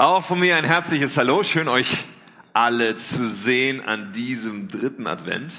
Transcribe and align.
Auch 0.00 0.24
von 0.24 0.40
mir 0.40 0.56
ein 0.56 0.64
herzliches 0.64 1.14
Hallo. 1.18 1.42
Schön 1.42 1.68
euch 1.68 2.06
alle 2.54 2.96
zu 2.96 3.28
sehen 3.28 3.84
an 3.84 4.14
diesem 4.14 4.68
dritten 4.68 5.06
Advent. 5.06 5.52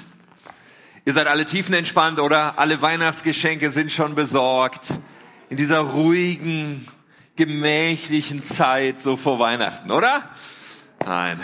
Ihr 1.04 1.12
seid 1.12 1.28
alle 1.28 1.44
tiefenentspannt, 1.44 2.18
oder? 2.18 2.58
Alle 2.58 2.82
Weihnachtsgeschenke 2.82 3.70
sind 3.70 3.92
schon 3.92 4.16
besorgt. 4.16 4.88
In 5.48 5.58
dieser 5.58 5.78
ruhigen, 5.78 6.88
gemächlichen 7.36 8.42
Zeit 8.42 9.00
so 9.00 9.16
vor 9.16 9.38
Weihnachten, 9.38 9.92
oder? 9.92 10.28
Nein. 11.06 11.38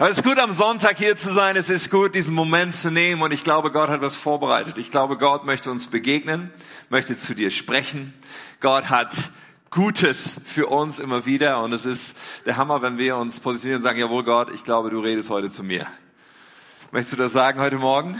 Aber 0.00 0.10
es 0.10 0.16
ist 0.16 0.24
gut, 0.24 0.40
am 0.40 0.50
Sonntag 0.50 0.98
hier 0.98 1.14
zu 1.14 1.32
sein. 1.32 1.54
Es 1.54 1.70
ist 1.70 1.88
gut, 1.88 2.16
diesen 2.16 2.34
Moment 2.34 2.74
zu 2.74 2.90
nehmen. 2.90 3.22
Und 3.22 3.30
ich 3.30 3.44
glaube, 3.44 3.70
Gott 3.70 3.90
hat 3.90 4.00
was 4.00 4.16
vorbereitet. 4.16 4.76
Ich 4.78 4.90
glaube, 4.90 5.18
Gott 5.18 5.44
möchte 5.44 5.70
uns 5.70 5.86
begegnen, 5.86 6.50
möchte 6.88 7.14
zu 7.14 7.36
dir 7.36 7.52
sprechen. 7.52 8.12
Gott 8.58 8.90
hat 8.90 9.14
Gutes 9.70 10.40
für 10.46 10.66
uns 10.66 10.98
immer 10.98 11.26
wieder. 11.26 11.62
Und 11.62 11.72
es 11.72 11.84
ist 11.84 12.16
der 12.46 12.56
Hammer, 12.56 12.80
wenn 12.80 12.96
wir 12.96 13.16
uns 13.16 13.40
positionieren 13.40 13.80
und 13.80 13.82
sagen, 13.82 13.98
jawohl 13.98 14.24
Gott, 14.24 14.50
ich 14.52 14.64
glaube, 14.64 14.88
du 14.88 15.00
redest 15.00 15.28
heute 15.28 15.50
zu 15.50 15.62
mir. 15.62 15.86
Möchtest 16.90 17.12
du 17.12 17.16
das 17.18 17.32
sagen 17.32 17.60
heute 17.60 17.76
Morgen? 17.76 18.18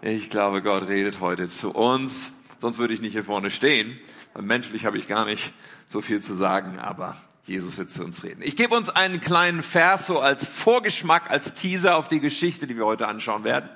Ich 0.00 0.30
glaube, 0.30 0.62
Gott 0.62 0.88
redet 0.88 1.20
heute 1.20 1.48
zu 1.48 1.70
uns. 1.70 2.32
Sonst 2.58 2.78
würde 2.78 2.94
ich 2.94 3.02
nicht 3.02 3.12
hier 3.12 3.24
vorne 3.24 3.50
stehen. 3.50 3.98
Weil 4.32 4.42
menschlich 4.42 4.86
habe 4.86 4.96
ich 4.96 5.06
gar 5.06 5.26
nicht 5.26 5.52
so 5.86 6.00
viel 6.00 6.22
zu 6.22 6.32
sagen, 6.32 6.78
aber 6.78 7.16
Jesus 7.44 7.76
wird 7.76 7.90
zu 7.90 8.02
uns 8.02 8.24
reden. 8.24 8.40
Ich 8.42 8.56
gebe 8.56 8.74
uns 8.74 8.88
einen 8.88 9.20
kleinen 9.20 9.62
Vers 9.62 10.06
so 10.06 10.18
als 10.20 10.46
Vorgeschmack, 10.46 11.30
als 11.30 11.52
Teaser 11.52 11.96
auf 11.96 12.08
die 12.08 12.20
Geschichte, 12.20 12.66
die 12.66 12.76
wir 12.76 12.86
heute 12.86 13.06
anschauen 13.06 13.44
werden. 13.44 13.68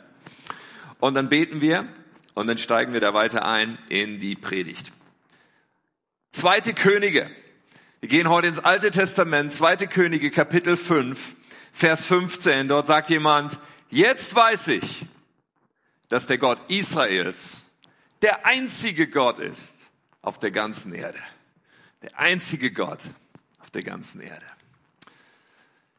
Und 1.01 1.15
dann 1.15 1.29
beten 1.29 1.61
wir 1.61 1.87
und 2.33 2.47
dann 2.47 2.57
steigen 2.57 2.95
wir 2.95 3.01
da 3.01 3.13
weiter 3.13 3.45
ein 3.45 3.77
in 3.91 4.21
die 4.21 4.37
Predigt. 4.37 4.93
Zweite 6.33 6.75
Könige. 6.75 7.29
Wir 8.01 8.09
gehen 8.09 8.29
heute 8.29 8.47
ins 8.47 8.59
Alte 8.61 8.91
Testament, 8.91 9.53
Zweite 9.53 9.89
Könige, 9.89 10.31
Kapitel 10.31 10.77
5, 10.77 11.35
Vers 11.73 12.05
15. 12.07 12.69
Dort 12.69 12.87
sagt 12.87 13.11
jemand, 13.11 13.59
jetzt 13.89 14.35
weiß 14.35 14.69
ich, 14.69 15.07
dass 16.09 16.27
der 16.27 16.39
Gott 16.39 16.59
Israels 16.69 17.65
der 18.23 18.47
einzige 18.47 19.09
Gott 19.09 19.39
ist 19.39 19.77
auf 20.23 20.39
der 20.39 20.51
ganzen 20.51 20.93
Erde. 20.93 21.19
Der 22.03 22.19
einzige 22.19 22.73
Gott 22.73 23.01
auf 23.59 23.71
der 23.71 23.83
ganzen 23.83 24.21
Erde. 24.21 24.45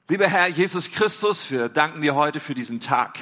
Lieber 0.07 0.27
Herr 0.27 0.47
Jesus 0.47 0.91
Christus, 0.91 1.49
wir 1.51 1.69
danken 1.69 2.01
dir 2.01 2.15
heute 2.15 2.39
für 2.39 2.55
diesen 2.55 2.79
Tag. 2.79 3.17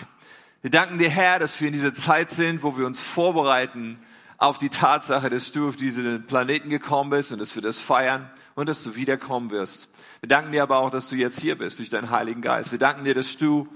Wir 0.61 0.71
danken 0.71 0.97
dir, 0.97 1.09
Herr, 1.09 1.39
dass 1.39 1.59
wir 1.59 1.67
in 1.67 1.73
dieser 1.73 1.93
Zeit 1.93 2.29
sind, 2.31 2.63
wo 2.63 2.77
wir 2.77 2.85
uns 2.85 2.99
vorbereiten 2.99 3.99
auf 4.37 4.57
die 4.57 4.69
Tatsache, 4.69 5.29
dass 5.29 5.51
du 5.51 5.67
auf 5.67 5.75
diesen 5.75 6.25
Planeten 6.27 6.69
gekommen 6.69 7.09
bist 7.09 7.31
und 7.31 7.39
dass 7.39 7.55
wir 7.55 7.61
das 7.61 7.79
feiern 7.79 8.29
und 8.55 8.69
dass 8.69 8.83
du 8.83 8.95
wiederkommen 8.95 9.49
wirst. 9.49 9.89
Wir 10.19 10.29
danken 10.29 10.51
dir 10.51 10.63
aber 10.63 10.77
auch, 10.77 10.91
dass 10.91 11.09
du 11.09 11.15
jetzt 11.15 11.39
hier 11.39 11.57
bist 11.57 11.79
durch 11.79 11.89
deinen 11.89 12.11
Heiligen 12.11 12.41
Geist. 12.41 12.71
Wir 12.71 12.79
danken 12.79 13.03
dir, 13.03 13.15
dass 13.15 13.37
du 13.37 13.67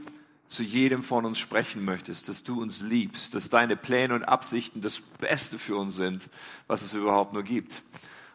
zu 0.48 0.64
jedem 0.64 1.02
von 1.02 1.26
uns 1.26 1.40
sprechen 1.40 1.84
möchtest, 1.84 2.28
dass 2.28 2.44
du 2.44 2.62
uns 2.62 2.82
liebst, 2.82 3.34
dass 3.34 3.50
deine 3.50 3.76
Pläne 3.76 4.14
und 4.14 4.24
Absichten 4.28 4.82
das 4.82 5.00
Beste 5.00 5.58
für 5.58 5.78
uns 5.78 5.96
sind, 5.96 6.30
was 6.68 6.82
es 6.82 6.94
überhaupt 6.94 7.34
nur 7.34 7.44
gibt. 7.44 7.84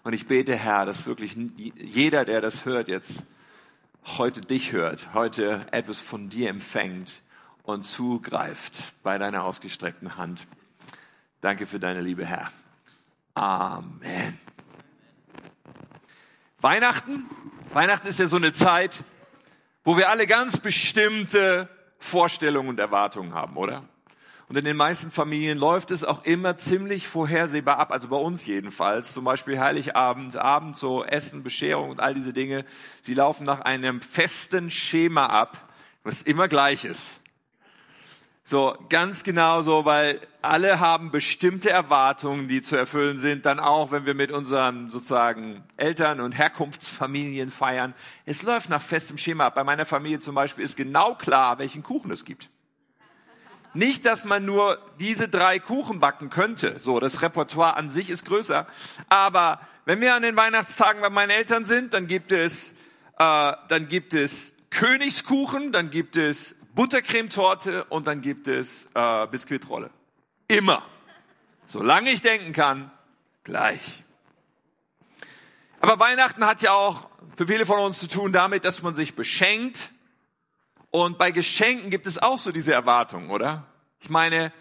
Und 0.03 0.15
ich 0.15 0.27
bete, 0.27 0.57
Herr, 0.57 0.87
dass 0.87 1.07
wirklich 1.07 1.37
jeder, 1.77 2.25
der 2.25 2.41
das 2.41 2.65
hört 2.65 2.89
jetzt, 2.89 3.23
heute 4.19 4.41
dich 4.41 4.73
hört, 4.73 5.15
heute 5.15 5.67
etwas 5.73 5.99
von 5.99 6.29
dir 6.29 6.49
empfängt 6.49 7.13
und 7.65 7.85
zugreift 7.85 8.83
bei 9.03 9.19
deiner 9.19 9.45
ausgestreckten 9.45 10.17
Hand. 10.17 10.47
Danke 11.47 11.67
für 11.67 11.79
deine 11.79 12.01
Liebe, 12.01 12.27
Herr. 12.27 12.51
Amen. 13.35 14.37
Weihnachten? 16.61 17.25
Weihnachten 17.73 18.09
ist 18.09 18.19
ja 18.19 18.27
so 18.27 18.35
eine 18.35 18.53
Zeit, 18.53 19.05
wo 19.85 19.97
wir 19.97 20.11
alle 20.11 20.27
ganz 20.27 20.59
bestimmte 20.59 21.69
Vorstellungen 22.01 22.71
und 22.71 22.81
Erwartungen 22.81 23.33
haben, 23.33 23.57
oder? 23.57 23.85
Und 24.49 24.57
in 24.57 24.65
den 24.65 24.77
meisten 24.77 25.13
Familien 25.13 25.57
läuft 25.57 25.93
es 25.93 26.03
auch 26.03 26.25
immer 26.25 26.57
ziemlich 26.57 27.07
vorhersehbar 27.07 27.79
ab, 27.79 27.93
also 27.93 28.09
bei 28.09 28.17
uns 28.17 28.45
jedenfalls. 28.45 29.13
Zum 29.13 29.25
Beispiel 29.25 29.61
Heiligabend, 29.61 30.35
Abend 30.35 30.77
so 30.77 31.05
Essen, 31.05 31.45
Bescherung 31.45 31.91
und 31.91 32.01
all 32.01 32.15
diese 32.15 32.33
Dinge. 32.33 32.65
Sie 33.03 33.15
laufen 33.15 33.45
nach 33.45 33.61
einem 33.61 34.01
festen 34.01 34.69
Schema 34.69 35.27
ab, 35.27 35.73
was 36.03 36.23
immer 36.23 36.49
gleich 36.49 36.85
ist. 36.85 37.21
So, 38.49 38.77
ganz 38.91 39.25
genau 39.25 39.61
so, 39.63 39.87
weil 39.87 40.21
alle 40.41 40.79
haben 40.79 41.11
bestimmte 41.11 41.69
Erwartungen, 41.69 42.47
die 42.47 42.63
zu 42.63 42.77
erfüllen 42.77 43.19
sind, 43.19 43.45
dann 43.45 43.59
auch, 43.59 43.91
wenn 43.91 44.07
wir 44.07 44.15
mit 44.15 44.31
unseren 44.31 44.89
sozusagen 44.89 45.65
Eltern 45.77 46.21
und 46.21 46.31
Herkunftsfamilien 46.31 47.51
feiern. 47.51 47.93
Es 48.25 48.45
läuft 48.45 48.71
nach 48.71 48.81
festem 48.81 49.19
Schema. 49.19 49.51
Bei 49.51 49.65
meiner 49.65 49.85
Familie 49.85 50.21
zum 50.21 50.37
Beispiel 50.37 50.65
ist 50.65 50.77
genau 50.77 51.17
klar, 51.17 51.59
welchen 51.59 51.83
Kuchen 51.83 52.13
es 52.13 52.25
gibt. 52.25 52.49
Nicht, 53.75 54.07
dass 54.07 54.25
man 54.25 54.45
nur 54.45 54.79
diese 55.01 55.29
drei 55.29 55.59
Kuchen 55.59 55.99
backen 55.99 56.31
könnte. 56.31 56.79
So, 56.79 57.01
das 57.01 57.23
Repertoire 57.23 57.77
an 57.77 57.91
sich 57.91 58.11
ist 58.11 58.27
größer. 58.27 58.69
Aber 59.09 59.61
wenn 59.87 60.01
wir 60.01 60.15
an 60.15 60.23
den 60.23 60.37
Weihnachtstagen 60.37 61.03
bei 61.03 61.11
meinen 61.11 61.31
Eltern 61.31 61.65
sind, 61.65 61.95
dann 61.95 62.07
gibt 62.07 62.31
es, 62.31 62.75
äh, 63.19 63.53
dann 63.69 63.89
gibt 63.89 64.15
es 64.15 64.53
Königskuchen, 64.71 65.73
dann 65.73 65.91
gibt 65.91 66.15
es 66.15 66.55
Buttercremetorte 66.77 67.85
und 67.85 68.07
dann 68.07 68.21
gibt 68.21 68.49
es 68.49 68.87
äh, 68.95 69.27
Biskuitrolle. 69.29 69.91
Immer. 70.47 70.85
Solange 71.67 72.11
ich 72.11 72.21
denken 72.21 72.53
kann, 72.53 72.93
gleich. 73.45 74.05
Aber 75.81 75.99
Weihnachten 75.99 76.45
hat 76.45 76.61
ja 76.61 76.73
auch 76.73 77.09
für 77.37 77.47
viele 77.47 77.65
von 77.65 77.81
uns 77.81 77.99
zu 77.99 78.09
tun 78.09 78.31
damit, 78.31 78.65
dass 78.67 78.83
man 78.83 78.95
sich 78.95 79.17
beschenkt. 79.17 79.91
Und 80.91 81.17
bei 81.17 81.31
Geschenken 81.31 81.89
gibt 81.91 82.07
es 82.07 82.19
auch 82.19 82.39
so 82.39 82.53
diese 82.53 82.75
Erwartung, 82.75 83.31
oder? 83.31 83.65
Ich 84.01 84.11
meine, 84.11 84.53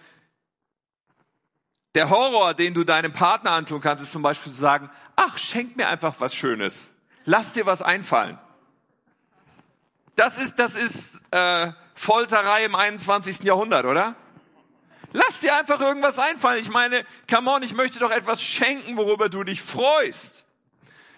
der 1.96 2.09
Horror, 2.09 2.53
den 2.53 2.74
du 2.74 2.86
deinem 2.86 3.12
Partner 3.12 3.52
antun 3.52 3.82
kannst, 3.82 4.03
ist 4.03 4.14
zum 4.14 4.22
Beispiel 4.22 4.53
zu 4.53 4.59
sagen, 4.59 4.90
ach, 5.18 5.38
schenk 5.38 5.76
mir 5.76 5.90
einfach 5.90 6.16
was 6.20 6.34
Schönes. 6.34 6.90
Lass 7.26 7.52
dir 7.52 7.66
was 7.66 7.82
einfallen. 7.82 8.40
Das 10.16 10.38
ist, 10.38 10.59
das 10.59 10.76
ist 10.76 11.22
äh, 11.32 11.74
Folterei 11.96 12.66
im 12.66 12.76
21. 12.76 13.40
Jahrhundert, 13.44 13.86
oder? 13.86 14.16
Lass 15.14 15.40
dir 15.40 15.56
einfach 15.56 15.80
irgendwas 15.80 16.20
einfallen. 16.20 16.60
Ich 16.60 16.70
meine, 16.70 17.06
come 17.30 17.50
on, 17.50 17.64
ich 17.64 17.74
möchte 17.74 18.00
doch 18.00 18.12
etwas 18.12 18.44
schenken, 18.44 18.98
worüber 18.98 19.30
du 19.30 19.44
dich 19.44 19.62
freust. 19.62 20.44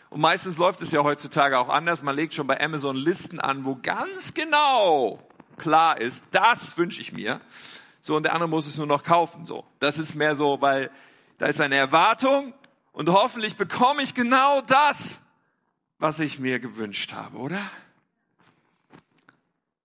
Und 0.10 0.22
meistens 0.22 0.58
läuft 0.58 0.82
es 0.82 0.92
ja 0.92 1.04
heutzutage 1.04 1.58
auch 1.60 1.70
anders. 1.70 2.04
Man 2.04 2.16
legt 2.16 2.34
schon 2.34 2.48
bei 2.48 2.62
Amazon 2.62 2.96
Listen 2.96 3.40
an, 3.40 3.66
wo 3.66 3.76
ganz 3.76 4.34
genau 4.34 5.20
klar 5.58 6.00
ist, 6.00 6.24
das 6.32 6.78
wünsche 6.78 7.02
ich 7.02 7.12
mir. 7.12 7.42
So, 8.02 8.16
und 8.16 8.24
der 8.24 8.34
andere 8.34 8.48
muss 8.48 8.68
es 8.68 8.78
nur 8.78 8.88
noch 8.88 9.04
kaufen. 9.04 9.46
So, 9.46 9.66
das 9.80 9.98
ist 9.98 10.16
mehr 10.16 10.36
so, 10.36 10.62
weil 10.62 10.92
da 11.40 11.48
ist 11.48 11.60
eine 11.60 11.76
Erwartung 11.76 12.54
und 12.94 13.10
hoffentlich 13.10 13.58
bekomme 13.58 14.02
ich 14.02 14.14
genau 14.14 14.62
das, 14.62 15.22
was 16.00 16.20
ich 16.20 16.40
mir 16.40 16.60
gewünscht 16.60 17.14
habe, 17.14 17.38
oder? 17.38 17.70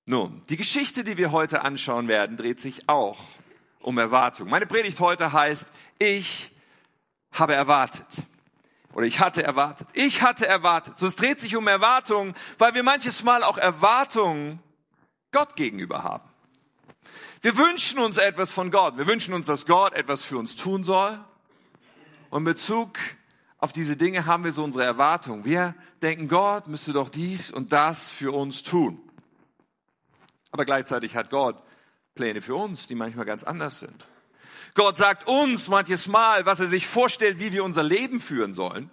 Nun, 0.04 0.42
die 0.48 0.56
Geschichte, 0.56 1.04
die 1.04 1.16
wir 1.16 1.30
heute 1.30 1.62
anschauen 1.62 2.08
werden, 2.08 2.36
dreht 2.36 2.60
sich 2.60 2.88
auch 2.88 3.18
um 3.80 3.98
Erwartung. 3.98 4.48
Meine 4.48 4.66
Predigt 4.66 4.98
heute 4.98 5.32
heißt, 5.32 5.66
ich 5.98 6.50
habe 7.30 7.54
erwartet. 7.54 8.06
Oder 8.94 9.06
ich 9.06 9.20
hatte 9.20 9.42
erwartet. 9.42 9.88
Ich 9.92 10.22
hatte 10.22 10.46
erwartet. 10.46 10.98
So, 10.98 11.06
es 11.06 11.16
dreht 11.16 11.40
sich 11.40 11.56
um 11.56 11.66
Erwartungen, 11.66 12.34
weil 12.58 12.74
wir 12.74 12.82
manches 12.82 13.22
Mal 13.22 13.42
auch 13.42 13.58
Erwartungen 13.58 14.60
Gott 15.30 15.56
gegenüber 15.56 16.02
haben. 16.02 16.28
Wir 17.40 17.56
wünschen 17.56 17.98
uns 17.98 18.18
etwas 18.18 18.52
von 18.52 18.70
Gott. 18.70 18.98
Wir 18.98 19.06
wünschen 19.06 19.34
uns, 19.34 19.46
dass 19.46 19.66
Gott 19.66 19.94
etwas 19.94 20.22
für 20.22 20.36
uns 20.36 20.56
tun 20.56 20.84
soll. 20.84 21.18
Und 22.30 22.40
in 22.40 22.44
Bezug 22.44 22.98
auf 23.58 23.72
diese 23.72 23.96
Dinge 23.96 24.26
haben 24.26 24.44
wir 24.44 24.52
so 24.52 24.62
unsere 24.62 24.84
Erwartungen. 24.84 25.44
Wir 25.44 25.74
denken, 26.02 26.28
Gott 26.28 26.66
müsste 26.66 26.92
doch 26.92 27.08
dies 27.08 27.50
und 27.50 27.72
das 27.72 28.10
für 28.10 28.32
uns 28.32 28.62
tun. 28.62 29.01
Aber 30.52 30.64
gleichzeitig 30.64 31.16
hat 31.16 31.30
Gott 31.30 31.60
Pläne 32.14 32.42
für 32.42 32.54
uns, 32.54 32.86
die 32.86 32.94
manchmal 32.94 33.24
ganz 33.24 33.42
anders 33.42 33.80
sind. 33.80 34.06
Gott 34.74 34.96
sagt 34.96 35.26
uns 35.26 35.68
manches 35.68 36.06
Mal, 36.06 36.46
was 36.46 36.60
er 36.60 36.66
sich 36.66 36.86
vorstellt, 36.86 37.38
wie 37.38 37.52
wir 37.52 37.64
unser 37.64 37.82
Leben 37.82 38.20
führen 38.20 38.54
sollen. 38.54 38.90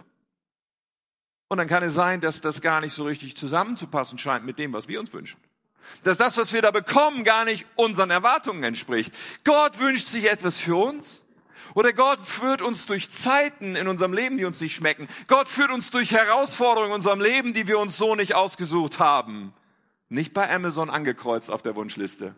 Und 1.48 1.58
dann 1.58 1.68
kann 1.68 1.84
es 1.84 1.94
sein, 1.94 2.22
dass 2.22 2.42
das 2.42 2.62
gar 2.62 2.82
nicht 2.82 2.94
so 2.94 3.06
richtig 3.06 3.36
zusammenzupassen 3.36 4.18
scheint 4.18 4.46
mit 4.46 4.60
dem, 4.60 4.74
was 4.74 4.88
wir 4.88 5.00
uns 5.00 5.12
wünschen. 5.14 5.40
Dass 6.04 6.18
das, 6.18 6.38
was 6.38 6.54
wir 6.54 6.62
da 6.62 6.72
bekommen, 6.72 7.24
gar 7.24 7.46
nicht 7.46 7.66
unseren 7.76 8.12
Erwartungen 8.12 8.64
entspricht. 8.64 9.14
Gott 9.44 9.80
wünscht 9.80 10.08
sich 10.08 10.30
etwas 10.30 10.58
für 10.58 10.76
uns. 10.76 11.24
Oder 11.74 11.94
Gott 11.94 12.20
führt 12.20 12.62
uns 12.62 12.86
durch 12.86 13.12
Zeiten 13.12 13.76
in 13.76 13.88
unserem 13.88 14.14
Leben, 14.14 14.38
die 14.38 14.46
uns 14.46 14.60
nicht 14.62 14.76
schmecken. 14.76 15.08
Gott 15.28 15.50
führt 15.50 15.72
uns 15.72 15.92
durch 15.92 16.12
Herausforderungen 16.12 16.92
in 16.92 16.96
unserem 16.96 17.22
Leben, 17.22 17.54
die 17.54 17.68
wir 17.68 17.80
uns 17.80 17.98
so 17.98 18.16
nicht 18.16 18.36
ausgesucht 18.36 19.00
haben. 19.00 19.54
Nicht 20.10 20.34
bei 20.34 20.54
Amazon 20.54 20.90
angekreuzt 20.90 21.52
auf 21.52 21.62
der 21.62 21.76
Wunschliste. 21.76 22.36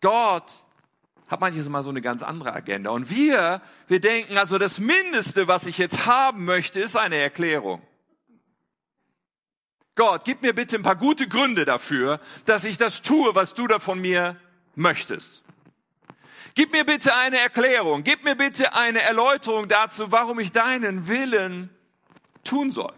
Gott 0.00 0.52
hat 1.28 1.40
manches 1.40 1.68
Mal 1.68 1.82
so 1.82 1.90
eine 1.90 2.00
ganz 2.00 2.22
andere 2.22 2.52
Agenda. 2.52 2.90
Und 2.90 3.10
wir, 3.10 3.60
wir 3.88 4.00
denken 4.00 4.38
also, 4.38 4.58
das 4.58 4.78
Mindeste, 4.78 5.48
was 5.48 5.66
ich 5.66 5.78
jetzt 5.78 6.06
haben 6.06 6.44
möchte, 6.44 6.80
ist 6.80 6.96
eine 6.96 7.16
Erklärung. 7.16 7.82
Gott, 9.96 10.24
gib 10.24 10.42
mir 10.42 10.54
bitte 10.54 10.76
ein 10.76 10.82
paar 10.82 10.96
gute 10.96 11.28
Gründe 11.28 11.64
dafür, 11.64 12.20
dass 12.46 12.64
ich 12.64 12.76
das 12.76 13.02
tue, 13.02 13.34
was 13.34 13.54
du 13.54 13.66
da 13.66 13.78
von 13.78 14.00
mir 14.00 14.36
möchtest. 14.74 15.42
Gib 16.54 16.72
mir 16.72 16.84
bitte 16.84 17.14
eine 17.14 17.38
Erklärung, 17.38 18.04
gib 18.04 18.22
mir 18.22 18.36
bitte 18.36 18.74
eine 18.74 19.00
Erläuterung 19.02 19.66
dazu, 19.68 20.12
warum 20.12 20.38
ich 20.38 20.52
deinen 20.52 21.08
Willen 21.08 21.70
tun 22.44 22.70
soll. 22.70 22.92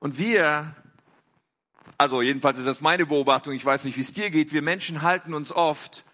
Und 0.00 0.18
wir, 0.18 0.74
also 2.04 2.20
jedenfalls 2.20 2.58
ist 2.58 2.66
das 2.66 2.82
meine 2.82 3.06
Beobachtung, 3.06 3.54
ich 3.54 3.64
weiß 3.64 3.84
nicht, 3.84 3.96
wie 3.96 4.02
es 4.02 4.12
dir 4.12 4.28
geht, 4.28 4.52
wir 4.52 4.60
Menschen 4.60 5.00
halten 5.00 5.32
uns 5.32 5.50
oft 5.50 6.04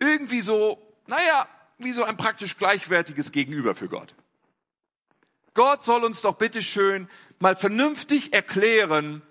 irgendwie 0.00 0.40
so, 0.40 0.82
naja, 1.06 1.46
wie 1.78 1.92
so 1.92 2.02
ein 2.02 2.16
praktisch 2.16 2.56
gleichwertiges 2.56 3.30
Gegenüber 3.30 3.76
für 3.76 3.86
Gott. 3.86 4.16
Gott 5.54 5.84
soll 5.84 6.02
uns 6.02 6.22
doch 6.22 6.34
bitte 6.34 6.60
schön 6.60 7.08
mal 7.38 7.54
vernünftig 7.54 8.32
erklären, 8.32 9.22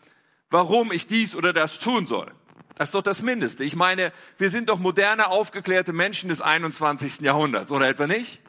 warum 0.50 0.94
ich 0.94 1.08
dies 1.08 1.36
oder 1.36 1.52
das 1.52 1.78
tun 1.78 2.06
soll. 2.06 2.32
Das 2.76 2.88
ist 2.88 2.96
doch 2.96 3.02
das 3.02 3.22
Mindeste. 3.22 3.66
Ich 3.66 3.76
meine, 3.76 4.14
wir 4.38 4.50
sind 4.50 4.70
doch 4.70 4.80
moderne, 4.80 5.28
aufgeklärte 5.28 5.92
Menschen 5.92 6.30
des 6.30 6.40
21. 6.40 7.20
Jahrhunderts, 7.20 7.70
oder 7.70 7.90
etwa 7.90 8.08
nicht? 8.08 8.42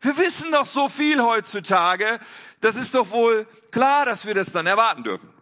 Wir 0.00 0.18
wissen 0.18 0.50
doch 0.50 0.66
so 0.66 0.88
viel 0.88 1.22
heutzutage. 1.22 2.18
Das 2.60 2.74
ist 2.74 2.96
doch 2.96 3.12
wohl 3.12 3.46
klar, 3.70 4.04
dass 4.04 4.26
wir 4.26 4.34
das 4.34 4.50
dann 4.50 4.66
erwarten 4.66 5.04
dürfen. 5.04 5.35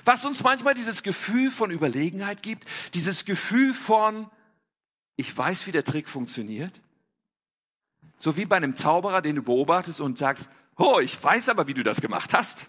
Was 0.04 0.26
uns 0.26 0.44
manchmal 0.44 0.74
dieses 0.74 1.04
Gefühl 1.04 1.52
von 1.52 1.72
Überlegenheit 1.72 2.44
gibt, 2.44 2.66
dieses 2.94 3.26
Gefühl 3.26 3.74
von, 3.74 4.30
ich 5.16 5.36
weiß, 5.36 5.68
wie 5.68 5.72
der 5.72 5.84
Trick 5.84 6.10
funktioniert. 6.10 6.82
So 8.20 8.38
wie 8.38 8.46
bei 8.46 8.58
einem 8.58 8.76
Zauberer, 8.76 9.22
den 9.22 9.36
du 9.36 9.44
beobachtest 9.44 10.02
und 10.02 10.18
sagst, 10.18 10.50
Oh, 10.78 11.00
ich 11.00 11.22
weiß 11.22 11.50
aber, 11.50 11.68
wie 11.68 11.74
du 11.74 11.84
das 11.84 12.02
gemacht 12.02 12.34
hast. 12.34 12.68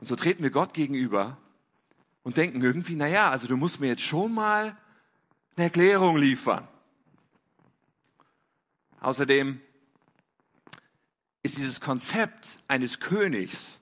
Und 0.00 0.06
so 0.06 0.16
treten 0.16 0.42
wir 0.42 0.50
Gott 0.50 0.74
gegenüber 0.74 1.38
und 2.22 2.36
denken 2.36 2.60
irgendwie, 2.62 2.96
na 2.96 3.06
ja, 3.06 3.30
also 3.30 3.46
du 3.46 3.56
musst 3.56 3.80
mir 3.80 3.88
jetzt 3.88 4.02
schon 4.02 4.34
mal 4.34 4.76
eine 5.58 5.64
Erklärung 5.64 6.16
liefern. 6.16 6.68
Außerdem 9.00 9.60
ist 11.42 11.56
dieses 11.58 11.80
Konzept 11.80 12.58
eines 12.68 13.00
Königs 13.00 13.80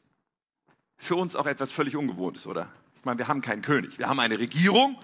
für 0.96 1.16
uns 1.16 1.36
auch 1.36 1.46
etwas 1.46 1.70
völlig 1.70 1.94
Ungewohntes, 1.94 2.46
oder? 2.46 2.72
Ich 2.96 3.04
meine, 3.04 3.18
wir 3.18 3.28
haben 3.28 3.42
keinen 3.42 3.60
König. 3.60 3.98
Wir 3.98 4.08
haben 4.08 4.20
eine 4.20 4.38
Regierung, 4.38 4.98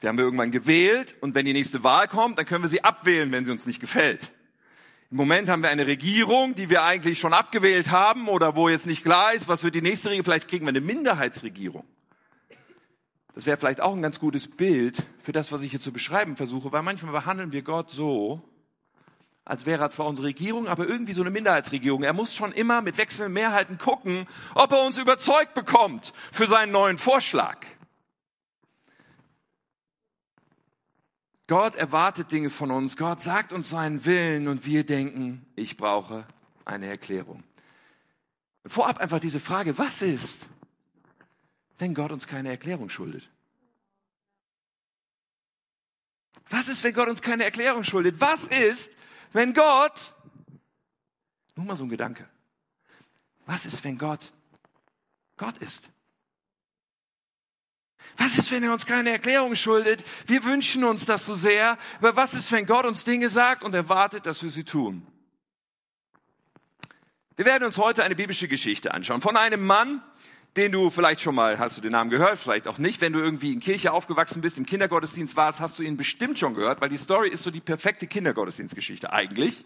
die 0.00 0.08
haben 0.08 0.16
wir 0.16 0.24
irgendwann 0.24 0.52
gewählt 0.52 1.16
und 1.20 1.34
wenn 1.34 1.44
die 1.44 1.52
nächste 1.52 1.82
Wahl 1.82 2.06
kommt, 2.06 2.38
dann 2.38 2.46
können 2.46 2.62
wir 2.62 2.70
sie 2.70 2.84
abwählen, 2.84 3.32
wenn 3.32 3.44
sie 3.44 3.50
uns 3.50 3.66
nicht 3.66 3.80
gefällt. 3.80 4.32
Im 5.10 5.16
Moment 5.16 5.48
haben 5.48 5.62
wir 5.62 5.70
eine 5.70 5.88
Regierung, 5.88 6.54
die 6.54 6.70
wir 6.70 6.84
eigentlich 6.84 7.18
schon 7.18 7.34
abgewählt 7.34 7.90
haben 7.90 8.28
oder 8.28 8.54
wo 8.54 8.68
jetzt 8.68 8.86
nicht 8.86 9.02
klar 9.02 9.34
ist, 9.34 9.48
was 9.48 9.64
wird 9.64 9.74
die 9.74 9.82
nächste 9.82 10.08
Regierung. 10.08 10.24
Vielleicht 10.24 10.48
kriegen 10.48 10.66
wir 10.66 10.70
eine 10.70 10.80
Minderheitsregierung. 10.80 11.84
Das 13.34 13.46
wäre 13.46 13.56
vielleicht 13.56 13.80
auch 13.80 13.94
ein 13.94 14.02
ganz 14.02 14.20
gutes 14.20 14.48
Bild 14.48 15.06
für 15.22 15.32
das, 15.32 15.52
was 15.52 15.62
ich 15.62 15.70
hier 15.70 15.80
zu 15.80 15.92
beschreiben 15.92 16.36
versuche, 16.36 16.70
weil 16.72 16.82
manchmal 16.82 17.12
behandeln 17.12 17.52
wir 17.52 17.62
Gott 17.62 17.90
so, 17.90 18.42
als 19.44 19.66
wäre 19.66 19.82
er 19.82 19.90
zwar 19.90 20.06
unsere 20.06 20.28
Regierung, 20.28 20.68
aber 20.68 20.86
irgendwie 20.86 21.14
so 21.14 21.22
eine 21.22 21.30
Minderheitsregierung. 21.30 22.02
Er 22.02 22.12
muss 22.12 22.34
schon 22.34 22.52
immer 22.52 22.82
mit 22.82 22.98
wechselnden 22.98 23.32
Mehrheiten 23.32 23.78
gucken, 23.78 24.26
ob 24.54 24.72
er 24.72 24.82
uns 24.82 24.98
überzeugt 24.98 25.54
bekommt 25.54 26.12
für 26.30 26.46
seinen 26.46 26.72
neuen 26.72 26.98
Vorschlag. 26.98 27.66
Gott 31.48 31.74
erwartet 31.74 32.32
Dinge 32.32 32.50
von 32.50 32.70
uns. 32.70 32.96
Gott 32.96 33.20
sagt 33.20 33.52
uns 33.52 33.70
seinen 33.70 34.04
Willen 34.04 34.48
und 34.48 34.64
wir 34.64 34.86
denken, 34.86 35.44
ich 35.56 35.76
brauche 35.76 36.26
eine 36.64 36.86
Erklärung. 36.86 37.42
Vorab 38.64 38.98
einfach 38.98 39.18
diese 39.18 39.40
Frage, 39.40 39.76
was 39.76 40.02
ist, 40.02 40.46
wenn 41.82 41.94
Gott 41.94 42.12
uns 42.12 42.28
keine 42.28 42.48
Erklärung 42.48 42.88
schuldet? 42.88 43.28
Was 46.48 46.68
ist, 46.68 46.84
wenn 46.84 46.94
Gott 46.94 47.08
uns 47.08 47.20
keine 47.20 47.42
Erklärung 47.42 47.82
schuldet? 47.82 48.20
Was 48.20 48.46
ist, 48.46 48.92
wenn 49.32 49.52
Gott, 49.52 50.14
nur 51.56 51.66
mal 51.66 51.74
so 51.74 51.82
ein 51.82 51.88
Gedanke, 51.88 52.28
was 53.46 53.64
ist, 53.66 53.82
wenn 53.82 53.98
Gott 53.98 54.32
Gott 55.36 55.58
ist? 55.58 55.82
Was 58.16 58.38
ist, 58.38 58.52
wenn 58.52 58.62
er 58.62 58.72
uns 58.72 58.86
keine 58.86 59.10
Erklärung 59.10 59.56
schuldet? 59.56 60.04
Wir 60.28 60.44
wünschen 60.44 60.84
uns 60.84 61.04
das 61.04 61.26
so 61.26 61.34
sehr. 61.34 61.78
Aber 61.98 62.14
was 62.14 62.32
ist, 62.34 62.52
wenn 62.52 62.66
Gott 62.66 62.84
uns 62.84 63.02
Dinge 63.02 63.28
sagt 63.28 63.64
und 63.64 63.74
erwartet, 63.74 64.26
dass 64.26 64.40
wir 64.44 64.50
sie 64.50 64.64
tun? 64.64 65.04
Wir 67.34 67.44
werden 67.44 67.64
uns 67.64 67.76
heute 67.76 68.04
eine 68.04 68.14
biblische 68.14 68.46
Geschichte 68.46 68.94
anschauen 68.94 69.20
von 69.20 69.36
einem 69.36 69.66
Mann, 69.66 70.00
den 70.56 70.72
du 70.72 70.90
vielleicht 70.90 71.20
schon 71.20 71.34
mal, 71.34 71.58
hast 71.58 71.76
du 71.76 71.80
den 71.80 71.92
Namen 71.92 72.10
gehört, 72.10 72.38
vielleicht 72.38 72.68
auch 72.68 72.78
nicht. 72.78 73.00
Wenn 73.00 73.12
du 73.12 73.20
irgendwie 73.20 73.52
in 73.52 73.60
Kirche 73.60 73.92
aufgewachsen 73.92 74.42
bist, 74.42 74.58
im 74.58 74.66
Kindergottesdienst 74.66 75.34
warst, 75.36 75.60
hast 75.60 75.78
du 75.78 75.82
ihn 75.82 75.96
bestimmt 75.96 76.38
schon 76.38 76.54
gehört, 76.54 76.80
weil 76.80 76.90
die 76.90 76.98
Story 76.98 77.30
ist 77.30 77.42
so 77.42 77.50
die 77.50 77.60
perfekte 77.60 78.06
Kindergottesdienstgeschichte 78.06 79.12
eigentlich. 79.12 79.64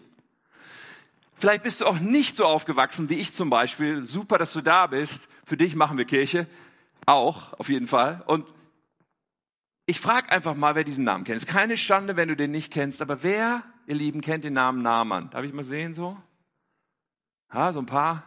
Vielleicht 1.35 1.63
bist 1.63 1.81
du 1.81 1.85
auch 1.85 1.99
nicht 1.99 2.35
so 2.35 2.45
aufgewachsen 2.45 3.09
wie 3.09 3.15
ich 3.15 3.35
zum 3.35 3.49
Beispiel. 3.49 4.05
Super, 4.05 4.37
dass 4.37 4.53
du 4.53 4.61
da 4.61 4.87
bist. 4.87 5.27
Für 5.45 5.57
dich 5.57 5.75
machen 5.75 5.97
wir 5.97 6.05
Kirche. 6.05 6.47
Auch, 7.05 7.53
auf 7.53 7.69
jeden 7.69 7.87
Fall. 7.87 8.23
Und 8.25 8.45
ich 9.85 9.99
frage 9.99 10.31
einfach 10.31 10.55
mal, 10.55 10.75
wer 10.75 10.83
diesen 10.83 11.03
Namen 11.03 11.25
kennt. 11.25 11.37
Es 11.37 11.43
ist 11.43 11.49
keine 11.49 11.77
Schande, 11.77 12.15
wenn 12.15 12.27
du 12.29 12.35
den 12.35 12.51
nicht 12.51 12.73
kennst, 12.73 13.01
aber 13.01 13.23
wer, 13.23 13.63
ihr 13.85 13.95
Lieben, 13.95 14.21
kennt 14.21 14.43
den 14.43 14.53
Namen 14.53 14.81
Naaman? 14.81 15.29
Darf 15.29 15.43
ich 15.43 15.53
mal 15.53 15.63
sehen 15.63 15.93
so? 15.93 16.17
Ja, 17.53 17.71
so 17.71 17.79
ein 17.79 17.85
paar 17.85 18.23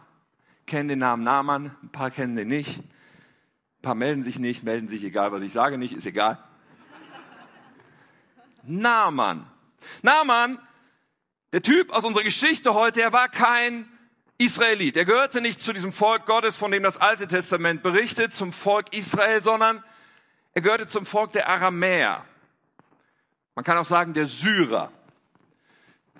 kennen 0.71 0.87
den 0.87 0.99
Namen 0.99 1.23
Naaman, 1.25 1.75
ein 1.83 1.89
paar 1.89 2.11
kennen 2.11 2.37
den 2.37 2.47
nicht. 2.47 2.77
Ein 2.77 3.81
paar 3.81 3.93
melden 3.93 4.23
sich 4.23 4.39
nicht, 4.39 4.63
melden 4.63 4.87
sich 4.87 5.03
egal, 5.03 5.33
was 5.33 5.41
ich 5.41 5.51
sage 5.51 5.77
nicht, 5.77 5.91
ist 5.93 6.05
egal. 6.05 6.41
Naaman. 8.63 9.45
Naaman, 10.01 10.59
der 11.51 11.61
Typ 11.61 11.91
aus 11.91 12.05
unserer 12.05 12.23
Geschichte 12.23 12.73
heute, 12.73 13.01
er 13.01 13.11
war 13.11 13.27
kein 13.27 13.85
Israelit. 14.37 14.95
Er 14.95 15.03
gehörte 15.03 15.41
nicht 15.41 15.59
zu 15.59 15.73
diesem 15.73 15.91
Volk 15.91 16.25
Gottes, 16.25 16.55
von 16.55 16.71
dem 16.71 16.83
das 16.83 16.95
Alte 16.95 17.27
Testament 17.27 17.83
berichtet, 17.83 18.33
zum 18.33 18.53
Volk 18.53 18.95
Israel, 18.95 19.43
sondern 19.43 19.83
er 20.53 20.61
gehörte 20.61 20.87
zum 20.87 21.05
Volk 21.05 21.33
der 21.33 21.49
Aramäer. 21.49 22.23
Man 23.55 23.65
kann 23.65 23.77
auch 23.77 23.85
sagen 23.85 24.13
der 24.13 24.25
Syrer. 24.25 24.89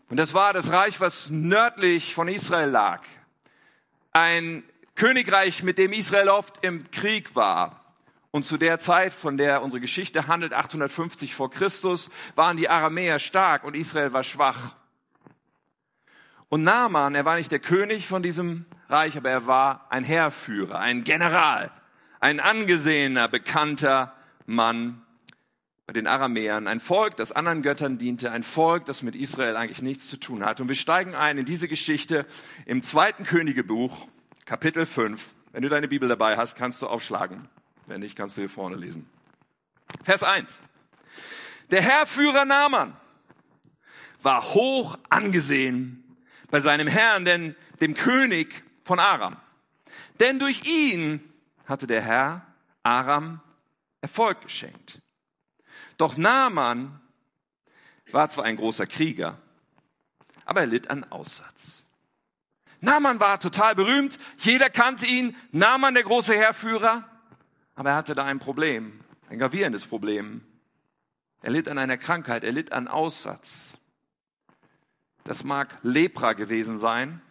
Und 0.10 0.18
das 0.18 0.34
war 0.34 0.52
das 0.52 0.74
Reich, 0.74 1.00
was 1.00 1.30
nördlich 1.30 2.14
von 2.14 2.28
Israel 2.28 2.70
lag. 2.70 3.02
Ein 4.12 4.64
Königreich, 4.96 5.64
mit 5.64 5.78
dem 5.78 5.94
Israel 5.94 6.30
oft 6.30 6.64
im 6.64 6.92
Krieg 6.92 7.36
war. 7.36 7.82
Und 8.32 8.44
zu 8.44 8.58
der 8.58 8.80
Zeit, 8.80 9.14
von 9.14 9.38
der 9.38 9.62
unsere 9.62 9.82
Geschichte 9.82 10.28
handelt, 10.28 10.54
850 10.54 11.36
vor 11.36 11.52
Christus, 11.52 12.10
waren 12.36 12.58
die 12.58 12.70
Aramäer 12.70 13.20
stark 13.20 13.64
und 13.64 13.76
Israel 13.76 14.14
war 14.14 14.24
schwach. 14.24 14.76
Und 16.50 16.64
Naaman, 16.64 17.16
er 17.16 17.26
war 17.26 17.38
nicht 17.38 17.52
der 17.52 17.60
König 17.60 18.08
von 18.08 18.24
diesem 18.24 18.66
Reich, 18.90 19.18
aber 19.18 19.30
er 19.30 19.48
war 19.48 19.88
ein 19.90 20.04
Heerführer, 20.04 20.80
ein 20.80 21.04
General, 21.04 21.72
ein 22.20 22.40
angesehener, 22.40 23.28
bekannter 23.30 24.14
Mann 24.46 25.02
bei 25.92 25.94
den 25.94 26.08
Aramäern, 26.08 26.68
ein 26.68 26.80
Volk, 26.80 27.18
das 27.18 27.34
anderen 27.34 27.64
Göttern 27.64 27.98
diente, 27.98 28.32
ein 28.32 28.44
Volk, 28.44 28.86
das 28.86 29.02
mit 29.02 29.14
Israel 29.14 29.58
eigentlich 29.58 29.82
nichts 29.82 30.08
zu 30.08 30.16
tun 30.16 30.46
hat. 30.46 30.62
Und 30.62 30.70
wir 30.70 30.76
steigen 30.76 31.16
ein 31.16 31.38
in 31.38 31.44
diese 31.44 31.68
Geschichte 31.68 32.26
im 32.66 32.82
zweiten 32.82 33.26
Königebuch, 33.26 34.08
Kapitel 34.46 34.86
5. 34.86 35.22
Wenn 35.52 35.64
du 35.64 35.68
deine 35.68 35.90
Bibel 35.90 36.08
dabei 36.08 36.38
hast, 36.38 36.56
kannst 36.56 36.82
du 36.82 36.88
aufschlagen. 36.88 37.50
Wenn 37.88 38.00
nicht, 38.00 38.16
kannst 38.16 38.38
du 38.38 38.42
hier 38.42 38.50
vorne 38.50 38.78
lesen. 38.78 39.06
Vers 40.06 40.24
1. 40.24 40.62
Der 41.72 41.82
Herrführer 41.82 42.46
Naaman 42.46 42.96
war 44.22 44.54
hoch 44.54 44.98
angesehen 45.10 46.06
bei 46.50 46.62
seinem 46.62 46.88
Herrn, 46.88 47.26
denn 47.26 47.54
dem 47.82 47.96
König 47.96 48.64
von 48.86 49.00
Aram. 49.00 49.36
Denn 50.22 50.40
durch 50.40 50.66
ihn 50.66 51.20
hatte 51.66 51.86
der 51.86 52.02
Herr 52.02 52.46
Aram 52.82 53.42
Erfolg 54.00 54.40
geschenkt. 54.40 55.02
Doch 56.02 56.18
Naaman 56.18 57.00
war 58.12 58.28
zwar 58.32 58.46
ein 58.46 58.56
großer 58.56 58.88
Krieger, 58.88 59.38
aber 60.46 60.62
er 60.62 60.66
litt 60.66 60.90
an 60.90 61.04
Aussatz. 61.12 61.86
Naaman 62.80 63.20
war 63.20 63.40
total 63.40 63.76
berühmt, 63.76 64.18
jeder 64.40 64.72
kannte 64.72 65.06
ihn, 65.06 65.36
Naaman 65.52 65.94
der 65.94 66.02
große 66.02 66.34
Herrführer, 66.34 67.08
aber 67.76 67.92
er 67.92 67.96
hatte 67.98 68.16
da 68.16 68.26
ein 68.26 68.40
Problem, 68.40 69.00
ein 69.30 69.38
gravierendes 69.38 69.86
Problem. 69.86 70.44
Er 71.44 71.52
litt 71.52 71.70
an 71.70 71.78
einer 71.78 71.98
Krankheit, 71.98 72.44
er 72.44 72.52
litt 72.52 72.72
an 72.72 72.88
Aussatz. 72.88 73.78
Das 75.24 75.44
mag 75.44 75.78
Lepra 75.84 76.34
gewesen 76.34 76.80
sein. 76.80 77.22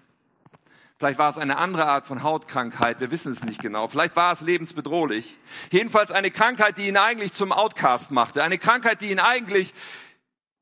Vielleicht 1.01 1.19
war 1.19 1.31
es 1.31 1.39
eine 1.39 1.57
andere 1.57 1.87
Art 1.87 2.05
von 2.05 2.23
Hautkrankheit, 2.23 3.01
wir 3.01 3.11
wissen 3.11 3.33
es 3.33 3.43
nicht 3.43 3.63
genau. 3.63 3.89
Vielleicht 3.89 4.17
war 4.17 4.33
es 4.35 4.43
lebensbedrohlich. 4.43 5.39
Jedenfalls 5.71 6.11
eine 6.11 6.31
Krankheit, 6.31 6.77
die 6.77 6.89
ihn 6.89 6.99
eigentlich 6.99 7.33
zum 7.33 7.53
Outcast 7.53 8.11
machte. 8.11 8.45
Eine 8.45 8.59
Krankheit, 8.59 9.01
die 9.01 9.11
ihn 9.11 9.19
eigentlich 9.19 9.73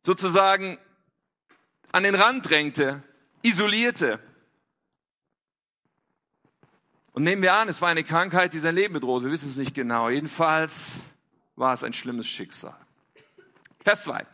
sozusagen 0.04 0.78
an 1.90 2.04
den 2.04 2.14
Rand 2.14 2.48
drängte, 2.48 3.02
isolierte. 3.42 4.20
Und 7.10 7.24
nehmen 7.24 7.42
wir 7.42 7.54
an, 7.54 7.68
es 7.68 7.80
war 7.80 7.88
eine 7.88 8.04
Krankheit, 8.04 8.54
die 8.54 8.60
sein 8.60 8.76
Leben 8.76 8.94
bedroht. 8.94 9.24
Wir 9.24 9.32
wissen 9.32 9.48
es 9.48 9.56
nicht 9.56 9.74
genau. 9.74 10.08
Jedenfalls 10.08 10.92
war 11.56 11.74
es 11.74 11.82
ein 11.82 11.92
schlimmes 11.92 12.28
Schicksal. 12.28 12.76
Vers 13.82 14.04
2. 14.04 14.24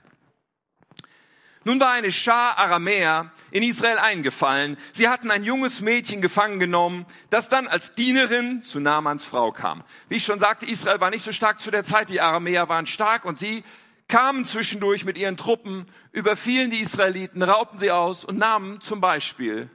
Nun 1.64 1.80
war 1.80 1.92
eine 1.92 2.12
Schar 2.12 2.58
Aramäer 2.58 3.32
in 3.50 3.62
Israel 3.62 3.98
eingefallen. 3.98 4.76
Sie 4.92 5.08
hatten 5.08 5.30
ein 5.30 5.44
junges 5.44 5.80
Mädchen 5.80 6.20
gefangen 6.20 6.60
genommen, 6.60 7.06
das 7.30 7.48
dann 7.48 7.66
als 7.66 7.94
Dienerin 7.94 8.62
zu 8.62 8.80
Namans 8.80 9.24
Frau 9.24 9.50
kam. 9.50 9.82
Wie 10.08 10.16
ich 10.16 10.24
schon 10.24 10.40
sagte, 10.40 10.66
Israel 10.66 11.00
war 11.00 11.10
nicht 11.10 11.24
so 11.24 11.32
stark 11.32 11.60
zu 11.60 11.70
der 11.70 11.84
Zeit. 11.84 12.10
Die 12.10 12.20
Aramäer 12.20 12.68
waren 12.68 12.86
stark 12.86 13.24
und 13.24 13.38
sie 13.38 13.64
kamen 14.08 14.44
zwischendurch 14.44 15.06
mit 15.06 15.16
ihren 15.16 15.38
Truppen, 15.38 15.86
überfielen 16.12 16.70
die 16.70 16.80
Israeliten, 16.80 17.42
raubten 17.42 17.78
sie 17.78 17.90
aus 17.90 18.24
und 18.24 18.38
nahmen 18.38 18.82
zum 18.82 19.00
Beispiel 19.00 19.70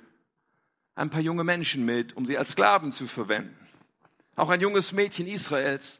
ein 0.95 1.09
paar 1.09 1.21
junge 1.21 1.43
Menschen 1.43 1.85
mit, 1.85 2.15
um 2.15 2.25
sie 2.25 2.37
als 2.37 2.51
Sklaven 2.51 2.91
zu 2.91 3.07
verwenden. 3.07 3.55
Auch 4.35 4.49
ein 4.49 4.61
junges 4.61 4.91
Mädchen 4.91 5.27
Israels 5.27 5.99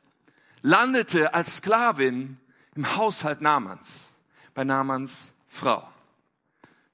landete 0.62 1.34
als 1.34 1.58
Sklavin 1.58 2.38
im 2.76 2.96
Haushalt 2.96 3.42
Namans, 3.42 3.88
bei 4.54 4.64
Namans 4.64 5.34
Frau. 5.50 5.88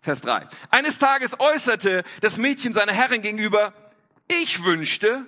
Vers 0.01 0.21
3. 0.21 0.47
Eines 0.71 0.97
Tages 0.97 1.39
äußerte 1.39 2.03
das 2.21 2.37
Mädchen 2.37 2.73
seiner 2.73 2.93
Herrin 2.93 3.21
gegenüber, 3.21 3.73
ich 4.27 4.63
wünschte, 4.63 5.25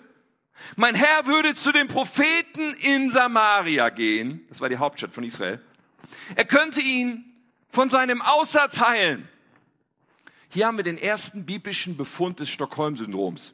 mein 0.76 0.96
Herr 0.96 1.28
würde 1.28 1.54
zu 1.56 1.72
den 1.72 1.88
Propheten 1.88 2.74
in 2.80 3.12
Samaria 3.12 3.90
gehen, 3.90 4.46
das 4.50 4.62
war 4.62 4.70
die 4.70 4.78
Hauptstadt 4.78 5.14
von 5.14 5.24
Israel, 5.24 5.62
er 6.36 6.46
könnte 6.46 6.82
ihn 6.82 7.26
von 7.70 7.90
seinem 7.90 8.22
Aussatz 8.22 8.80
heilen. 8.80 9.28
Hier 10.50 10.68
haben 10.68 10.78
wir 10.78 10.84
den 10.84 10.98
ersten 10.98 11.46
biblischen 11.46 11.98
Befund 11.98 12.40
des 12.40 12.50
Stockholm-Syndroms. 12.50 13.54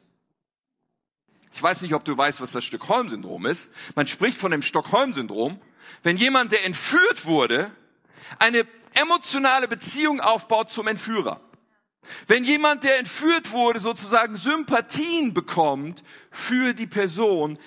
Ich 1.54 1.62
weiß 1.62 1.82
nicht, 1.82 1.94
ob 1.94 2.04
du 2.04 2.16
weißt, 2.16 2.40
was 2.40 2.52
das 2.52 2.64
Stockholm-Syndrom 2.64 3.46
ist. 3.46 3.70
Man 3.94 4.06
spricht 4.06 4.38
von 4.38 4.50
dem 4.50 4.62
Stockholm-Syndrom, 4.62 5.60
wenn 6.02 6.16
jemand, 6.16 6.52
der 6.52 6.64
entführt 6.64 7.26
wurde, 7.26 7.70
eine 8.38 8.66
emotionale 8.94 9.68
Beziehung 9.68 10.20
aufbaut 10.20 10.70
zum 10.70 10.88
Entführer. 10.88 11.40
Wenn 12.26 12.44
jemand, 12.44 12.84
der 12.84 12.98
entführt 12.98 13.52
wurde, 13.52 13.80
sozusagen 13.80 14.36
Sympathien 14.36 15.32
bekommt 15.32 16.02
für 16.30 16.74
die 16.74 16.86
Person, 16.86 17.58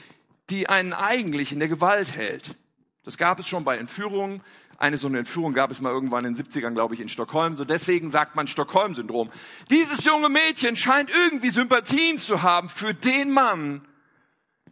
die 0.50 0.70
einen 0.70 0.94
eigentlich 0.94 1.52
in 1.52 1.60
der 1.60 1.68
Gewalt 1.68 2.14
hält. 2.14 2.56
Das 3.04 3.18
gab 3.18 3.40
es 3.40 3.48
schon 3.48 3.64
bei 3.64 3.78
Entführungen. 3.78 4.42
Eine 4.78 4.98
so 4.98 5.08
eine 5.08 5.20
Entführung 5.20 5.54
gab 5.54 5.72
es 5.72 5.82
mal 5.82 5.92
irgendwann 5.92 6.24
in 6.26 6.36
den 6.36 6.46
70ern, 6.46 6.74
glaube 6.74 6.94
ich, 6.94 7.02
in 7.02 7.10
Stockholm. 7.10 7.56
So 7.56 7.66
deswegen 7.66 8.12
sagt 8.12 8.36
man 8.36 8.46
Stockholm-Syndrom. 8.46 9.32
Dieses 9.72 10.06
junge 10.06 10.30
Mädchen 10.30 10.76
scheint 10.76 11.10
irgendwie 11.10 11.50
Sympathien 11.50 12.20
zu 12.20 12.44
haben 12.44 12.70
für 12.70 12.94
den 12.94 13.32
Mann, 13.32 13.88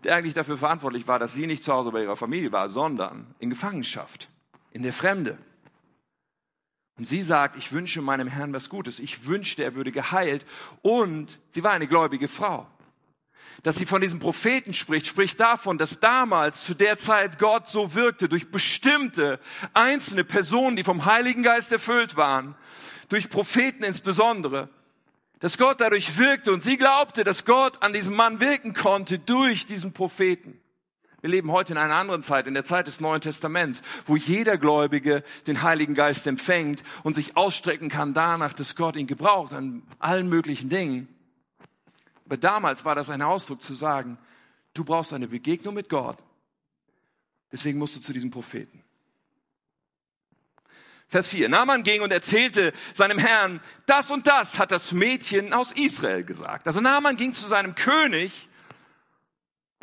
der 0.03 0.15
eigentlich 0.15 0.35
dafür 0.35 0.59
verantwortlich 0.59 1.07
war, 1.07 1.17
dass 1.17 1.33
sie 1.33 1.47
nicht 1.47 1.63
zu 1.63 1.73
Hause 1.73 1.91
bei 1.91 2.03
ihrer 2.03 2.15
Familie 2.15 2.51
war, 2.51 2.69
sondern 2.69 3.33
in 3.39 3.49
Gefangenschaft, 3.49 4.29
in 4.71 4.83
der 4.83 4.93
Fremde. 4.93 5.39
Und 6.97 7.05
sie 7.05 7.23
sagt, 7.23 7.57
ich 7.57 7.71
wünsche 7.71 8.01
meinem 8.01 8.27
Herrn 8.27 8.53
was 8.53 8.69
Gutes. 8.69 8.99
Ich 8.99 9.25
wünschte, 9.25 9.63
er 9.63 9.75
würde 9.75 9.91
geheilt. 9.91 10.45
Und 10.81 11.39
sie 11.51 11.63
war 11.63 11.71
eine 11.71 11.87
gläubige 11.87 12.27
Frau 12.27 12.67
dass 13.63 13.77
sie 13.77 13.85
von 13.85 14.01
diesem 14.01 14.19
Propheten 14.19 14.73
spricht, 14.73 15.07
spricht 15.07 15.39
davon, 15.39 15.77
dass 15.77 15.99
damals 15.99 16.63
zu 16.63 16.73
der 16.73 16.97
Zeit 16.97 17.39
Gott 17.39 17.67
so 17.67 17.95
wirkte 17.95 18.29
durch 18.29 18.51
bestimmte 18.51 19.39
einzelne 19.73 20.23
Personen, 20.23 20.75
die 20.75 20.83
vom 20.83 21.05
Heiligen 21.05 21.43
Geist 21.43 21.71
erfüllt 21.71 22.15
waren, 22.15 22.55
durch 23.09 23.29
Propheten 23.29 23.83
insbesondere, 23.83 24.69
dass 25.39 25.57
Gott 25.57 25.81
dadurch 25.81 26.17
wirkte 26.17 26.53
und 26.53 26.63
sie 26.63 26.77
glaubte, 26.77 27.23
dass 27.23 27.45
Gott 27.45 27.81
an 27.81 27.93
diesem 27.93 28.15
Mann 28.15 28.39
wirken 28.39 28.73
konnte 28.73 29.19
durch 29.19 29.65
diesen 29.65 29.93
Propheten. 29.93 30.59
Wir 31.25 31.31
leben 31.31 31.51
heute 31.51 31.73
in 31.73 31.79
einer 31.79 31.95
anderen 31.95 32.21
Zeit, 32.21 32.45
in 32.45 32.53
der 32.53 32.63
Zeit 32.63 32.85
des 32.85 32.99
Neuen 32.99 33.19
Testaments, 33.19 33.81
wo 34.05 34.15
jeder 34.15 34.59
Gläubige 34.59 35.23
den 35.47 35.63
Heiligen 35.63 35.95
Geist 35.95 36.27
empfängt 36.27 36.83
und 37.01 37.15
sich 37.15 37.35
ausstrecken 37.35 37.89
kann 37.89 38.13
danach, 38.13 38.53
dass 38.53 38.75
Gott 38.75 38.95
ihn 38.95 39.07
gebraucht 39.07 39.51
an 39.51 39.81
allen 39.97 40.29
möglichen 40.29 40.69
Dingen. 40.69 41.07
Aber 42.27 42.37
damals 42.37 42.85
war 42.85 42.93
das 42.93 43.09
ein 43.09 43.23
Ausdruck 43.23 43.63
zu 43.63 43.73
sagen, 43.73 44.19
du 44.75 44.83
brauchst 44.83 45.13
eine 45.13 45.27
Begegnung 45.27 45.73
mit 45.73 45.89
Gott. 45.89 46.19
Deswegen 47.51 47.79
musst 47.79 47.95
du 47.95 48.01
zu 48.01 48.13
diesem 48.13 48.29
Propheten. 48.29 48.83
Vers 51.07 51.27
4. 51.29 51.49
Naaman 51.49 51.81
ging 51.81 52.03
und 52.03 52.11
erzählte 52.11 52.71
seinem 52.93 53.17
Herrn, 53.17 53.61
das 53.87 54.11
und 54.11 54.27
das 54.27 54.59
hat 54.59 54.69
das 54.69 54.91
Mädchen 54.91 55.53
aus 55.53 55.71
Israel 55.71 56.23
gesagt. 56.23 56.67
Also 56.67 56.81
Naaman 56.81 57.17
ging 57.17 57.33
zu 57.33 57.47
seinem 57.47 57.73
König 57.73 58.47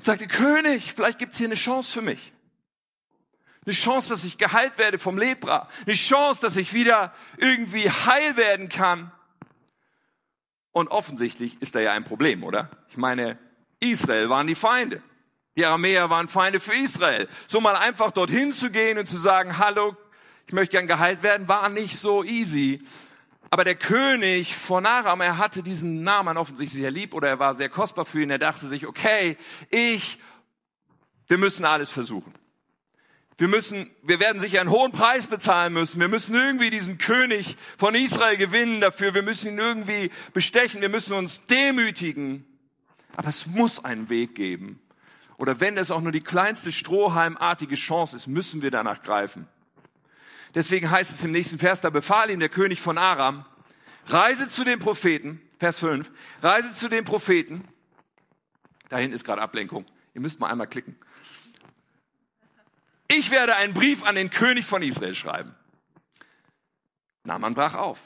sagte, 0.01 0.27
König, 0.27 0.93
vielleicht 0.95 1.19
gibt's 1.19 1.39
hier 1.39 1.49
eine 1.49 1.55
Chance 1.55 1.93
für 1.93 2.03
mich. 2.03 2.33
Eine 3.65 3.75
Chance, 3.75 4.09
dass 4.09 4.25
ich 4.25 4.39
geheilt 4.39 4.79
werde 4.79 4.99
vom 4.99 5.19
Lepra. 5.19 5.69
Eine 5.87 5.95
Chance, 5.95 6.41
dass 6.41 6.57
ich 6.57 6.75
wieder 6.75 7.15
irgendwie 7.37 7.89
heil 7.89 8.37
werden 8.37 8.69
kann. 8.69 9.13
Und 10.73 10.89
offensichtlich 10.89 11.61
ist 11.61 11.75
da 11.75 11.81
ja 11.81 11.93
ein 11.93 12.05
Problem, 12.05 12.43
oder? 12.43 12.71
Ich 12.89 12.97
meine, 12.97 13.39
Israel 13.79 14.31
waren 14.31 14.47
die 14.47 14.55
Feinde. 14.55 15.03
Die 15.57 15.67
Aramäer 15.67 16.09
waren 16.09 16.29
Feinde 16.29 16.61
für 16.61 16.75
Israel. 16.75 17.29
So 17.47 17.61
mal 17.61 17.77
einfach 17.77 18.11
dorthin 18.11 18.53
zu 18.53 18.71
gehen 18.71 18.99
und 18.99 19.07
zu 19.07 19.19
sagen, 19.19 19.59
hallo, 19.59 19.97
ich 20.47 20.55
möchte 20.55 20.73
gern 20.73 20.87
geheilt 20.87 21.23
werden, 21.23 21.47
war 21.47 21.69
nicht 21.69 21.97
so 21.97 22.25
easy. 22.25 22.83
Aber 23.53 23.65
der 23.65 23.75
König 23.75 24.57
von 24.57 24.87
Aram, 24.87 25.21
er 25.21 25.37
hatte 25.37 25.63
diesen 25.63 26.03
Namen 26.03 26.39
offensichtlich 26.39 26.81
sehr 26.81 26.91
lieb 26.91 27.13
oder 27.13 27.29
er 27.29 27.39
war 27.39 27.53
sehr 27.53 27.69
kostbar 27.69 28.07
für 28.07 28.23
ihn. 28.23 28.31
Er 28.31 28.39
dachte 28.39 28.67
sich, 28.67 28.87
okay, 28.87 29.37
ich, 29.69 30.19
wir 31.29 31.37
müssen 31.37 31.67
alles 31.67 31.91
versuchen. 31.91 32.33
Wir 33.37 33.49
müssen, 33.49 33.91
wir 34.03 34.21
werden 34.21 34.41
sicher 34.41 34.63
einen 34.63 34.71
hohen 34.71 34.91
Preis 34.91 35.27
bezahlen 35.27 35.75
müssen. 35.75 36.01
Wir 36.01 36.09
müssen 36.09 36.35
irgendwie 36.35 36.71
diesen 36.71 36.97
König 36.97 37.59
von 37.77 37.95
Israel 37.95 38.39
gewinnen 38.39 38.81
dafür. 38.81 39.13
Wir 39.13 39.23
müssen 39.23 39.49
ihn 39.49 39.59
irgendwie 39.59 40.11
bestechen. 40.33 40.81
Wir 40.81 40.89
müssen 40.89 41.13
uns 41.13 41.45
demütigen. 41.45 42.47
Aber 43.17 43.29
es 43.29 43.47
muss 43.47 43.85
einen 43.85 44.09
Weg 44.09 44.35
geben. 44.35 44.81
Oder 45.37 45.61
wenn 45.61 45.77
es 45.77 45.91
auch 45.91 46.01
nur 46.01 46.13
die 46.13 46.23
kleinste 46.23 46.73
strohhalmartige 46.73 47.75
Chance 47.75 48.17
ist, 48.17 48.29
müssen 48.29 48.63
wir 48.63 48.71
danach 48.71 49.03
greifen. 49.03 49.47
Deswegen 50.55 50.91
heißt 50.91 51.11
es 51.11 51.25
im 51.25 51.33
nächsten 51.33 51.59
Vers, 51.59 51.81
da 51.81 51.91
befahl 51.91 52.31
ihm 52.31 52.41
der 52.41 52.49
König 52.49 52.81
von 52.81 52.99
Aram, 52.99 53.45
reise 54.07 54.49
zu 54.49 54.65
den 54.65 54.79
Propheten, 54.79 55.41
Vers 55.59 55.79
5, 55.79 56.11
reise 56.43 56.73
zu 56.73 56.89
den 56.89 57.05
Propheten. 57.05 57.67
Da 58.89 58.99
hinten 58.99 59.15
ist 59.15 59.25
gerade 59.25 59.41
Ablenkung. 59.41 59.87
Ihr 60.15 60.21
müsst 60.21 60.41
mal 60.41 60.51
einmal 60.51 60.67
klicken. 60.67 60.97
Ich 63.09 63.31
werde 63.31 63.57
einen 63.57 63.75
Brief 63.75 64.05
an 64.05 64.15
den 64.15 64.31
König 64.31 64.67
von 64.67 64.83
Israel 64.83 65.15
schreiben. 65.15 65.55
Naaman 67.25 67.55
brach 67.55 67.75
auf. 67.75 67.99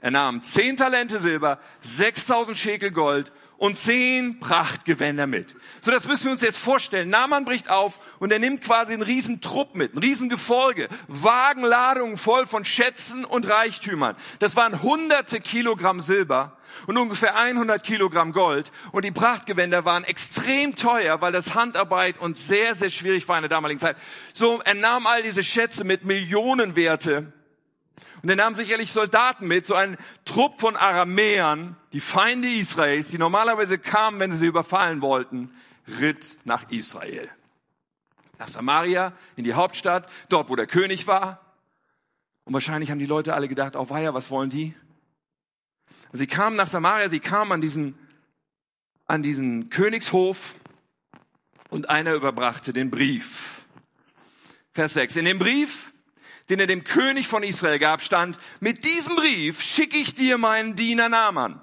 Er 0.00 0.10
nahm 0.10 0.42
zehn 0.42 0.76
Talente 0.76 1.18
Silber, 1.18 1.58
6000 1.80 2.58
Schekel 2.58 2.90
Gold 2.90 3.32
und 3.56 3.78
zehn 3.78 4.40
Prachtgewänder 4.40 5.26
mit. 5.26 5.54
So, 5.80 5.90
das 5.90 6.06
müssen 6.06 6.24
wir 6.24 6.32
uns 6.32 6.42
jetzt 6.42 6.58
vorstellen. 6.58 7.08
Naaman 7.08 7.44
bricht 7.44 7.70
auf 7.70 8.00
und 8.18 8.32
er 8.32 8.38
nimmt 8.38 8.62
quasi 8.62 8.92
einen 8.92 9.02
riesen 9.02 9.40
Trupp 9.40 9.74
mit, 9.74 9.94
ein 9.94 9.98
riesen 9.98 10.28
Gefolge, 10.28 10.88
Wagenladungen 11.08 12.16
voll 12.16 12.46
von 12.46 12.64
Schätzen 12.64 13.24
und 13.24 13.48
Reichtümern. 13.48 14.16
Das 14.38 14.56
waren 14.56 14.82
hunderte 14.82 15.40
Kilogramm 15.40 16.00
Silber 16.00 16.56
und 16.86 16.96
ungefähr 16.96 17.36
100 17.36 17.82
Kilogramm 17.82 18.32
Gold. 18.32 18.72
Und 18.92 19.04
die 19.04 19.10
Prachtgewänder 19.10 19.84
waren 19.84 20.04
extrem 20.04 20.76
teuer, 20.76 21.20
weil 21.20 21.32
das 21.32 21.54
Handarbeit 21.54 22.18
und 22.18 22.38
sehr, 22.38 22.74
sehr 22.74 22.90
schwierig 22.90 23.28
war 23.28 23.36
in 23.36 23.42
der 23.42 23.50
damaligen 23.50 23.80
Zeit. 23.80 23.96
So, 24.32 24.60
er 24.64 24.74
nahm 24.74 25.06
all 25.06 25.22
diese 25.22 25.42
Schätze 25.42 25.84
mit 25.84 26.04
Millionenwerte 26.04 27.32
und 28.24 28.30
er 28.30 28.36
nahm 28.36 28.54
sicherlich 28.54 28.90
Soldaten 28.90 29.46
mit, 29.46 29.66
so 29.66 29.74
ein 29.74 29.98
Trupp 30.24 30.58
von 30.58 30.76
Aramäern, 30.76 31.76
die 31.92 32.00
Feinde 32.00 32.48
Israels, 32.48 33.10
die 33.10 33.18
normalerweise 33.18 33.76
kamen, 33.76 34.18
wenn 34.18 34.32
sie 34.32 34.38
sie 34.38 34.46
überfallen 34.46 35.02
wollten, 35.02 35.54
ritt 36.00 36.38
nach 36.44 36.70
Israel. 36.70 37.28
Nach 38.38 38.48
Samaria, 38.48 39.12
in 39.36 39.44
die 39.44 39.52
Hauptstadt, 39.52 40.08
dort 40.30 40.48
wo 40.48 40.56
der 40.56 40.66
König 40.66 41.06
war. 41.06 41.54
Und 42.44 42.54
wahrscheinlich 42.54 42.90
haben 42.90 42.98
die 42.98 43.04
Leute 43.04 43.34
alle 43.34 43.46
gedacht, 43.46 43.76
oh 43.76 43.90
weia, 43.90 44.14
was 44.14 44.30
wollen 44.30 44.48
die? 44.48 44.74
Sie 46.14 46.26
kamen 46.26 46.56
nach 46.56 46.68
Samaria, 46.68 47.10
sie 47.10 47.20
kamen 47.20 47.52
an 47.52 47.60
diesen, 47.60 47.98
an 49.04 49.22
diesen 49.22 49.68
Königshof 49.68 50.54
und 51.68 51.90
einer 51.90 52.14
überbrachte 52.14 52.72
den 52.72 52.90
Brief. 52.90 53.66
Vers 54.72 54.94
6. 54.94 55.16
In 55.16 55.26
dem 55.26 55.38
Brief 55.38 55.92
den 56.48 56.60
er 56.60 56.66
dem 56.66 56.84
König 56.84 57.26
von 57.26 57.42
Israel 57.42 57.78
gab, 57.78 58.02
stand, 58.02 58.38
mit 58.60 58.84
diesem 58.84 59.16
Brief 59.16 59.60
schicke 59.60 59.96
ich 59.96 60.14
dir 60.14 60.38
meinen 60.38 60.76
Diener 60.76 61.08
Naaman. 61.08 61.60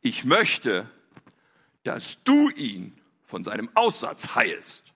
Ich 0.00 0.24
möchte, 0.24 0.88
dass 1.84 2.22
du 2.24 2.50
ihn 2.50 2.98
von 3.24 3.44
seinem 3.44 3.68
Aussatz 3.74 4.34
heilst. 4.34 4.87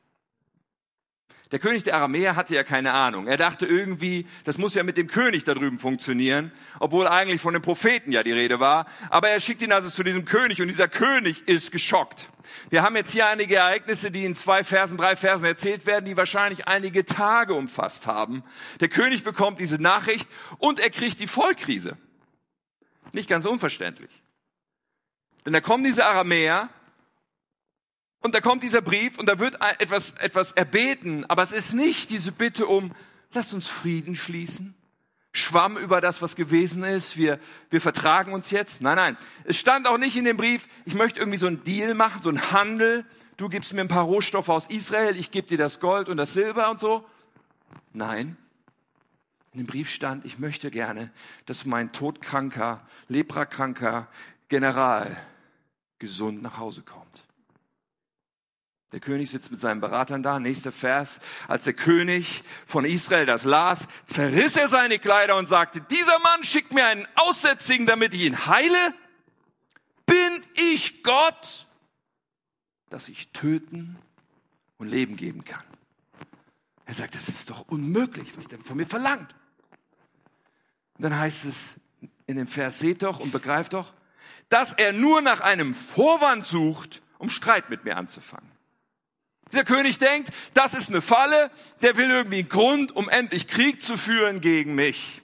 Der 1.52 1.58
König 1.58 1.84
der 1.84 1.96
Aramäer 1.96 2.34
hatte 2.34 2.54
ja 2.54 2.64
keine 2.64 2.92
Ahnung. 2.92 3.26
Er 3.26 3.36
dachte 3.36 3.66
irgendwie, 3.66 4.26
das 4.44 4.56
muss 4.56 4.74
ja 4.74 4.82
mit 4.82 4.96
dem 4.96 5.06
König 5.06 5.44
da 5.44 5.52
drüben 5.52 5.78
funktionieren, 5.78 6.50
obwohl 6.80 7.06
eigentlich 7.06 7.42
von 7.42 7.52
dem 7.52 7.60
Propheten 7.60 8.10
ja 8.10 8.22
die 8.22 8.32
Rede 8.32 8.58
war. 8.58 8.86
Aber 9.10 9.28
er 9.28 9.38
schickt 9.38 9.60
ihn 9.60 9.70
also 9.70 9.90
zu 9.90 10.02
diesem 10.02 10.24
König 10.24 10.62
und 10.62 10.68
dieser 10.68 10.88
König 10.88 11.46
ist 11.46 11.70
geschockt. 11.70 12.30
Wir 12.70 12.82
haben 12.82 12.96
jetzt 12.96 13.12
hier 13.12 13.26
einige 13.26 13.56
Ereignisse, 13.56 14.10
die 14.10 14.24
in 14.24 14.34
zwei 14.34 14.64
Versen, 14.64 14.96
drei 14.96 15.14
Versen 15.14 15.44
erzählt 15.44 15.84
werden, 15.84 16.06
die 16.06 16.16
wahrscheinlich 16.16 16.66
einige 16.68 17.04
Tage 17.04 17.52
umfasst 17.52 18.06
haben. 18.06 18.42
Der 18.80 18.88
König 18.88 19.22
bekommt 19.22 19.60
diese 19.60 19.80
Nachricht 19.80 20.28
und 20.58 20.80
er 20.80 20.88
kriegt 20.88 21.20
die 21.20 21.26
Vollkrise. 21.26 21.98
Nicht 23.12 23.28
ganz 23.28 23.44
unverständlich. 23.44 24.22
Denn 25.44 25.52
da 25.52 25.60
kommen 25.60 25.84
diese 25.84 26.06
Aramäer 26.06 26.70
und 28.22 28.34
da 28.34 28.40
kommt 28.40 28.62
dieser 28.62 28.80
Brief 28.80 29.18
und 29.18 29.26
da 29.28 29.38
wird 29.38 29.58
etwas, 29.78 30.12
etwas 30.18 30.52
erbeten, 30.52 31.24
aber 31.28 31.42
es 31.42 31.52
ist 31.52 31.72
nicht 31.72 32.10
diese 32.10 32.32
Bitte 32.32 32.66
um, 32.66 32.94
lasst 33.32 33.52
uns 33.52 33.66
Frieden 33.66 34.14
schließen. 34.14 34.74
Schwamm 35.34 35.78
über 35.78 36.02
das, 36.02 36.20
was 36.20 36.36
gewesen 36.36 36.84
ist. 36.84 37.16
Wir, 37.16 37.38
wir 37.70 37.80
vertragen 37.80 38.34
uns 38.34 38.50
jetzt. 38.50 38.82
Nein, 38.82 38.96
nein. 38.96 39.16
Es 39.44 39.58
stand 39.58 39.86
auch 39.86 39.96
nicht 39.96 40.14
in 40.14 40.26
dem 40.26 40.36
Brief, 40.36 40.68
ich 40.84 40.94
möchte 40.94 41.20
irgendwie 41.20 41.38
so 41.38 41.46
einen 41.46 41.64
Deal 41.64 41.94
machen, 41.94 42.20
so 42.20 42.28
einen 42.28 42.52
Handel. 42.52 43.06
Du 43.38 43.48
gibst 43.48 43.72
mir 43.72 43.80
ein 43.80 43.88
paar 43.88 44.04
Rohstoffe 44.04 44.50
aus 44.50 44.66
Israel, 44.66 45.16
ich 45.16 45.30
gebe 45.30 45.48
dir 45.48 45.58
das 45.58 45.80
Gold 45.80 46.08
und 46.10 46.18
das 46.18 46.34
Silber 46.34 46.70
und 46.70 46.80
so. 46.80 47.04
Nein. 47.92 48.36
In 49.52 49.60
dem 49.60 49.66
Brief 49.66 49.90
stand, 49.90 50.24
ich 50.24 50.38
möchte 50.38 50.70
gerne, 50.70 51.10
dass 51.46 51.64
mein 51.64 51.92
todkranker, 51.92 52.86
leprakranker 53.08 54.08
General 54.48 55.16
gesund 55.98 56.42
nach 56.42 56.58
Hause 56.58 56.82
kommt. 56.82 57.01
Der 58.92 59.00
König 59.00 59.30
sitzt 59.30 59.50
mit 59.50 59.60
seinen 59.60 59.80
Beratern 59.80 60.22
da. 60.22 60.38
Nächster 60.38 60.70
Vers. 60.70 61.18
Als 61.48 61.64
der 61.64 61.72
König 61.72 62.44
von 62.66 62.84
Israel 62.84 63.24
das 63.24 63.44
las, 63.44 63.88
zerriss 64.06 64.54
er 64.56 64.68
seine 64.68 64.98
Kleider 64.98 65.36
und 65.36 65.46
sagte, 65.46 65.80
dieser 65.80 66.18
Mann 66.18 66.44
schickt 66.44 66.72
mir 66.72 66.86
einen 66.86 67.08
Aussätzigen, 67.14 67.86
damit 67.86 68.12
ich 68.12 68.22
ihn 68.22 68.46
heile? 68.46 68.94
Bin 70.04 70.44
ich 70.54 71.02
Gott, 71.02 71.66
dass 72.90 73.08
ich 73.08 73.32
töten 73.32 73.96
und 74.76 74.88
Leben 74.88 75.16
geben 75.16 75.44
kann? 75.44 75.64
Er 76.84 76.92
sagt, 76.92 77.14
das 77.14 77.28
ist 77.28 77.48
doch 77.48 77.66
unmöglich, 77.68 78.36
was 78.36 78.48
der 78.48 78.58
von 78.58 78.76
mir 78.76 78.86
verlangt. 78.86 79.34
Und 80.98 81.04
dann 81.04 81.18
heißt 81.18 81.46
es 81.46 81.74
in 82.26 82.36
dem 82.36 82.46
Vers, 82.46 82.78
seht 82.78 83.02
doch 83.02 83.20
und 83.20 83.32
begreift 83.32 83.72
doch, 83.72 83.94
dass 84.50 84.74
er 84.74 84.92
nur 84.92 85.22
nach 85.22 85.40
einem 85.40 85.72
Vorwand 85.72 86.44
sucht, 86.44 87.02
um 87.16 87.30
Streit 87.30 87.70
mit 87.70 87.84
mir 87.84 87.96
anzufangen. 87.96 88.51
Dieser 89.52 89.64
König 89.64 89.98
denkt, 89.98 90.30
das 90.54 90.72
ist 90.72 90.88
eine 90.88 91.02
Falle, 91.02 91.50
der 91.82 91.98
will 91.98 92.10
irgendwie 92.10 92.38
einen 92.38 92.48
Grund, 92.48 92.96
um 92.96 93.10
endlich 93.10 93.46
Krieg 93.46 93.82
zu 93.82 93.98
führen 93.98 94.40
gegen 94.40 94.74
mich. 94.74 95.20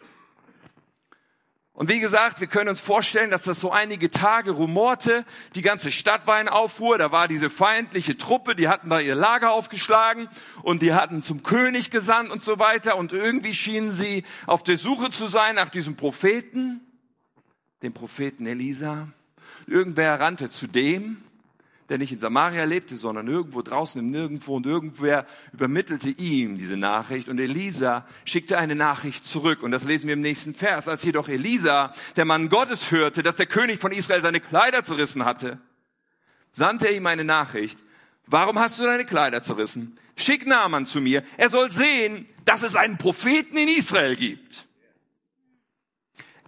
Und 1.72 1.88
wie 1.88 2.00
gesagt, 2.00 2.40
wir 2.40 2.48
können 2.48 2.68
uns 2.68 2.80
vorstellen, 2.80 3.30
dass 3.30 3.44
das 3.44 3.60
so 3.60 3.70
einige 3.70 4.10
Tage 4.10 4.50
rumorte, 4.50 5.24
die 5.54 5.62
ganze 5.62 5.90
Stadt 5.90 6.26
war 6.26 6.40
in 6.40 6.48
Aufruhr, 6.48 6.98
da 6.98 7.12
war 7.12 7.28
diese 7.28 7.48
feindliche 7.48 8.18
Truppe, 8.18 8.54
die 8.54 8.68
hatten 8.68 8.90
da 8.90 8.98
ihr 8.98 9.14
Lager 9.14 9.52
aufgeschlagen 9.52 10.28
und 10.62 10.82
die 10.82 10.92
hatten 10.92 11.22
zum 11.22 11.42
König 11.44 11.90
gesandt 11.90 12.30
und 12.30 12.42
so 12.42 12.58
weiter 12.58 12.96
und 12.96 13.12
irgendwie 13.12 13.54
schienen 13.54 13.92
sie 13.92 14.24
auf 14.46 14.62
der 14.62 14.76
Suche 14.76 15.10
zu 15.10 15.28
sein 15.28 15.54
nach 15.54 15.68
diesem 15.68 15.94
Propheten, 15.96 16.80
dem 17.82 17.94
Propheten 17.94 18.44
Elisa. 18.46 19.08
Irgendwer 19.68 20.18
rannte 20.20 20.50
zu 20.50 20.66
dem 20.66 21.22
der 21.88 21.98
nicht 21.98 22.12
in 22.12 22.18
Samaria 22.18 22.64
lebte, 22.64 22.96
sondern 22.96 23.28
irgendwo 23.28 23.62
draußen 23.62 23.98
im 24.00 24.10
Nirgendwo 24.10 24.56
und 24.56 24.66
irgendwer 24.66 25.26
übermittelte 25.52 26.10
ihm 26.10 26.58
diese 26.58 26.76
Nachricht 26.76 27.28
und 27.28 27.40
Elisa 27.40 28.06
schickte 28.24 28.58
eine 28.58 28.74
Nachricht 28.74 29.24
zurück 29.24 29.62
und 29.62 29.70
das 29.70 29.84
lesen 29.84 30.06
wir 30.06 30.14
im 30.14 30.20
nächsten 30.20 30.54
Vers. 30.54 30.86
Als 30.86 31.02
jedoch 31.02 31.28
Elisa, 31.28 31.94
der 32.16 32.26
Mann 32.26 32.50
Gottes, 32.50 32.90
hörte, 32.90 33.22
dass 33.22 33.36
der 33.36 33.46
König 33.46 33.80
von 33.80 33.92
Israel 33.92 34.20
seine 34.20 34.40
Kleider 34.40 34.84
zerrissen 34.84 35.24
hatte, 35.24 35.58
sandte 36.52 36.88
er 36.88 36.94
ihm 36.94 37.06
eine 37.06 37.24
Nachricht. 37.24 37.78
Warum 38.26 38.58
hast 38.58 38.78
du 38.78 38.84
deine 38.84 39.06
Kleider 39.06 39.42
zerrissen? 39.42 39.98
Schick 40.16 40.46
Naaman 40.46 40.84
zu 40.84 41.00
mir. 41.00 41.22
Er 41.38 41.48
soll 41.48 41.70
sehen, 41.70 42.26
dass 42.44 42.62
es 42.62 42.76
einen 42.76 42.98
Propheten 42.98 43.56
in 43.56 43.68
Israel 43.68 44.16
gibt. 44.16 44.66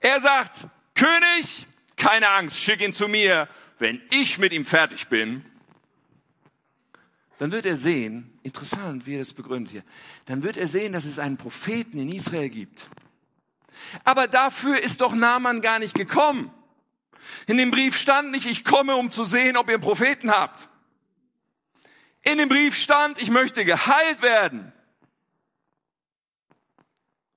Er 0.01 0.21
sagt, 0.21 0.67
König, 0.95 1.67
keine 1.97 2.29
Angst, 2.29 2.59
schick 2.59 2.81
ihn 2.81 2.93
zu 2.93 3.09
mir 3.09 3.49
wenn 3.81 4.01
ich 4.11 4.39
mit 4.39 4.53
ihm 4.53 4.67
fertig 4.67 5.09
bin, 5.09 5.45
dann 7.39 7.53
wird 7.53 7.65
er 7.65 7.77
sehen, 7.77 8.39
interessant, 8.43 9.07
wie 9.07 9.15
er 9.15 9.21
das 9.21 9.33
begründet 9.33 9.73
hier, 9.73 9.85
dann 10.27 10.43
wird 10.43 10.59
er 10.59 10.69
sehen, 10.69 10.93
dass 10.93 11.07
es 11.07 11.19
einen 11.19 11.39
Propheten 11.39 11.99
in 11.99 12.13
Israel 12.13 12.51
gibt. 12.51 12.91
Aber 14.05 14.29
dafür 14.29 14.79
ist 14.81 15.01
doch 15.01 15.15
Naaman 15.15 15.63
gar 15.63 15.79
nicht 15.79 15.95
gekommen. 15.95 16.53
In 17.47 17.57
dem 17.57 17.71
Brief 17.71 17.97
stand 17.97 18.31
nicht, 18.31 18.47
ich 18.47 18.65
komme, 18.65 18.97
um 18.97 19.11
zu 19.11 19.25
sehen, 19.25 19.57
ob 19.57 19.69
ihr 19.69 19.75
einen 19.75 19.83
Propheten 19.83 20.31
habt. 20.31 20.69
In 22.23 22.37
dem 22.37 22.51
Brief 22.51 22.77
stand, 22.77 23.21
ich 23.21 23.31
möchte 23.31 23.65
geheilt 23.65 24.21
werden. 24.21 24.73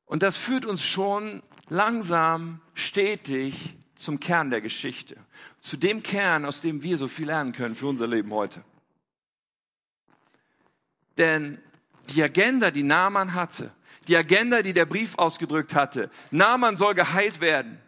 Und 0.05 0.21
das 0.21 0.35
führt 0.35 0.65
uns 0.65 0.83
schon 0.83 1.41
langsam, 1.69 2.59
stetig 2.73 3.75
zum 4.03 4.19
Kern 4.19 4.49
der 4.49 4.61
Geschichte. 4.61 5.15
Zu 5.61 5.77
dem 5.77 6.03
Kern, 6.03 6.45
aus 6.45 6.61
dem 6.61 6.83
wir 6.83 6.97
so 6.97 7.07
viel 7.07 7.27
lernen 7.27 7.53
können 7.53 7.75
für 7.75 7.87
unser 7.87 8.07
Leben 8.07 8.31
heute. 8.31 8.63
Denn 11.17 11.61
die 12.09 12.21
Agenda, 12.21 12.71
die 12.71 12.83
Naaman 12.83 13.33
hatte, 13.33 13.71
die 14.07 14.17
Agenda, 14.17 14.61
die 14.61 14.73
der 14.73 14.85
Brief 14.85 15.17
ausgedrückt 15.17 15.75
hatte, 15.75 16.09
Naaman 16.31 16.75
soll 16.75 16.93
geheilt 16.93 17.39
werden, 17.39 17.79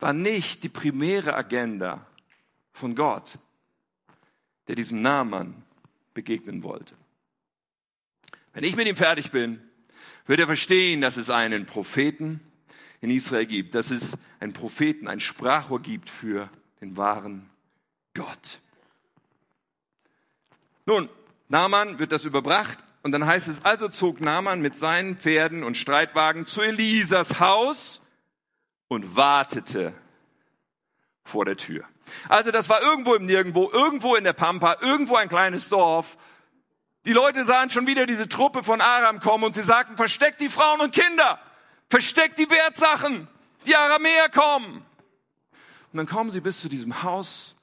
war 0.00 0.12
nicht 0.12 0.62
die 0.62 0.68
primäre 0.68 1.34
Agenda 1.34 2.06
von 2.72 2.94
Gott, 2.94 3.38
der 4.66 4.76
diesem 4.76 5.02
Naaman 5.02 5.62
begegnen 6.14 6.62
wollte. 6.62 6.94
Wenn 8.52 8.64
ich 8.64 8.76
mit 8.76 8.88
ihm 8.88 8.96
fertig 8.96 9.30
bin, 9.30 9.62
wird 10.26 10.40
er 10.40 10.46
verstehen, 10.46 11.00
dass 11.00 11.16
es 11.16 11.30
einen 11.30 11.66
Propheten 11.66 12.40
in 13.00 13.10
Israel 13.10 13.46
gibt, 13.46 13.74
dass 13.74 13.90
es 13.90 14.16
einen 14.40 14.52
Propheten, 14.52 15.08
ein 15.08 15.20
Sprachrohr 15.20 15.80
gibt 15.80 16.10
für 16.10 16.48
den 16.80 16.96
wahren 16.96 17.48
Gott. 18.14 18.60
Nun, 20.86 21.08
Naaman 21.48 21.98
wird 21.98 22.12
das 22.12 22.24
überbracht 22.24 22.78
und 23.02 23.12
dann 23.12 23.26
heißt 23.26 23.48
es, 23.48 23.64
also 23.64 23.88
zog 23.88 24.20
Naaman 24.20 24.60
mit 24.60 24.76
seinen 24.76 25.16
Pferden 25.16 25.62
und 25.62 25.76
Streitwagen 25.76 26.46
zu 26.46 26.62
Elisas 26.62 27.40
Haus 27.40 28.02
und 28.88 29.16
wartete 29.16 29.94
vor 31.24 31.44
der 31.44 31.56
Tür. 31.56 31.84
Also 32.28 32.50
das 32.50 32.68
war 32.68 32.82
irgendwo 32.82 33.14
im 33.14 33.26
Nirgendwo, 33.26 33.70
irgendwo 33.70 34.16
in 34.16 34.24
der 34.24 34.32
Pampa, 34.32 34.78
irgendwo 34.80 35.16
ein 35.16 35.28
kleines 35.28 35.68
Dorf. 35.68 36.16
Die 37.04 37.12
Leute 37.12 37.44
sahen 37.44 37.70
schon 37.70 37.86
wieder 37.86 38.06
diese 38.06 38.28
Truppe 38.28 38.62
von 38.62 38.80
Aram 38.80 39.20
kommen 39.20 39.44
und 39.44 39.54
sie 39.54 39.62
sagten, 39.62 39.96
versteckt 39.96 40.40
die 40.40 40.48
Frauen 40.48 40.80
und 40.80 40.94
Kinder, 40.94 41.38
versteckt 41.88 42.38
die 42.38 42.50
Wertsachen, 42.50 43.28
die 43.66 43.76
Aramäer 43.76 44.28
kommen. 44.28 44.84
Und 45.92 45.96
dann 45.96 46.06
kommen 46.06 46.30
sie 46.30 46.40
bis 46.40 46.60
zu 46.60 46.68
diesem 46.68 47.02
Haus. 47.02 47.56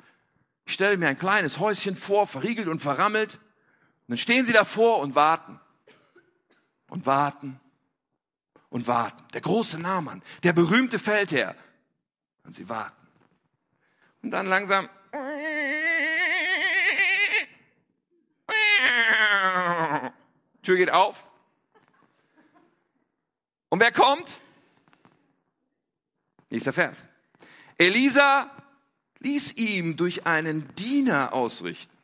Ich 0.65 0.73
stelle 0.73 0.97
mir 0.97 1.07
ein 1.07 1.17
kleines 1.17 1.59
Häuschen 1.59 1.95
vor, 1.95 2.27
verriegelt 2.27 2.67
und 2.67 2.79
verrammelt. 2.79 3.35
Und 3.35 4.09
dann 4.09 4.17
stehen 4.17 4.45
sie 4.45 4.53
davor 4.53 4.99
und 4.99 5.15
warten. 5.15 5.59
Und 6.89 7.05
warten. 7.05 7.59
Und 8.69 8.88
warten. 8.88 9.23
Der 9.33 9.41
große 9.41 9.79
Nahmann, 9.79 10.23
der 10.43 10.53
berühmte 10.53 10.99
Feldherr. 10.99 11.55
Und 12.43 12.53
sie 12.53 12.67
warten. 12.67 13.07
Und 14.21 14.31
dann 14.31 14.47
langsam. 14.47 14.89
Tür 20.63 20.77
geht 20.77 20.89
auf. 20.89 21.27
Und 23.69 23.80
wer 23.80 23.91
kommt? 23.91 24.39
Nächster 26.49 26.73
Vers. 26.73 27.08
Elisa 27.78 28.49
ließ 29.19 29.54
ihm 29.54 29.97
durch 29.97 30.25
einen 30.25 30.73
Diener 30.75 31.34
ausrichten. 31.34 31.95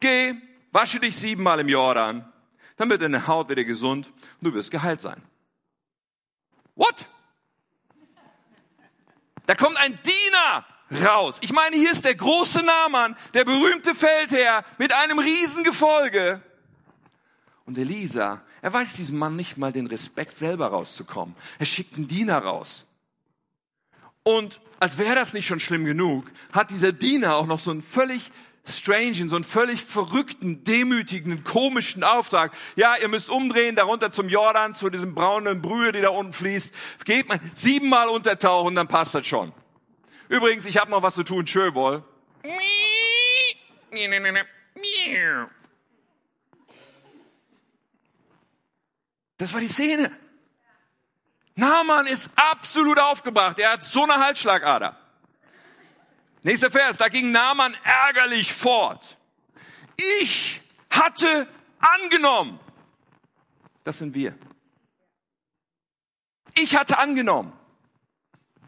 Geh, 0.00 0.34
wasche 0.72 1.00
dich 1.00 1.16
siebenmal 1.16 1.60
im 1.60 1.68
Jordan, 1.68 2.30
dann 2.76 2.90
wird 2.90 3.02
deine 3.02 3.26
Haut 3.26 3.48
wieder 3.48 3.64
gesund 3.64 4.12
und 4.40 4.48
du 4.48 4.54
wirst 4.54 4.70
geheilt 4.70 5.00
sein. 5.00 5.20
What? 6.76 7.08
Da 9.46 9.54
kommt 9.54 9.78
ein 9.78 9.98
Diener 10.02 10.66
raus. 11.04 11.38
Ich 11.40 11.52
meine, 11.52 11.74
hier 11.76 11.90
ist 11.90 12.04
der 12.04 12.14
große 12.14 12.62
Naaman, 12.62 13.16
der 13.34 13.44
berühmte 13.44 13.94
Feldherr 13.94 14.64
mit 14.78 14.92
einem 14.92 15.18
Riesengefolge. 15.18 16.42
Und 17.64 17.78
Elisa, 17.78 18.42
er 18.62 18.72
weiß 18.72 18.96
diesem 18.96 19.18
Mann 19.18 19.36
nicht 19.36 19.56
mal 19.56 19.72
den 19.72 19.86
Respekt 19.86 20.38
selber 20.38 20.68
rauszukommen. 20.68 21.34
Er 21.58 21.66
schickt 21.66 21.96
einen 21.96 22.08
Diener 22.08 22.38
raus. 22.38 22.86
Und 24.22 24.60
als 24.80 24.98
wäre 24.98 25.14
das 25.14 25.32
nicht 25.32 25.46
schon 25.46 25.60
schlimm 25.60 25.84
genug, 25.84 26.30
hat 26.52 26.70
dieser 26.70 26.92
Diener 26.92 27.36
auch 27.36 27.46
noch 27.46 27.58
so 27.58 27.70
einen 27.70 27.82
völlig 27.82 28.30
strangen, 28.68 29.28
so 29.28 29.36
einen 29.36 29.44
völlig 29.44 29.82
verrückten, 29.82 30.64
demütigenden, 30.64 31.44
komischen 31.44 32.04
Auftrag. 32.04 32.52
Ja, 32.76 32.96
ihr 33.00 33.08
müsst 33.08 33.30
umdrehen, 33.30 33.76
darunter 33.76 34.10
zum 34.10 34.28
Jordan, 34.28 34.74
zu 34.74 34.90
diesem 34.90 35.14
braunen 35.14 35.62
Brühe, 35.62 35.92
die 35.92 36.00
da 36.00 36.10
unten 36.10 36.32
fließt. 36.32 36.72
Geht 37.04 37.28
mal 37.28 37.40
siebenmal 37.54 38.08
untertauchen, 38.08 38.74
dann 38.74 38.88
passt 38.88 39.14
das 39.14 39.26
schon. 39.26 39.52
Übrigens, 40.28 40.66
ich 40.66 40.76
habe 40.78 40.90
noch 40.90 41.02
was 41.02 41.14
zu 41.14 41.22
tun, 41.22 41.46
Schöwohl. 41.46 42.04
Das 49.38 49.52
war 49.52 49.60
die 49.60 49.68
Szene. 49.68 50.10
Naaman 51.54 52.06
ist 52.06 52.30
absolut 52.36 52.98
aufgebracht. 52.98 53.58
Er 53.58 53.72
hat 53.72 53.84
so 53.84 54.04
eine 54.04 54.18
Halsschlagader. 54.18 54.96
Nächster 56.42 56.70
Vers, 56.70 56.98
da 56.98 57.08
ging 57.08 57.32
Naaman 57.32 57.76
ärgerlich 57.82 58.52
fort. 58.52 59.16
Ich 60.20 60.60
hatte 60.90 61.48
angenommen. 61.78 62.60
Das 63.84 63.98
sind 63.98 64.14
wir. 64.14 64.36
Ich 66.54 66.76
hatte 66.76 66.98
angenommen. 66.98 67.52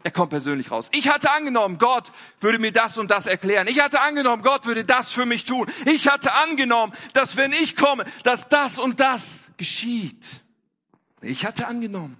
Er 0.03 0.11
kommt 0.11 0.31
persönlich 0.31 0.71
raus. 0.71 0.89
Ich 0.93 1.09
hatte 1.09 1.31
angenommen, 1.31 1.77
Gott 1.77 2.11
würde 2.39 2.57
mir 2.57 2.71
das 2.71 2.97
und 2.97 3.11
das 3.11 3.27
erklären. 3.27 3.67
Ich 3.67 3.79
hatte 3.79 4.01
angenommen, 4.01 4.41
Gott 4.41 4.65
würde 4.65 4.83
das 4.83 5.11
für 5.11 5.25
mich 5.25 5.45
tun. 5.45 5.71
Ich 5.85 6.07
hatte 6.07 6.33
angenommen, 6.33 6.93
dass 7.13 7.37
wenn 7.37 7.51
ich 7.51 7.75
komme, 7.75 8.05
dass 8.23 8.49
das 8.49 8.79
und 8.79 8.99
das 8.99 9.51
geschieht. 9.57 10.40
Ich 11.21 11.45
hatte 11.45 11.67
angenommen. 11.67 12.17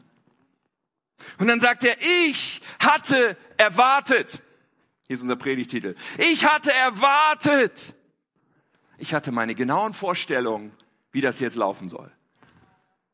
Und 1.40 1.48
dann 1.48 1.60
sagt 1.60 1.84
er, 1.84 1.96
ich 2.00 2.62
hatte 2.80 3.38
erwartet. 3.58 4.42
Hier 5.08 5.16
ist 5.16 5.22
unser 5.22 5.36
Predigtitel. 5.36 5.96
Ich 6.18 6.46
hatte 6.46 6.72
erwartet. 6.72 7.94
Ich 8.98 9.14
hatte 9.14 9.32
meine 9.32 9.56
genauen 9.56 9.94
Vorstellungen, 9.94 10.72
wie 11.12 11.22
das 11.22 11.40
jetzt 11.40 11.56
laufen 11.56 11.90
soll. 11.90 12.12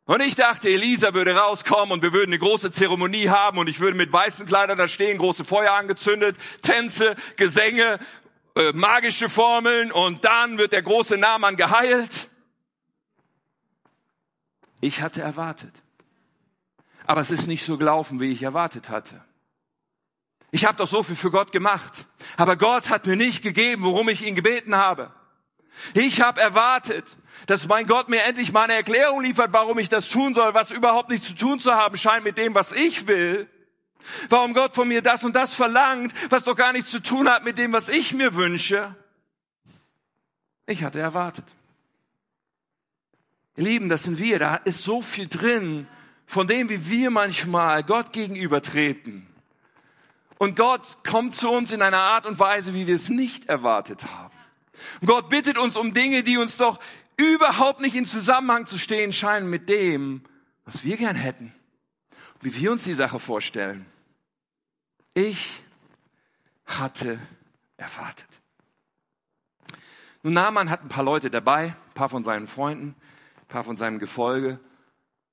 Und 0.06 0.21
ich 0.21 0.36
dachte, 0.36 0.69
Elisa 0.69 1.13
würde 1.13 1.36
rauskommen 1.36 1.91
und 1.91 2.02
wir 2.02 2.13
würden 2.13 2.30
eine 2.30 2.39
große 2.39 2.71
Zeremonie 2.71 3.28
haben 3.28 3.58
und 3.58 3.67
ich 3.67 3.82
würde 3.82 3.97
mit 3.97 4.12
weißen 4.12 4.45
Kleidern 4.45 4.78
da 4.78 4.88
stehen, 4.88 5.17
große 5.17 5.43
Feuer 5.43 5.73
angezündet, 5.73 6.38
Tänze, 6.62 7.17
Gesänge, 7.36 8.00
äh, 8.56 8.71
magische 8.71 9.28
Formeln 9.28 9.91
und 9.91 10.23
dann 10.23 10.58
wird 10.58 10.71
der 10.71 10.82
große 10.82 11.17
Naaman 11.17 11.58
geheilt. 11.58 12.30
Ich 14.81 15.01
hatte 15.01 15.21
erwartet. 15.21 15.73
Aber 17.05 17.21
es 17.21 17.31
ist 17.31 17.47
nicht 17.47 17.65
so 17.65 17.77
gelaufen, 17.77 18.19
wie 18.19 18.31
ich 18.31 18.43
erwartet 18.43 18.89
hatte. 18.89 19.23
Ich 20.51 20.65
habe 20.65 20.77
doch 20.77 20.87
so 20.87 21.03
viel 21.03 21.15
für 21.15 21.31
Gott 21.31 21.51
gemacht, 21.51 22.05
aber 22.37 22.55
Gott 22.55 22.89
hat 22.89 23.05
mir 23.05 23.15
nicht 23.15 23.43
gegeben, 23.43 23.83
worum 23.83 24.07
ich 24.09 24.25
ihn 24.25 24.35
gebeten 24.35 24.75
habe. 24.75 25.11
Ich 25.93 26.21
habe 26.21 26.41
erwartet, 26.41 27.17
dass 27.45 27.67
mein 27.67 27.85
Gott 27.85 28.09
mir 28.09 28.23
endlich 28.23 28.51
mal 28.51 28.63
eine 28.63 28.73
Erklärung 28.73 29.21
liefert, 29.21 29.53
warum 29.53 29.77
ich 29.77 29.89
das 29.89 30.09
tun 30.09 30.33
soll, 30.33 30.53
was 30.53 30.71
überhaupt 30.71 31.09
nichts 31.09 31.27
zu 31.27 31.35
tun 31.35 31.59
zu 31.59 31.73
haben 31.73 31.97
scheint 31.97 32.23
mit 32.23 32.37
dem, 32.37 32.55
was 32.55 32.71
ich 32.71 33.07
will. 33.07 33.49
Warum 34.29 34.53
Gott 34.53 34.73
von 34.73 34.87
mir 34.87 35.01
das 35.01 35.23
und 35.23 35.35
das 35.35 35.53
verlangt, 35.53 36.13
was 36.31 36.45
doch 36.45 36.55
gar 36.55 36.71
nichts 36.71 36.89
zu 36.91 37.01
tun 37.01 37.29
hat 37.29 37.43
mit 37.43 37.57
dem, 37.57 37.73
was 37.73 37.89
ich 37.89 38.13
mir 38.13 38.35
wünsche. 38.35 38.95
Ich 40.65 40.83
hatte 40.83 40.99
erwartet. 40.99 41.45
Ihr 43.58 43.63
Lieben, 43.63 43.89
das 43.89 44.04
sind 44.04 44.20
wir. 44.20 44.39
Da 44.39 44.56
ist 44.56 44.84
so 44.84 45.02
viel 45.02 45.28
drin, 45.28 45.88
von 46.28 46.46
dem, 46.46 46.70
wie 46.70 46.89
wir 46.89 47.10
manchmal 47.10 47.84
Gott 47.84 48.13
gegenübertreten. 48.13 49.28
Und 50.38 50.56
Gott 50.56 51.04
kommt 51.04 51.34
zu 51.34 51.50
uns 51.50 51.72
in 51.72 51.82
einer 51.82 51.98
Art 51.98 52.28
und 52.28 52.38
Weise, 52.38 52.76
wie 52.76 52.86
wir 52.86 52.96
es 52.96 53.10
nicht 53.10 53.50
erwartet 53.50 54.04
haben. 54.04 54.36
Und 55.02 55.08
Gott 55.08 55.30
bittet 55.30 55.58
uns 55.58 55.76
um 55.76 55.93
Dinge, 55.93 56.22
die 56.22 56.38
uns 56.38 56.58
doch 56.58 56.80
überhaupt 57.17 57.82
nicht 57.82 57.96
in 57.96 58.06
Zusammenhang 58.06 58.67
zu 58.67 58.78
stehen 58.78 59.12
scheinen 59.12 59.50
mit 59.50 59.70
dem, 59.70 60.22
was 60.65 60.84
wir 60.84 60.98
gern 60.98 61.15
hätten, 61.15 61.56
wie 62.41 62.54
wir 62.54 62.72
uns 62.72 62.84
die 62.84 62.93
Sache 62.93 63.20
vorstellen. 63.20 63.88
Ich 65.15 65.63
hatte 66.67 67.20
erwartet. 67.78 68.28
Nun, 70.22 70.34
Naaman 70.34 70.70
hat 70.70 70.84
ein 70.84 70.89
paar 70.89 71.04
Leute 71.04 71.32
dabei, 71.32 71.67
ein 71.67 71.93
paar 71.96 72.10
von 72.10 72.24
seinen 72.24 72.46
Freunden, 72.46 72.96
ein 73.47 73.49
paar 73.49 73.63
von 73.63 73.77
seinem 73.77 73.99
Gefolge. 73.99 74.60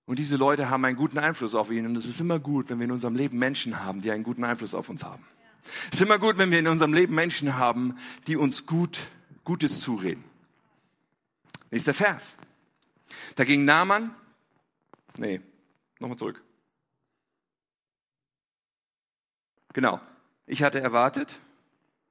Und 0.07 0.19
diese 0.19 0.37
Leute 0.37 0.71
haben 0.71 0.85
einen 0.85 0.97
guten 0.97 1.19
Einfluss 1.19 1.55
auf 1.55 1.71
ihn. 1.71 1.85
Und 1.87 1.97
es 1.97 2.07
ist 2.07 2.21
immer 2.21 2.39
gut, 2.39 2.71
wenn 2.71 2.79
wir 2.79 2.85
in 2.85 2.93
unserem 2.93 3.17
Leben 3.17 3.39
Menschen 3.39 3.83
haben, 3.85 4.03
die 4.03 4.13
einen 4.13 4.23
guten 4.23 4.45
Einfluss 4.45 4.75
auf 4.75 4.89
uns 4.89 5.03
haben. 5.03 5.25
Es 5.91 5.99
ist 5.99 6.03
immer 6.03 6.19
gut, 6.19 6.39
wenn 6.39 6.51
wir 6.51 6.59
in 6.59 6.69
unserem 6.69 6.93
Leben 6.93 7.15
Menschen 7.15 7.57
haben, 7.57 7.99
die 8.27 8.37
uns 8.37 8.67
gut, 8.67 9.09
Gutes 9.45 9.81
zureden. 9.81 10.25
Nächster 11.71 11.95
Vers. 11.95 12.37
Da 13.35 13.45
ging 13.45 13.65
Naaman, 13.65 14.15
nee, 15.17 15.41
nochmal 15.99 16.19
zurück. 16.19 16.43
Genau. 19.73 20.01
Ich 20.47 20.63
hatte 20.63 20.81
erwartet, 20.81 21.41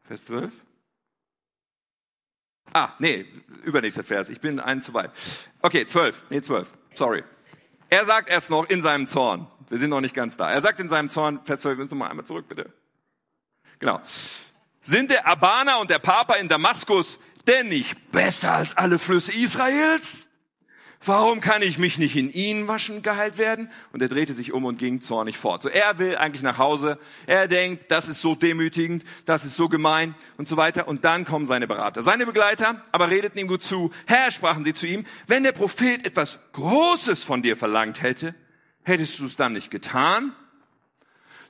Vers 0.03 0.25
12. 0.25 0.53
Ah, 2.73 2.93
nee, 2.99 3.25
übernächster 3.63 4.03
Vers. 4.03 4.29
Ich 4.29 4.39
bin 4.41 4.59
einen 4.59 4.81
zu 4.81 4.93
weit. 4.93 5.12
Okay, 5.62 5.86
12. 5.86 6.25
Nee, 6.29 6.41
12. 6.41 6.71
Sorry. 6.95 7.23
Er 7.89 8.05
sagt 8.05 8.29
erst 8.29 8.49
noch 8.49 8.67
in 8.69 8.81
seinem 8.81 9.07
Zorn. 9.07 9.47
Wir 9.69 9.77
sind 9.77 9.91
noch 9.91 10.01
nicht 10.01 10.15
ganz 10.15 10.38
da. 10.38 10.51
Er 10.51 10.62
sagt 10.62 10.79
in 10.79 10.89
seinem 10.89 11.09
Zorn, 11.09 11.39
Vers 11.43 11.62
12, 11.62 11.77
müssen 11.77 11.91
wir 11.91 11.97
mal 11.97 12.09
einmal 12.09 12.25
zurück, 12.25 12.47
bitte. 12.47 12.73
Genau. 13.79 14.01
Sind 14.81 15.12
der 15.12 15.27
Abana 15.27 15.77
und 15.77 15.89
der 15.89 15.99
Papa 15.99 16.36
in 16.36 16.47
Damaskus 16.47 17.19
denn 17.47 17.69
nicht 17.69 18.12
besser 18.12 18.53
als 18.53 18.75
alle 18.75 18.99
Flüsse 18.99 19.33
Israels? 19.33 20.27
Warum 21.05 21.41
kann 21.41 21.61
ich 21.61 21.77
mich 21.77 21.97
nicht 21.97 22.15
in 22.15 22.31
ihnen 22.31 22.67
waschen 22.67 23.01
geheilt 23.01 23.37
werden? 23.37 23.69
Und 23.91 24.01
er 24.01 24.07
drehte 24.07 24.33
sich 24.33 24.53
um 24.53 24.63
und 24.63 24.77
ging 24.77 25.01
zornig 25.01 25.37
fort. 25.37 25.63
So, 25.63 25.69
er 25.69 25.99
will 25.99 26.15
eigentlich 26.15 26.43
nach 26.43 26.57
Hause. 26.57 26.97
Er 27.25 27.49
denkt, 27.49 27.91
das 27.91 28.07
ist 28.07 28.21
so 28.21 28.35
demütigend, 28.35 29.03
das 29.25 29.43
ist 29.43 29.57
so 29.57 29.67
gemein 29.67 30.15
und 30.37 30.47
so 30.47 30.55
weiter. 30.55 30.87
Und 30.87 31.03
dann 31.03 31.25
kommen 31.25 31.45
seine 31.45 31.67
Berater. 31.67 32.01
Seine 32.03 32.25
Begleiter 32.25 32.81
aber 32.91 33.09
redeten 33.09 33.37
ihm 33.37 33.47
gut 33.47 33.63
zu. 33.63 33.91
Herr, 34.05 34.31
sprachen 34.31 34.63
sie 34.63 34.73
zu 34.73 34.87
ihm, 34.87 35.05
wenn 35.27 35.43
der 35.43 35.51
Prophet 35.51 36.05
etwas 36.05 36.39
Großes 36.53 37.23
von 37.23 37.41
dir 37.41 37.57
verlangt 37.57 38.01
hätte, 38.01 38.33
hättest 38.83 39.19
du 39.19 39.25
es 39.25 39.35
dann 39.35 39.53
nicht 39.53 39.71
getan? 39.71 40.33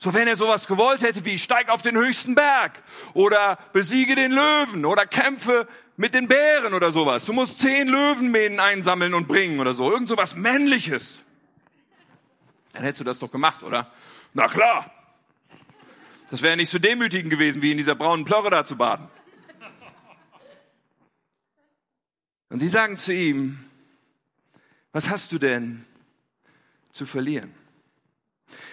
So, 0.04 0.14
wenn 0.14 0.28
er 0.28 0.36
sowas 0.36 0.68
gewollt 0.68 1.02
hätte 1.02 1.24
wie 1.24 1.38
steig 1.38 1.70
auf 1.70 1.82
den 1.82 1.96
höchsten 1.96 2.36
Berg 2.36 2.84
oder 3.14 3.58
besiege 3.72 4.16
den 4.16 4.34
Löwen 4.34 4.84
oder 4.84 5.06
kämpfe 5.06 5.66
mit 5.96 6.14
den 6.14 6.28
Bären 6.28 6.74
oder 6.74 6.92
sowas. 6.92 7.24
Du 7.24 7.32
musst 7.32 7.62
zehn 7.62 7.88
Löwenmähen 7.88 8.60
einsammeln 8.60 9.14
und 9.14 9.30
bringen 9.30 9.62
oder 9.62 9.74
so. 9.74 9.90
Irgend 9.90 10.10
sowas 10.10 10.36
Männliches. 10.36 11.24
Dann 12.74 12.84
hättest 12.84 13.00
du 13.00 13.06
das 13.06 13.20
doch 13.20 13.32
gemacht, 13.32 13.64
oder? 13.64 13.94
Na 14.34 14.50
klar. 14.50 14.92
Das 16.30 16.42
wäre 16.42 16.58
nicht 16.58 16.70
so 16.70 16.80
demütigend 16.80 17.30
gewesen, 17.30 17.62
wie 17.62 17.72
in 17.72 17.78
dieser 17.78 17.96
braunen 17.96 18.26
Plörre 18.26 18.50
da 18.50 18.66
zu 18.66 18.76
baden. 18.76 19.08
Und 22.50 22.60
sie 22.60 22.68
sagen 22.68 22.98
zu 22.98 23.14
ihm, 23.14 23.58
was 24.92 25.10
hast 25.10 25.32
du 25.32 25.40
denn 25.40 25.86
zu 26.92 27.06
verlieren? 27.06 27.63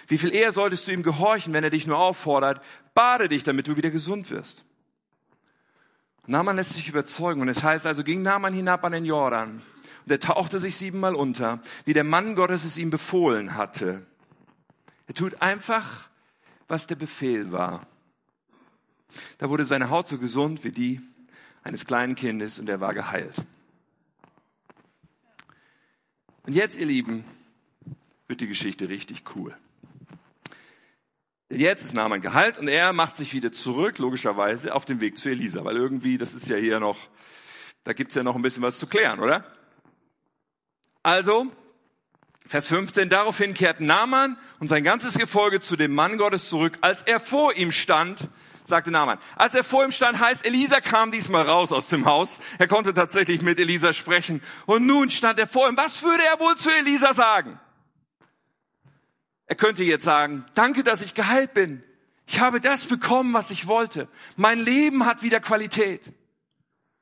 Wie 0.07 0.17
viel 0.17 0.33
eher 0.33 0.51
solltest 0.51 0.87
du 0.87 0.91
ihm 0.91 1.03
gehorchen, 1.03 1.53
wenn 1.53 1.63
er 1.63 1.69
dich 1.69 1.87
nur 1.87 1.97
auffordert, 1.97 2.61
bade 2.93 3.29
dich, 3.29 3.43
damit 3.43 3.67
du 3.67 3.77
wieder 3.77 3.91
gesund 3.91 4.29
wirst? 4.31 4.63
Naaman 6.27 6.55
lässt 6.55 6.73
sich 6.73 6.87
überzeugen 6.87 7.41
und 7.41 7.49
es 7.49 7.63
heißt 7.63 7.85
also, 7.85 8.03
ging 8.03 8.21
Naaman 8.21 8.53
hinab 8.53 8.83
an 8.83 8.91
den 8.91 9.05
Jordan 9.05 9.61
und 10.05 10.11
er 10.11 10.19
tauchte 10.19 10.59
sich 10.59 10.77
siebenmal 10.77 11.15
unter, 11.15 11.61
wie 11.85 11.93
der 11.93 12.03
Mann 12.03 12.35
Gottes 12.35 12.63
es 12.63 12.77
ihm 12.77 12.89
befohlen 12.89 13.55
hatte. 13.55 14.05
Er 15.07 15.13
tut 15.13 15.41
einfach, 15.41 16.09
was 16.67 16.87
der 16.87 16.95
Befehl 16.95 17.51
war. 17.51 17.85
Da 19.39 19.49
wurde 19.49 19.65
seine 19.65 19.89
Haut 19.89 20.07
so 20.07 20.17
gesund 20.17 20.63
wie 20.63 20.71
die 20.71 21.01
eines 21.63 21.85
kleinen 21.85 22.15
Kindes 22.15 22.59
und 22.59 22.69
er 22.69 22.79
war 22.79 22.93
geheilt. 22.93 23.43
Und 26.43 26.53
jetzt, 26.53 26.77
ihr 26.77 26.85
Lieben, 26.85 27.23
wird 28.27 28.41
die 28.41 28.47
Geschichte 28.47 28.89
richtig 28.89 29.23
cool. 29.35 29.55
Jetzt 31.53 31.83
ist 31.83 31.93
Naaman 31.93 32.21
geheilt 32.21 32.57
und 32.57 32.69
er 32.69 32.93
macht 32.93 33.17
sich 33.17 33.33
wieder 33.33 33.51
zurück, 33.51 33.97
logischerweise, 33.97 34.73
auf 34.73 34.85
den 34.85 35.01
Weg 35.01 35.17
zu 35.17 35.29
Elisa, 35.29 35.65
weil 35.65 35.75
irgendwie, 35.75 36.17
das 36.17 36.33
ist 36.33 36.47
ja 36.47 36.55
hier 36.55 36.79
noch, 36.79 36.97
da 37.83 37.91
gibt's 37.91 38.15
ja 38.15 38.23
noch 38.23 38.35
ein 38.35 38.41
bisschen 38.41 38.63
was 38.63 38.79
zu 38.79 38.87
klären, 38.87 39.19
oder? 39.19 39.43
Also, 41.03 41.47
Vers 42.47 42.67
15, 42.67 43.09
daraufhin 43.09 43.53
kehrt 43.53 43.81
Naaman 43.81 44.37
und 44.59 44.69
sein 44.69 44.83
ganzes 44.83 45.17
Gefolge 45.17 45.59
zu 45.59 45.75
dem 45.75 45.93
Mann 45.93 46.17
Gottes 46.17 46.47
zurück. 46.47 46.77
Als 46.79 47.01
er 47.01 47.19
vor 47.19 47.53
ihm 47.53 47.73
stand, 47.73 48.29
sagte 48.65 48.91
Naaman, 48.91 49.17
als 49.35 49.53
er 49.53 49.65
vor 49.65 49.83
ihm 49.83 49.91
stand, 49.91 50.19
heißt, 50.19 50.45
Elisa 50.45 50.79
kam 50.79 51.11
diesmal 51.11 51.43
raus 51.43 51.73
aus 51.73 51.89
dem 51.89 52.05
Haus. 52.05 52.39
Er 52.59 52.67
konnte 52.67 52.93
tatsächlich 52.93 53.41
mit 53.41 53.59
Elisa 53.59 53.91
sprechen. 53.91 54.41
Und 54.65 54.85
nun 54.85 55.09
stand 55.09 55.37
er 55.37 55.47
vor 55.47 55.67
ihm. 55.67 55.75
Was 55.75 56.01
würde 56.01 56.23
er 56.23 56.39
wohl 56.39 56.55
zu 56.55 56.69
Elisa 56.71 57.13
sagen? 57.13 57.59
Er 59.51 59.55
könnte 59.55 59.83
jetzt 59.83 60.05
sagen, 60.05 60.45
danke, 60.55 60.81
dass 60.81 61.01
ich 61.01 61.13
geheilt 61.13 61.53
bin. 61.53 61.83
Ich 62.25 62.39
habe 62.39 62.61
das 62.61 62.85
bekommen, 62.85 63.33
was 63.33 63.51
ich 63.51 63.67
wollte. 63.67 64.07
Mein 64.37 64.59
Leben 64.59 65.05
hat 65.05 65.23
wieder 65.23 65.41
Qualität. 65.41 66.13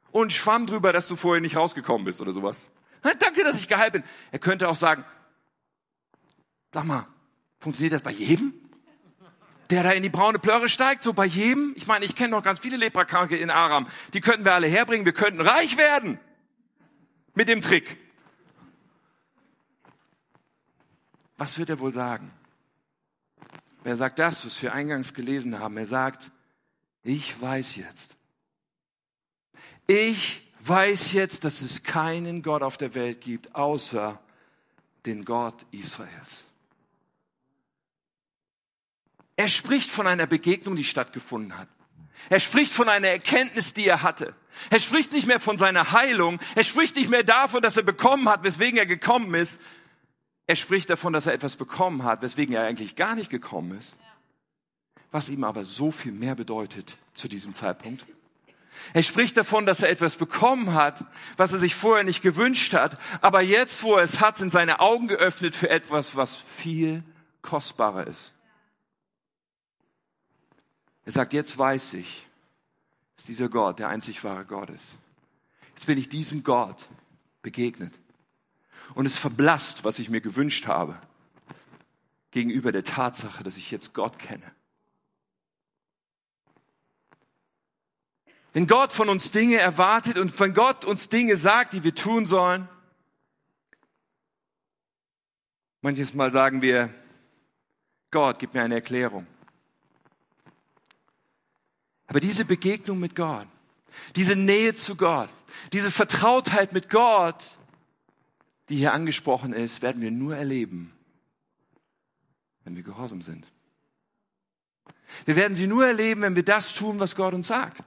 Und 0.09 0.33
schwamm 0.33 0.65
drüber, 0.65 0.91
dass 0.91 1.07
du 1.07 1.15
vorher 1.15 1.41
nicht 1.41 1.55
rausgekommen 1.55 2.05
bist 2.05 2.21
oder 2.21 2.31
sowas. 2.31 2.67
Danke, 3.03 3.43
dass 3.43 3.59
ich 3.59 3.67
geheilt 3.67 3.93
bin. 3.93 4.03
Er 4.31 4.39
könnte 4.39 4.67
auch 4.67 4.75
sagen, 4.75 5.05
sag 6.73 6.85
mal, 6.85 7.05
funktioniert 7.59 7.93
das 7.93 8.01
bei 8.01 8.09
jedem? 8.09 8.55
Der 9.69 9.83
da 9.83 9.91
in 9.91 10.01
die 10.01 10.09
braune 10.09 10.39
Plöre 10.39 10.69
steigt, 10.69 11.03
so 11.03 11.13
bei 11.13 11.27
jedem? 11.27 11.73
Ich 11.75 11.85
meine, 11.85 12.03
ich 12.03 12.15
kenne 12.15 12.31
noch 12.31 12.41
ganz 12.41 12.57
viele 12.57 12.77
Leprakranke 12.77 13.38
in 13.38 13.51
Aram. 13.51 13.88
Die 14.15 14.21
könnten 14.21 14.43
wir 14.43 14.55
alle 14.55 14.65
herbringen. 14.65 15.05
Wir 15.05 15.13
könnten 15.13 15.41
reich 15.41 15.77
werden. 15.77 16.19
Mit 17.35 17.47
dem 17.47 17.62
Trick. 17.62 17.95
Was 21.38 21.59
wird 21.59 21.69
er 21.69 21.79
wohl 21.79 21.93
sagen? 21.93 22.31
Er 23.83 23.97
sagt 23.97 24.19
das, 24.19 24.45
was 24.45 24.61
wir 24.61 24.73
eingangs 24.73 25.13
gelesen 25.13 25.59
haben. 25.59 25.77
Er 25.77 25.85
sagt, 25.85 26.31
ich 27.03 27.39
weiß 27.39 27.75
jetzt. 27.77 28.15
Ich 29.87 30.41
weiß 30.61 31.13
jetzt, 31.13 31.43
dass 31.45 31.61
es 31.61 31.83
keinen 31.83 32.43
Gott 32.43 32.61
auf 32.61 32.77
der 32.77 32.93
Welt 32.93 33.21
gibt, 33.21 33.55
außer 33.55 34.19
den 35.05 35.25
Gott 35.25 35.65
Israels. 35.71 36.45
Er 39.35 39.47
spricht 39.47 39.89
von 39.89 40.05
einer 40.05 40.27
Begegnung, 40.27 40.75
die 40.75 40.83
stattgefunden 40.83 41.57
hat. 41.57 41.69
Er 42.29 42.41
spricht 42.41 42.73
von 42.73 42.89
einer 42.89 43.07
Erkenntnis, 43.07 43.73
die 43.73 43.87
er 43.87 44.03
hatte. 44.03 44.35
Er 44.69 44.79
spricht 44.79 45.13
nicht 45.13 45.25
mehr 45.25 45.39
von 45.39 45.57
seiner 45.57 45.93
Heilung. 45.93 46.39
Er 46.55 46.65
spricht 46.65 46.97
nicht 46.97 47.09
mehr 47.09 47.23
davon, 47.23 47.61
dass 47.61 47.77
er 47.77 47.83
bekommen 47.83 48.27
hat, 48.27 48.43
weswegen 48.43 48.77
er 48.77 48.85
gekommen 48.85 49.33
ist, 49.33 49.61
er 50.49 50.55
spricht 50.55 50.89
davon, 50.89 51.13
dass 51.13 51.27
er 51.27 51.33
etwas 51.33 51.57
bekommen 51.57 52.01
hat, 52.01 52.23
weswegen 52.23 52.55
er 52.55 52.63
eigentlich 52.63 52.95
gar 52.95 53.13
nicht 53.13 53.29
gekommen 53.29 53.77
ist. 53.77 53.95
Was 55.12 55.29
ihm 55.29 55.43
aber 55.43 55.63
so 55.63 55.91
viel 55.91 56.12
mehr 56.12 56.33
bedeutet 56.33 56.97
zu 57.13 57.27
diesem 57.27 57.53
Zeitpunkt. 57.53 58.03
Er 58.95 59.03
spricht 59.03 59.38
davon, 59.38 59.67
dass 59.67 59.83
er 59.83 59.89
etwas 59.89 60.15
bekommen 60.15 60.73
hat, 60.73 61.05
was 61.38 61.53
er 61.53 61.59
sich 61.59 61.75
vorher 61.75 62.03
nicht 62.03 62.23
gewünscht 62.23 62.73
hat. 62.73 62.99
Aber 63.21 63.41
jetzt, 63.41 63.83
wo 63.83 63.93
er 63.93 64.03
es 64.03 64.21
hat, 64.21 64.39
sind 64.39 64.51
seine 64.51 64.79
Augen 64.79 65.07
geöffnet 65.07 65.55
für 65.55 65.69
etwas, 65.69 66.15
was 66.15 66.35
viel 66.35 67.03
kostbarer 67.43 68.07
ist. 68.07 68.33
Er 71.05 71.12
sagt, 71.12 71.33
jetzt 71.33 71.55
weiß 71.59 71.93
ich, 71.93 72.25
dass 73.17 73.25
dieser 73.27 73.49
Gott 73.49 73.77
der 73.77 73.89
einzig 73.89 74.23
wahre 74.23 74.45
Gott 74.45 74.71
ist. 74.71 74.97
Jetzt 75.75 75.85
bin 75.85 75.99
ich 75.99 76.09
diesem 76.09 76.41
Gott 76.41 76.89
begegnet 77.43 77.93
und 78.95 79.06
es 79.06 79.17
verblasst, 79.17 79.84
was 79.84 79.99
ich 79.99 80.10
mir 80.10 80.21
gewünscht 80.21 80.67
habe, 80.67 80.99
gegenüber 82.32 82.71
der 82.71 82.84
Tatsache, 82.84 83.43
dass 83.43 83.58
ich 83.58 83.71
jetzt 83.71 83.93
Gott 83.93 84.19
kenne. 84.19 84.52
Wenn 88.54 88.67
Gott 88.67 88.91
von 88.91 89.10
uns 89.10 89.32
Dinge 89.32 89.58
erwartet 89.58 90.17
und 90.17 90.38
wenn 90.39 90.54
Gott 90.54 90.84
uns 90.84 91.10
Dinge 91.10 91.38
sagt, 91.38 91.73
die 91.73 91.84
wir 91.84 91.93
tun 91.93 92.25
sollen, 92.25 92.67
manches 95.82 96.13
Mal 96.13 96.32
sagen 96.32 96.62
wir, 96.62 96.93
Gott, 98.12 98.39
gib 98.39 98.54
mir 98.56 98.63
eine 98.63 98.75
Erklärung. 98.75 99.28
Aber 102.08 102.19
diese 102.19 102.43
Begegnung 102.43 102.99
mit 102.99 103.15
Gott, 103.15 103.45
diese 104.15 104.36
Nähe 104.36 104.73
zu 104.73 104.95
Gott, 104.95 105.30
diese 105.73 105.91
Vertrautheit 105.91 106.73
mit 106.73 106.89
Gott, 106.89 107.58
die 108.69 108.75
hier 108.75 108.93
angesprochen 108.93 109.51
ist, 109.51 109.82
werden 109.82 110.01
wir 110.01 110.12
nur 110.12 110.36
erleben, 110.36 110.93
wenn 112.63 112.75
wir 112.75 112.84
gehorsam 112.84 113.21
sind. 113.21 113.47
Wir 115.25 115.36
werden 115.36 115.55
sie 115.55 115.65
nur 115.65 115.88
erleben, 115.88 116.21
wenn 116.21 116.36
wir 116.36 116.45
das 116.45 116.75
tun, 116.75 116.99
was 116.99 117.15
Gott 117.15 117.34
uns 117.34 117.47
sagt. 117.47 117.84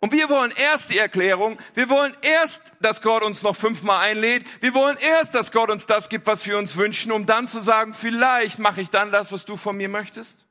Und 0.00 0.12
wir 0.12 0.28
wollen 0.30 0.50
erst 0.50 0.90
die 0.90 0.98
Erklärung, 0.98 1.58
wir 1.74 1.88
wollen 1.90 2.16
erst, 2.22 2.72
dass 2.80 3.02
Gott 3.02 3.22
uns 3.22 3.42
noch 3.42 3.54
fünfmal 3.54 4.00
einlädt, 4.00 4.44
wir 4.62 4.72
wollen 4.74 4.96
erst, 4.96 5.34
dass 5.34 5.52
Gott 5.52 5.70
uns 5.70 5.84
das 5.86 6.08
gibt, 6.08 6.26
was 6.26 6.46
wir 6.46 6.58
uns 6.58 6.76
wünschen, 6.76 7.12
um 7.12 7.26
dann 7.26 7.46
zu 7.46 7.60
sagen, 7.60 7.92
vielleicht 7.92 8.58
mache 8.58 8.80
ich 8.80 8.88
dann 8.88 9.12
das, 9.12 9.30
was 9.30 9.44
du 9.44 9.56
von 9.56 9.76
mir 9.76 9.90
möchtest. 9.90 10.46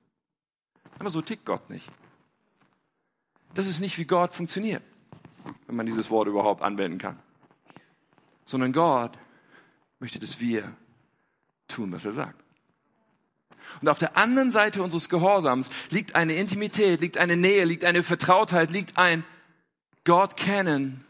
Aber 1.00 1.10
so 1.10 1.22
tickt 1.22 1.46
Gott 1.46 1.68
nicht. 1.70 1.90
Das 3.56 3.66
ist 3.66 3.80
nicht, 3.80 3.98
wie 3.98 4.06
Gott 4.06 4.36
funktioniert, 4.36 4.84
wenn 5.66 5.76
man 5.76 5.88
dieses 5.88 6.12
Wort 6.12 6.28
überhaupt 6.28 6.62
anwenden 6.62 7.00
kann 7.00 7.20
sondern 8.50 8.74
Gott 8.74 9.18
möchte, 10.00 10.20
dass 10.20 10.40
wir 10.40 10.76
tun, 11.68 11.92
was 11.92 12.06
er 12.06 12.14
sagt. 12.14 12.44
Und 13.82 13.88
auf 13.88 14.00
der 14.00 14.18
anderen 14.18 14.52
Seite 14.52 14.82
unseres 14.82 15.10
Gehorsams 15.10 15.70
liegt 15.90 16.16
eine 16.16 16.34
Intimität, 16.34 17.02
liegt 17.02 17.18
eine 17.18 17.38
Nähe, 17.38 17.66
liegt 17.66 17.86
eine 17.86 18.02
Vertrautheit, 18.02 18.72
liegt 18.72 18.98
ein 18.98 19.24
Gott 20.06 20.38
kennen, 20.38 21.06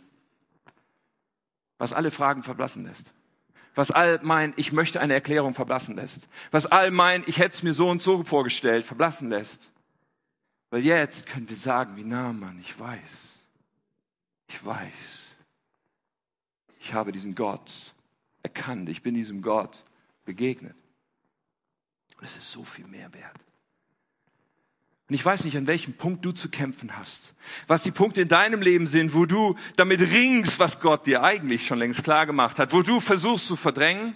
was 1.78 1.94
alle 1.94 2.12
Fragen 2.12 2.44
verblassen 2.44 2.86
lässt. 2.86 3.14
Was 3.76 3.92
all 3.92 4.20
mein, 4.24 4.54
ich 4.58 4.74
möchte 4.74 5.00
eine 5.00 5.14
Erklärung 5.14 5.54
verblassen 5.54 5.96
lässt. 5.96 6.28
Was 6.52 6.66
all 6.66 6.92
mein, 6.92 7.24
ich 7.28 7.38
hätte 7.38 7.54
es 7.54 7.64
mir 7.64 7.72
so 7.72 7.90
und 7.90 8.02
so 8.02 8.24
vorgestellt, 8.26 8.86
verblassen 8.86 9.30
lässt. 9.30 9.70
Weil 10.70 10.84
jetzt 10.84 11.28
können 11.28 11.48
wir 11.48 11.56
sagen, 11.56 11.96
wie 11.96 12.04
nah 12.04 12.34
man, 12.34 12.60
ich 12.60 12.78
weiß. 12.78 13.40
Ich 14.50 14.66
weiß 14.66 15.29
ich 16.80 16.94
habe 16.94 17.12
diesen 17.12 17.36
Gott 17.36 17.72
erkannt, 18.42 18.90
ich 18.90 19.04
bin 19.04 19.14
diesem 19.14 19.42
Gott 19.42 19.84
begegnet. 20.26 20.76
Und 22.18 22.24
es 22.24 22.38
ist 22.38 22.52
so 22.52 22.64
viel 22.64 22.88
mehr 22.88 23.14
wert. 23.14 23.46
Und 25.10 25.16
ich 25.16 25.26
weiß 25.26 25.46
nicht, 25.46 25.58
an 25.58 25.66
welchem 25.66 25.94
Punkt 25.94 26.24
du 26.24 26.32
zu 26.32 26.50
kämpfen 26.50 26.96
hast. 26.96 27.34
Was 27.68 27.82
die 27.82 27.92
Punkte 27.92 28.22
in 28.22 28.28
deinem 28.28 28.62
Leben 28.62 28.86
sind, 28.86 29.16
wo 29.16 29.26
du 29.26 29.56
damit 29.76 30.02
ringst, 30.02 30.60
was 30.60 30.80
Gott 30.80 31.08
dir 31.08 31.24
eigentlich 31.24 31.66
schon 31.66 31.80
längst 31.80 32.04
klar 32.04 32.28
gemacht 32.28 32.60
hat. 32.60 32.74
Wo 32.74 32.84
du 32.84 33.00
versuchst 33.00 33.48
zu 33.48 33.56
verdrängen, 33.56 34.16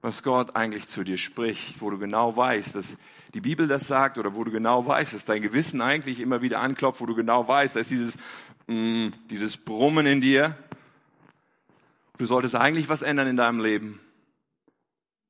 was 0.00 0.22
Gott 0.22 0.56
eigentlich 0.56 0.88
zu 0.88 1.04
dir 1.04 1.18
spricht. 1.18 1.82
Wo 1.82 1.90
du 1.90 1.98
genau 1.98 2.34
weißt, 2.34 2.74
dass 2.74 2.96
die 3.34 3.42
Bibel 3.42 3.68
das 3.68 3.86
sagt 3.86 4.16
oder 4.16 4.34
wo 4.34 4.42
du 4.42 4.50
genau 4.50 4.86
weißt, 4.86 5.12
dass 5.12 5.26
dein 5.26 5.42
Gewissen 5.42 5.82
eigentlich 5.82 6.20
immer 6.20 6.40
wieder 6.40 6.60
anklopft, 6.60 7.02
wo 7.02 7.06
du 7.06 7.14
genau 7.14 7.46
weißt, 7.46 7.76
dass 7.76 7.88
dieses, 7.88 8.16
mm, 8.68 9.08
dieses 9.28 9.58
Brummen 9.58 10.06
in 10.06 10.22
dir, 10.22 10.56
Du 12.20 12.26
solltest 12.26 12.54
eigentlich 12.54 12.90
was 12.90 13.00
ändern 13.00 13.28
in 13.28 13.38
deinem 13.38 13.60
Leben, 13.60 13.98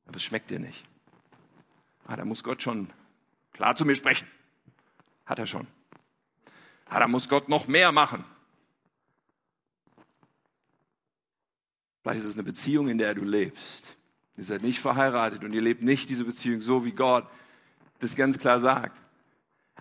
aber 0.07 0.16
es 0.16 0.24
schmeckt 0.24 0.50
dir 0.50 0.59
nicht. 0.59 0.85
Ah, 2.09 2.16
da 2.16 2.24
muss 2.24 2.42
Gott 2.42 2.64
schon 2.64 2.88
klar 3.53 3.76
zu 3.76 3.85
mir 3.85 3.94
sprechen. 3.94 4.26
Hat 5.24 5.38
er 5.38 5.46
schon. 5.46 5.68
Ah, 6.87 6.98
da 6.98 7.07
muss 7.07 7.29
Gott 7.29 7.48
noch 7.48 7.68
mehr 7.68 7.92
machen. 7.92 8.24
Vielleicht 12.03 12.22
ist 12.22 12.31
es 12.31 12.35
eine 12.35 12.42
Beziehung, 12.42 12.88
in 12.88 12.98
der 12.98 13.14
du 13.14 13.22
lebst, 13.22 13.96
Ihr 14.37 14.42
seid 14.42 14.62
nicht 14.62 14.81
verheiratet 14.81 15.44
und 15.44 15.53
ihr 15.53 15.62
lebt 15.62 15.83
nicht 15.83 16.11
diese 16.11 16.24
Beziehung 16.24 16.61
so, 16.61 16.85
wie 16.85 16.90
Gott 16.90 17.24
das 18.00 18.16
ganz 18.16 18.37
klar 18.37 18.59
sagt. 18.59 19.00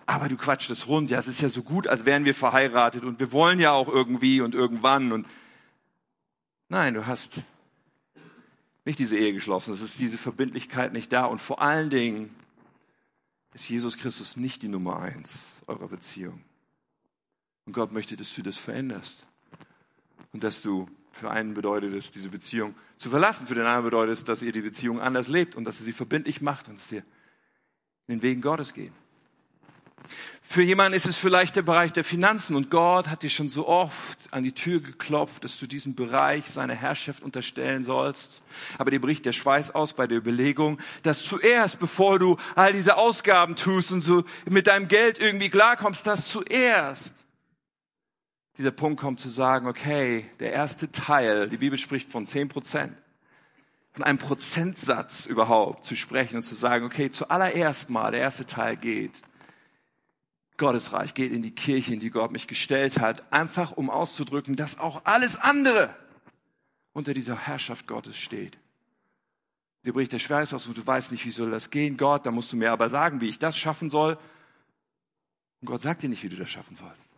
Aber 0.06 0.28
du 0.28 0.36
quatschst 0.36 0.70
es 0.70 0.86
rund. 0.86 1.10
Ja, 1.10 1.18
es 1.18 1.26
ist 1.26 1.40
ja 1.40 1.48
so 1.48 1.64
gut, 1.64 1.88
als 1.88 2.04
wären 2.04 2.24
wir 2.24 2.36
verheiratet 2.36 3.02
und 3.02 3.18
wir 3.18 3.32
wollen 3.32 3.58
ja 3.58 3.72
auch 3.72 3.88
irgendwie 3.88 4.42
und 4.42 4.54
irgendwann 4.54 5.10
und 5.10 5.26
nein, 6.70 6.94
du 6.94 7.06
hast 7.06 7.42
nicht 8.84 8.98
diese 8.98 9.18
Ehe 9.18 9.34
geschlossen. 9.34 9.74
Es 9.74 9.82
ist 9.82 9.98
diese 9.98 10.16
Verbindlichkeit 10.16 10.92
nicht 10.92 11.12
da 11.12 11.26
und 11.26 11.40
vor 11.40 11.60
allen 11.60 11.90
Dingen 11.90 12.34
ist 13.52 13.68
Jesus 13.68 13.98
Christus 13.98 14.36
nicht 14.36 14.62
die 14.62 14.68
Nummer 14.68 15.00
eins 15.00 15.48
eurer 15.66 15.88
Beziehung. 15.88 16.42
Und 17.66 17.74
Gott 17.74 17.92
möchte, 17.92 18.16
dass 18.16 18.34
du 18.34 18.42
das 18.42 18.56
veränderst. 18.56 19.26
Und 20.32 20.44
dass 20.44 20.62
du, 20.62 20.88
für 21.12 21.30
einen 21.30 21.54
bedeutet 21.54 21.92
es, 21.92 22.12
diese 22.12 22.28
Beziehung 22.28 22.74
zu 22.98 23.10
verlassen, 23.10 23.46
für 23.46 23.54
den 23.54 23.64
anderen 23.64 23.84
bedeutet 23.84 24.18
es, 24.18 24.24
dass 24.24 24.42
ihr 24.42 24.52
die 24.52 24.60
Beziehung 24.60 25.00
anders 25.00 25.28
lebt 25.28 25.56
und 25.56 25.64
dass 25.64 25.80
ihr 25.80 25.84
sie 25.84 25.92
verbindlich 25.92 26.40
macht 26.40 26.68
und 26.68 26.78
dass 26.78 26.90
ihr 26.92 27.04
in 28.06 28.16
den 28.16 28.22
Wegen 28.22 28.40
Gottes 28.40 28.72
geht. 28.72 28.92
Für 30.52 30.62
jemanden 30.62 30.94
ist 30.96 31.06
es 31.06 31.16
vielleicht 31.16 31.54
der 31.54 31.62
Bereich 31.62 31.92
der 31.92 32.02
Finanzen 32.02 32.56
und 32.56 32.72
Gott 32.72 33.06
hat 33.06 33.22
dir 33.22 33.30
schon 33.30 33.48
so 33.48 33.68
oft 33.68 34.18
an 34.32 34.42
die 34.42 34.50
Tür 34.50 34.80
geklopft, 34.80 35.44
dass 35.44 35.60
du 35.60 35.68
diesen 35.68 35.94
Bereich 35.94 36.46
seiner 36.46 36.74
Herrschaft 36.74 37.22
unterstellen 37.22 37.84
sollst. 37.84 38.42
Aber 38.76 38.90
dir 38.90 39.00
bricht 39.00 39.24
der 39.26 39.30
Schweiß 39.30 39.72
aus 39.76 39.92
bei 39.92 40.08
der 40.08 40.18
Überlegung, 40.18 40.80
dass 41.04 41.22
zuerst, 41.22 41.78
bevor 41.78 42.18
du 42.18 42.36
all 42.56 42.72
diese 42.72 42.96
Ausgaben 42.96 43.54
tust 43.54 43.92
und 43.92 44.02
so 44.02 44.24
mit 44.44 44.66
deinem 44.66 44.88
Geld 44.88 45.20
irgendwie 45.20 45.50
klarkommst, 45.50 46.04
dass 46.04 46.26
zuerst 46.26 47.14
dieser 48.58 48.72
Punkt 48.72 49.00
kommt 49.00 49.20
zu 49.20 49.28
sagen, 49.28 49.68
okay, 49.68 50.28
der 50.40 50.52
erste 50.52 50.90
Teil, 50.90 51.48
die 51.48 51.58
Bibel 51.58 51.78
spricht 51.78 52.10
von 52.10 52.26
zehn 52.26 52.48
Prozent, 52.48 52.96
von 53.92 54.02
einem 54.02 54.18
Prozentsatz 54.18 55.26
überhaupt 55.26 55.84
zu 55.84 55.94
sprechen 55.94 56.38
und 56.38 56.42
zu 56.42 56.56
sagen, 56.56 56.84
okay, 56.84 57.12
zuallererst 57.12 57.88
mal, 57.88 58.10
der 58.10 58.20
erste 58.20 58.46
Teil 58.46 58.76
geht 58.76 59.12
Gottes 60.60 60.92
Reich, 60.92 61.14
geht 61.14 61.32
in 61.32 61.42
die 61.42 61.54
Kirche, 61.54 61.94
in 61.94 62.00
die 62.00 62.10
Gott 62.10 62.30
mich 62.30 62.46
gestellt 62.46 63.00
hat, 63.00 63.32
einfach 63.32 63.72
um 63.72 63.90
auszudrücken, 63.90 64.54
dass 64.54 64.78
auch 64.78 65.04
alles 65.04 65.36
andere 65.36 65.96
unter 66.92 67.14
dieser 67.14 67.36
Herrschaft 67.36 67.88
Gottes 67.88 68.16
steht. 68.16 68.58
Dir 69.84 69.94
bricht 69.94 70.12
der 70.12 70.18
Schweiß 70.18 70.52
aus 70.52 70.66
und 70.66 70.76
du 70.76 70.86
weißt 70.86 71.10
nicht, 71.10 71.24
wie 71.24 71.30
soll 71.30 71.50
das 71.50 71.70
gehen. 71.70 71.96
Gott, 71.96 72.26
da 72.26 72.30
musst 72.30 72.52
du 72.52 72.56
mir 72.56 72.70
aber 72.70 72.90
sagen, 72.90 73.20
wie 73.22 73.28
ich 73.28 73.38
das 73.38 73.56
schaffen 73.56 73.88
soll. 73.88 74.18
Und 75.60 75.66
Gott 75.66 75.80
sagt 75.80 76.02
dir 76.02 76.10
nicht, 76.10 76.22
wie 76.22 76.28
du 76.28 76.36
das 76.36 76.50
schaffen 76.50 76.76
sollst. 76.76 77.08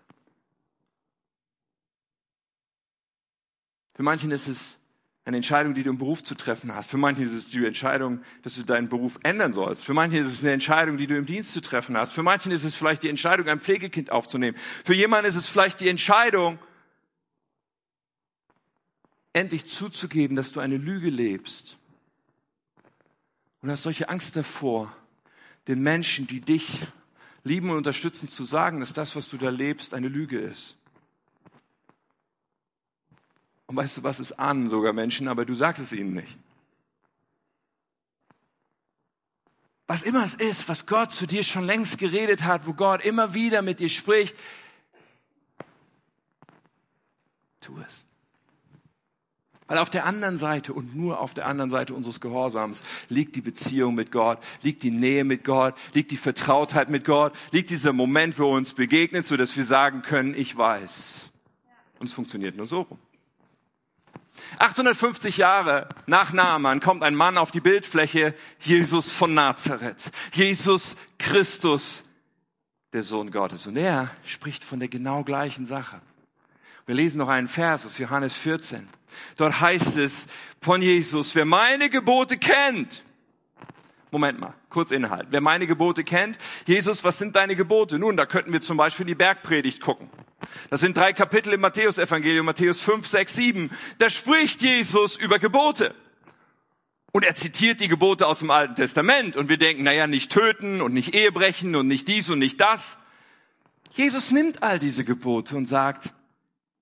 Für 3.95 4.05
manchen 4.05 4.31
ist 4.31 4.47
es 4.47 4.79
eine 5.25 5.37
Entscheidung, 5.37 5.75
die 5.75 5.85
du 5.85 5.91
im 5.91 5.99
Beruf 5.99 6.25
zu 6.25 6.35
treffen 6.35 6.75
hast. 6.75 6.91
Für 6.91 6.99
manche 6.99 7.23
ist 7.23 7.33
es 7.33 7.49
die 7.49 7.65
Entscheidung, 7.65 8.23
dass 8.43 8.57
du 8.57 8.65
deinen 8.65 8.89
Beruf 8.89 9.19
ändern 9.23 9.53
sollst. 9.53 9.85
Für 9.85 9.95
manche 9.95 10.19
ist 10.19 10.29
es 10.29 10.41
eine 10.41 10.51
Entscheidung, 10.51 10.97
die 10.97 11.07
du 11.07 11.17
im 11.17 11.27
Dienst 11.27 11.53
zu 11.53 11.61
treffen 11.61 11.97
hast. 11.97 12.13
Für 12.13 12.25
manchen 12.25 12.51
ist 12.51 12.65
es 12.65 12.75
vielleicht 12.75 13.05
die 13.05 13.09
Entscheidung, 13.09 13.49
ein 13.49 13.61
Pflegekind 13.61 14.11
aufzunehmen. 14.11 14.57
Für 14.85 14.95
jemanden 14.95 15.29
ist 15.29 15.37
es 15.37 15.49
vielleicht 15.49 15.81
die 15.81 15.89
Entscheidung, 15.89 16.59
endlich 19.33 19.67
zuzugeben, 19.67 20.37
dass 20.37 20.53
du 20.53 20.61
eine 20.61 20.77
Lüge 20.77 21.09
lebst. 21.09 21.79
Und 23.61 23.71
hast 23.71 23.85
solche 23.85 24.09
Angst 24.09 24.35
davor, 24.35 24.95
den 25.69 25.81
Menschen, 25.83 26.27
die 26.27 26.41
dich 26.41 26.81
lieben 27.45 27.71
und 27.71 27.77
unterstützen, 27.77 28.29
zu 28.29 28.43
sagen, 28.43 28.81
dass 28.81 28.93
das, 28.93 29.15
was 29.15 29.29
du 29.29 29.37
da 29.37 29.51
lebst, 29.51 29.95
eine 29.95 30.09
Lüge 30.09 30.39
ist. 30.39 30.77
Und 33.73 33.77
weißt 33.77 33.97
du 33.97 34.03
was, 34.03 34.19
es 34.19 34.39
ahnen 34.39 34.69
sogar 34.69 34.93
Menschen, 34.93 35.29
aber 35.29 35.47
du 35.47 35.55
sagst 35.55 35.81
es 35.81 35.95
ihnen 35.95 36.13
nicht. 36.13 36.37
Was 39.87 40.03
immer 40.03 40.23
es 40.23 40.35
ist, 40.35 40.69
was 40.69 40.85
Gott 40.85 41.11
zu 41.11 41.27
dir 41.27 41.43
schon 41.43 41.65
längst 41.65 41.97
geredet 41.97 42.43
hat, 42.43 42.67
wo 42.67 42.75
Gott 42.75 43.03
immer 43.03 43.33
wieder 43.33 43.63
mit 43.63 43.81
dir 43.81 43.89
spricht, 43.89 44.37
tu 47.63 47.73
es. 47.79 48.05
Weil 49.69 49.79
auf 49.79 49.89
der 49.89 50.05
anderen 50.05 50.37
Seite 50.37 50.75
und 50.75 50.95
nur 50.95 51.19
auf 51.19 51.33
der 51.33 51.47
anderen 51.47 51.71
Seite 51.71 51.95
unseres 51.95 52.21
Gehorsams 52.21 52.83
liegt 53.09 53.37
die 53.37 53.41
Beziehung 53.41 53.95
mit 53.95 54.13
Gott, 54.13 54.39
liegt 54.61 54.83
die 54.83 54.91
Nähe 54.91 55.25
mit 55.25 55.45
Gott, 55.45 55.75
liegt 55.95 56.11
die 56.11 56.19
Vertrautheit 56.19 56.91
mit 56.91 57.07
Gott, 57.07 57.33
liegt 57.53 57.71
dieser 57.71 57.95
Moment, 57.95 58.39
wo 58.39 58.51
er 58.51 58.57
uns 58.59 58.75
begegnet, 58.75 59.25
so 59.25 59.39
dass 59.39 59.57
wir 59.57 59.65
sagen 59.65 60.03
können, 60.03 60.35
ich 60.35 60.59
weiß. 60.59 61.31
Und 62.01 62.09
es 62.09 62.13
funktioniert 62.13 62.55
nur 62.55 62.67
so 62.67 62.83
rum. 62.83 62.99
850 64.59 65.37
Jahre 65.37 65.89
nach 66.07 66.33
Naaman 66.33 66.81
kommt 66.81 67.03
ein 67.03 67.15
Mann 67.15 67.39
auf 67.39 67.51
die 67.51 67.61
Bildfläche, 67.61 68.35
Jesus 68.61 69.11
von 69.11 69.35
Nazareth, 69.35 70.11
Jesus 70.33 70.97
Christus, 71.19 72.03
der 72.93 73.03
Sohn 73.03 73.31
Gottes. 73.31 73.67
Und 73.67 73.77
er 73.77 74.11
spricht 74.25 74.65
von 74.65 74.79
der 74.79 74.89
genau 74.89 75.25
gleichen 75.25 75.67
Sache. 75.67 76.01
Wir 76.87 76.95
lesen 76.95 77.19
noch 77.19 77.29
einen 77.29 77.49
Vers 77.49 77.87
aus 77.87 77.99
Johannes 77.99 78.35
14. 78.35 78.89
Dort 79.37 79.61
heißt 79.61 79.97
es 79.99 80.27
von 80.61 80.83
Jesus, 80.83 81.35
wer 81.35 81.45
meine 81.45 81.91
Gebote 81.91 82.37
kennt, 82.39 83.05
Moment 84.13 84.39
mal, 84.39 84.53
kurz 84.69 84.91
Inhalt. 84.91 85.29
Wer 85.31 85.41
meine 85.41 85.67
Gebote 85.67 86.05
kennt, 86.05 86.39
Jesus, 86.67 87.03
was 87.03 87.19
sind 87.19 87.35
deine 87.35 87.57
Gebote? 87.57 87.99
Nun, 87.99 88.15
da 88.15 88.27
könnten 88.27 88.53
wir 88.53 88.61
zum 88.61 88.77
Beispiel 88.77 89.07
die 89.07 89.15
Bergpredigt 89.15 89.81
gucken. 89.81 90.11
Das 90.69 90.81
sind 90.81 90.99
drei 90.99 91.15
Kapitel 91.15 91.55
im 91.55 91.63
Matthäusevangelium, 91.63 92.45
Matthäus 92.45 92.83
5, 92.83 93.07
6, 93.09 93.35
7. 93.35 93.71
Da 93.97 94.11
spricht 94.11 94.61
Jesus 94.61 95.17
über 95.17 95.39
Gebote. 95.39 95.95
Und 97.13 97.25
er 97.25 97.35
zitiert 97.35 97.81
die 97.81 97.89
Gebote 97.89 98.27
aus 98.27 98.41
dem 98.41 98.51
Alten 98.51 98.75
Testament. 98.75 99.35
Und 99.35 99.49
wir 99.49 99.57
denken, 99.57 99.83
naja, 99.83 100.07
nicht 100.07 100.31
töten 100.31 100.83
und 100.83 100.93
nicht 100.93 101.15
Ehe 101.15 101.33
brechen 101.33 101.75
und 101.75 101.89
nicht 101.89 102.07
dies 102.07 102.29
und 102.29 102.39
nicht 102.39 102.61
das. 102.61 102.99
Jesus 103.93 104.31
nimmt 104.31 104.63
all 104.63 104.79
diese 104.79 105.05
Gebote 105.05 105.57
und 105.57 105.71
sagt, 105.71 106.13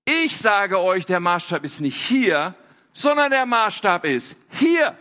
ich 0.03 0.37
sage 0.37 0.81
euch, 0.81 1.05
der 1.05 1.21
Maßstab 1.21 1.63
ist 1.63 1.79
nicht 1.79 1.95
hier, 1.95 2.55
sondern 2.91 3.31
der 3.31 3.45
Maßstab 3.45 4.03
ist 4.03 4.35
hier. 4.49 4.97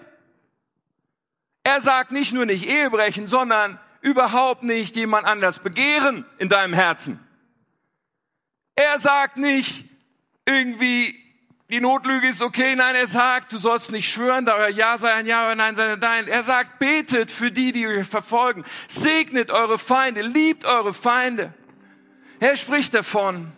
Er 1.62 1.80
sagt 1.80 2.12
nicht 2.12 2.32
nur 2.32 2.46
nicht 2.46 2.66
Ehe 2.66 2.90
brechen, 2.90 3.26
sondern 3.26 3.78
überhaupt 4.00 4.62
nicht 4.62 4.96
jemand 4.96 5.26
anders 5.26 5.58
begehren 5.58 6.24
in 6.38 6.48
deinem 6.48 6.72
Herzen. 6.72 7.20
Er 8.74 8.98
sagt 8.98 9.36
nicht 9.36 9.84
irgendwie, 10.46 11.14
die 11.70 11.80
Notlüge 11.80 12.28
ist 12.28 12.42
okay. 12.42 12.74
Nein, 12.74 12.94
er 12.94 13.06
sagt, 13.06 13.52
du 13.52 13.58
sollst 13.58 13.92
nicht 13.92 14.10
schwören, 14.10 14.46
da 14.46 14.56
euer 14.56 14.68
Ja 14.68 14.96
sei 14.98 15.12
ein 15.12 15.26
Ja, 15.26 15.46
euer 15.46 15.54
Nein 15.54 15.76
sei 15.76 15.92
ein 15.92 15.98
Nein. 15.98 16.28
Er 16.28 16.42
sagt, 16.42 16.78
betet 16.78 17.30
für 17.30 17.52
die, 17.52 17.72
die 17.72 17.86
euch 17.86 18.06
verfolgen. 18.06 18.64
Segnet 18.88 19.50
eure 19.50 19.78
Feinde, 19.78 20.22
liebt 20.22 20.64
eure 20.64 20.94
Feinde. 20.94 21.52
Er 22.40 22.56
spricht 22.56 22.94
davon, 22.94 23.52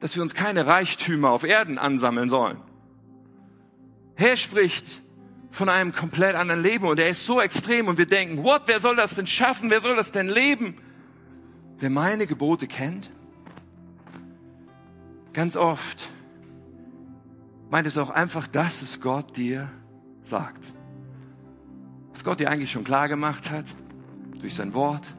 dass 0.00 0.16
wir 0.16 0.22
uns 0.22 0.34
keine 0.34 0.66
Reichtümer 0.66 1.30
auf 1.30 1.44
Erden 1.44 1.78
ansammeln 1.78 2.28
sollen. 2.28 2.60
Er 4.16 4.36
spricht 4.36 5.03
von 5.54 5.68
einem 5.68 5.92
komplett 5.92 6.34
anderen 6.34 6.62
Leben 6.62 6.86
und 6.86 6.98
er 6.98 7.08
ist 7.08 7.24
so 7.24 7.40
extrem 7.40 7.88
und 7.88 7.96
wir 7.96 8.06
denken, 8.06 8.42
what, 8.42 8.62
wer 8.66 8.80
soll 8.80 8.96
das 8.96 9.14
denn 9.14 9.26
schaffen? 9.26 9.70
Wer 9.70 9.80
soll 9.80 9.96
das 9.96 10.12
denn 10.12 10.28
leben? 10.28 10.76
Wer 11.78 11.90
meine 11.90 12.26
Gebote 12.26 12.66
kennt 12.66 13.10
Ganz 15.34 15.56
oft 15.56 16.10
meint 17.68 17.88
es 17.88 17.98
auch 17.98 18.10
einfach, 18.10 18.46
dass 18.46 18.82
es 18.82 19.00
Gott 19.00 19.36
dir 19.36 19.68
sagt. 20.22 20.64
Was 22.12 22.22
Gott 22.22 22.38
dir 22.38 22.50
eigentlich 22.50 22.70
schon 22.70 22.84
klar 22.84 23.08
gemacht 23.08 23.50
hat, 23.50 23.64
durch 24.40 24.54
sein 24.54 24.72
Wort, 24.74 25.12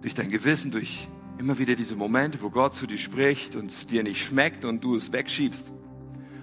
durch 0.00 0.14
dein 0.14 0.30
Gewissen, 0.30 0.70
durch 0.70 1.08
immer 1.36 1.58
wieder 1.58 1.74
diese 1.74 1.94
Momente, 1.94 2.40
wo 2.40 2.48
Gott 2.48 2.72
zu 2.72 2.86
dir 2.86 2.96
spricht 2.96 3.54
und 3.54 3.70
es 3.70 3.86
dir 3.86 4.02
nicht 4.02 4.24
schmeckt 4.24 4.64
und 4.64 4.82
du 4.82 4.96
es 4.96 5.12
wegschiebst. 5.12 5.70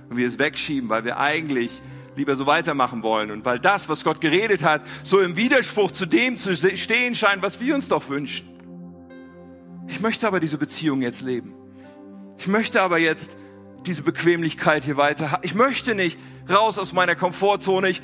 Und 0.10 0.18
wir 0.18 0.28
es 0.28 0.39
wegschieben, 0.39 0.89
weil 0.89 1.03
wir 1.03 1.18
eigentlich 1.18 1.82
lieber 2.16 2.36
so 2.36 2.47
weitermachen 2.47 3.03
wollen 3.03 3.32
und 3.32 3.45
weil 3.45 3.60
das, 3.60 3.89
was 3.89 4.03
Gott 4.03 4.22
geredet 4.22 4.64
hat, 4.64 4.82
so 5.03 5.20
im 5.20 5.36
Widerspruch 5.36 5.91
zu 5.91 6.05
dem 6.05 6.38
zu 6.38 6.55
stehen 6.55 7.16
scheint, 7.16 7.41
was 7.41 7.60
wir 7.60 7.76
uns 7.76 7.88
doch 7.88 8.10
wünschen. 8.10 8.47
Ich 9.88 10.01
möchte 10.01 10.28
aber 10.28 10.39
diese 10.39 10.58
Beziehung 10.58 11.01
jetzt 11.01 11.22
leben. 11.22 11.53
Ich 12.38 12.47
möchte 12.47 12.82
aber 12.82 12.97
jetzt 12.97 13.38
diese 13.86 14.03
Bequemlichkeit 14.03 14.84
hier 14.84 14.97
weiter. 14.97 15.39
Ich 15.43 15.55
möchte 15.55 15.95
nicht 15.95 16.20
raus 16.49 16.78
aus 16.78 16.93
meiner 16.93 17.16
Komfortzone. 17.16 17.89
Ich 17.89 18.01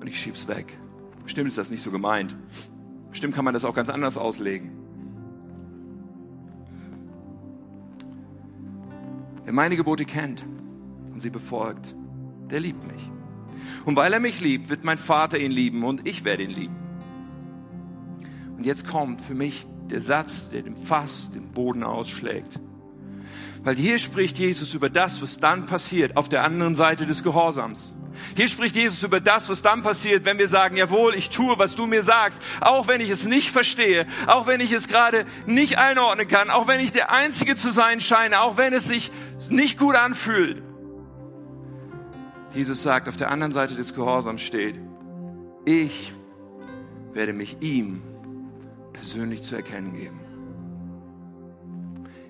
und 0.00 0.06
ich 0.06 0.20
schieb's 0.20 0.48
weg. 0.48 0.78
Bestimmt 1.24 1.48
ist 1.48 1.58
das 1.58 1.70
nicht 1.70 1.82
so 1.82 1.90
gemeint. 1.90 2.36
Bestimmt 3.10 3.34
kann 3.34 3.44
man 3.44 3.52
das 3.52 3.64
auch 3.64 3.74
ganz 3.74 3.90
anders 3.90 4.16
auslegen. 4.16 4.87
Wer 9.48 9.54
meine 9.54 9.78
Gebote 9.78 10.04
kennt 10.04 10.44
und 11.10 11.22
sie 11.22 11.30
befolgt, 11.30 11.96
der 12.50 12.60
liebt 12.60 12.86
mich. 12.86 13.10
Und 13.86 13.96
weil 13.96 14.12
er 14.12 14.20
mich 14.20 14.42
liebt, 14.42 14.68
wird 14.68 14.84
mein 14.84 14.98
Vater 14.98 15.38
ihn 15.38 15.50
lieben 15.50 15.84
und 15.84 16.06
ich 16.06 16.22
werde 16.24 16.42
ihn 16.42 16.50
lieben. 16.50 16.76
Und 18.58 18.66
jetzt 18.66 18.86
kommt 18.86 19.22
für 19.22 19.32
mich 19.32 19.66
der 19.90 20.02
Satz, 20.02 20.50
der 20.50 20.60
dem 20.60 20.76
Fass 20.76 21.30
den 21.30 21.50
Boden 21.52 21.82
ausschlägt. 21.82 22.60
Weil 23.62 23.76
hier 23.76 23.98
spricht 23.98 24.38
Jesus 24.38 24.74
über 24.74 24.90
das, 24.90 25.22
was 25.22 25.38
dann 25.38 25.64
passiert 25.64 26.18
auf 26.18 26.28
der 26.28 26.44
anderen 26.44 26.74
Seite 26.74 27.06
des 27.06 27.22
Gehorsams. 27.22 27.94
Hier 28.36 28.48
spricht 28.48 28.76
Jesus 28.76 29.02
über 29.02 29.20
das, 29.20 29.48
was 29.48 29.62
dann 29.62 29.82
passiert, 29.82 30.24
wenn 30.24 30.38
wir 30.38 30.48
sagen, 30.48 30.76
jawohl, 30.76 31.14
ich 31.14 31.30
tue, 31.30 31.58
was 31.58 31.74
du 31.74 31.86
mir 31.86 32.02
sagst, 32.02 32.42
auch 32.60 32.88
wenn 32.88 33.00
ich 33.00 33.10
es 33.10 33.26
nicht 33.26 33.50
verstehe, 33.50 34.06
auch 34.26 34.46
wenn 34.46 34.60
ich 34.60 34.72
es 34.72 34.88
gerade 34.88 35.24
nicht 35.46 35.78
einordnen 35.78 36.28
kann, 36.28 36.50
auch 36.50 36.66
wenn 36.66 36.80
ich 36.80 36.92
der 36.92 37.12
Einzige 37.12 37.56
zu 37.56 37.70
sein 37.70 38.00
scheine, 38.00 38.42
auch 38.42 38.56
wenn 38.56 38.72
es 38.72 38.86
sich 38.86 39.10
nicht 39.50 39.78
gut 39.78 39.94
anfühlt. 39.94 40.62
Jesus 42.54 42.82
sagt, 42.82 43.08
auf 43.08 43.16
der 43.16 43.30
anderen 43.30 43.52
Seite 43.52 43.74
des 43.74 43.94
Gehorsams 43.94 44.42
steht, 44.42 44.76
ich 45.64 46.12
werde 47.12 47.32
mich 47.32 47.58
ihm 47.60 48.02
persönlich 48.92 49.42
zu 49.42 49.54
erkennen 49.54 49.92
geben. 49.94 50.20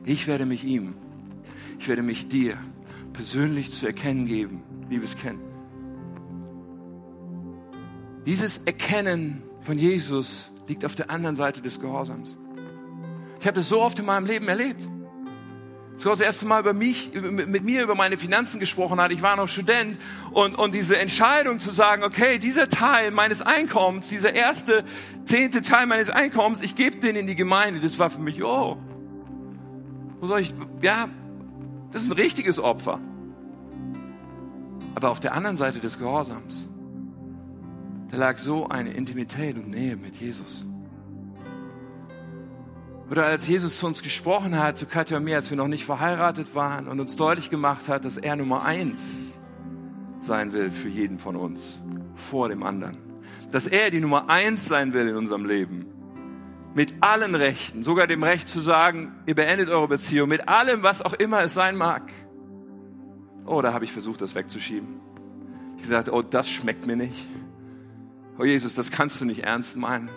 Ich 0.04 0.26
werde 0.26 0.46
mich 0.46 0.64
ihm, 0.64 0.94
ich 1.78 1.88
werde 1.88 2.02
mich 2.02 2.28
dir 2.28 2.56
persönlich 3.12 3.72
zu 3.72 3.86
erkennen 3.86 4.26
geben, 4.26 4.62
liebes 4.88 5.16
Kind. 5.16 5.40
Dieses 8.26 8.59
Erkennen 8.59 9.42
von 9.62 9.78
Jesus 9.78 10.50
liegt 10.66 10.84
auf 10.84 10.94
der 10.94 11.11
anderen 11.11 11.36
Seite 11.36 11.62
des 11.62 11.80
Gehorsams. 11.80 12.36
Ich 13.40 13.46
habe 13.46 13.56
das 13.56 13.68
so 13.68 13.80
oft 13.80 13.98
in 13.98 14.04
meinem 14.04 14.26
Leben 14.26 14.48
erlebt. 14.48 14.88
Gott 16.05 16.14
das 16.14 16.20
erste 16.20 16.46
Mal 16.46 16.61
über 16.61 16.74
mich, 16.74 17.12
mit 17.12 17.64
mir 17.64 17.82
über 17.82 17.94
meine 17.94 18.18
Finanzen 18.18 18.61
gesprochen 18.61 19.01
hat, 19.01 19.11
ich 19.11 19.22
war 19.22 19.36
noch 19.36 19.49
Student 19.49 19.99
und, 20.30 20.57
und 20.57 20.74
diese 20.74 20.99
Entscheidung 20.99 21.59
zu 21.59 21.70
sagen, 21.70 22.05
okay, 22.05 22.38
dieser 22.38 22.68
Teil 22.68 23.11
meines 23.11 23.42
Einkommens, 23.42 24.09
dieser 24.09 24.32
erste 24.32 24.84
zehnte 25.24 25.61
Teil 25.62 25.86
meines 25.86 26.11
Einkommens, 26.11 26.62
ich 26.62 26.74
gebe 26.74 26.99
den 26.99 27.16
in 27.16 27.26
die 27.26 27.34
Gemeinde, 27.34 27.80
das 27.80 27.99
war 27.99 28.11
für 28.11 28.20
mich, 28.20 28.42
oh, 28.44 28.78
wo 30.20 30.26
soll 30.26 30.40
ich, 30.40 30.55
ja, 30.82 31.09
das 31.92 32.03
ist 32.03 32.11
ein 32.11 32.18
richtiges 32.18 32.59
Opfer. 32.61 33.01
Aber 34.94 35.11
auf 35.11 35.20
der 35.20 35.34
anderen 35.34 35.57
Seite 35.57 35.80
des 35.80 35.99
Gehorsams, 35.99 36.68
da 38.11 38.16
lag 38.16 38.38
so 38.38 38.68
eine 38.68 38.92
Intimität 38.92 39.57
und 39.57 39.70
Nähe 39.70 39.96
mit 39.96 40.16
Jesus. 40.16 40.64
Oder 43.11 43.24
als 43.24 43.48
Jesus 43.48 43.78
zu 43.78 43.86
uns 43.86 44.02
gesprochen 44.02 44.59
hat, 44.59 44.76
zu 44.76 44.86
Katja 44.86 45.16
und 45.16 45.24
mir, 45.24 45.36
als 45.36 45.48
wir 45.48 45.56
noch 45.56 45.68
nicht 45.68 45.84
verheiratet 45.84 46.54
waren 46.54 46.88
und 46.88 47.00
uns 47.00 47.16
deutlich 47.16 47.48
gemacht 47.48 47.88
hat, 47.88 48.04
dass 48.04 48.18
er 48.18 48.36
Nummer 48.36 48.64
eins 48.64 49.38
sein 50.20 50.52
will 50.52 50.70
für 50.70 50.88
jeden 50.88 51.18
von 51.18 51.36
uns, 51.36 51.80
vor 52.14 52.48
dem 52.50 52.62
anderen. 52.62 52.98
Dass 53.50 53.66
er 53.66 53.90
die 53.90 54.00
Nummer 54.00 54.28
eins 54.28 54.66
sein 54.66 54.92
will 54.92 55.09
in 55.09 55.16
unserem 55.16 55.46
Leben. 55.46 55.86
Mit 56.74 56.94
allen 57.00 57.34
Rechten, 57.34 57.82
sogar 57.82 58.06
dem 58.06 58.22
Recht 58.22 58.46
zu 58.46 58.61
sagen, 58.61 59.14
ihr 59.26 59.34
beendet 59.34 59.70
eure 59.70 59.88
Beziehung, 59.88 60.28
mit 60.28 60.46
allem, 60.48 60.82
was 60.82 61.00
auch 61.00 61.14
immer 61.14 61.42
es 61.42 61.54
sein 61.54 61.76
mag. 61.76 62.12
Oh, 63.46 63.62
da 63.62 63.72
habe 63.72 63.86
ich 63.86 63.92
versucht, 63.92 64.20
das 64.20 64.34
wegzuschieben. 64.34 65.00
Ich 65.76 65.82
gesagt, 65.82 66.12
oh, 66.12 66.20
das 66.20 66.50
schmeckt 66.50 66.86
mir 66.86 66.96
nicht. 66.96 67.26
Oh 68.38 68.44
Jesus, 68.44 68.74
das 68.74 68.90
kannst 68.90 69.18
du 69.20 69.24
nicht 69.24 69.44
ernst 69.44 69.76
meinen. 69.76 70.11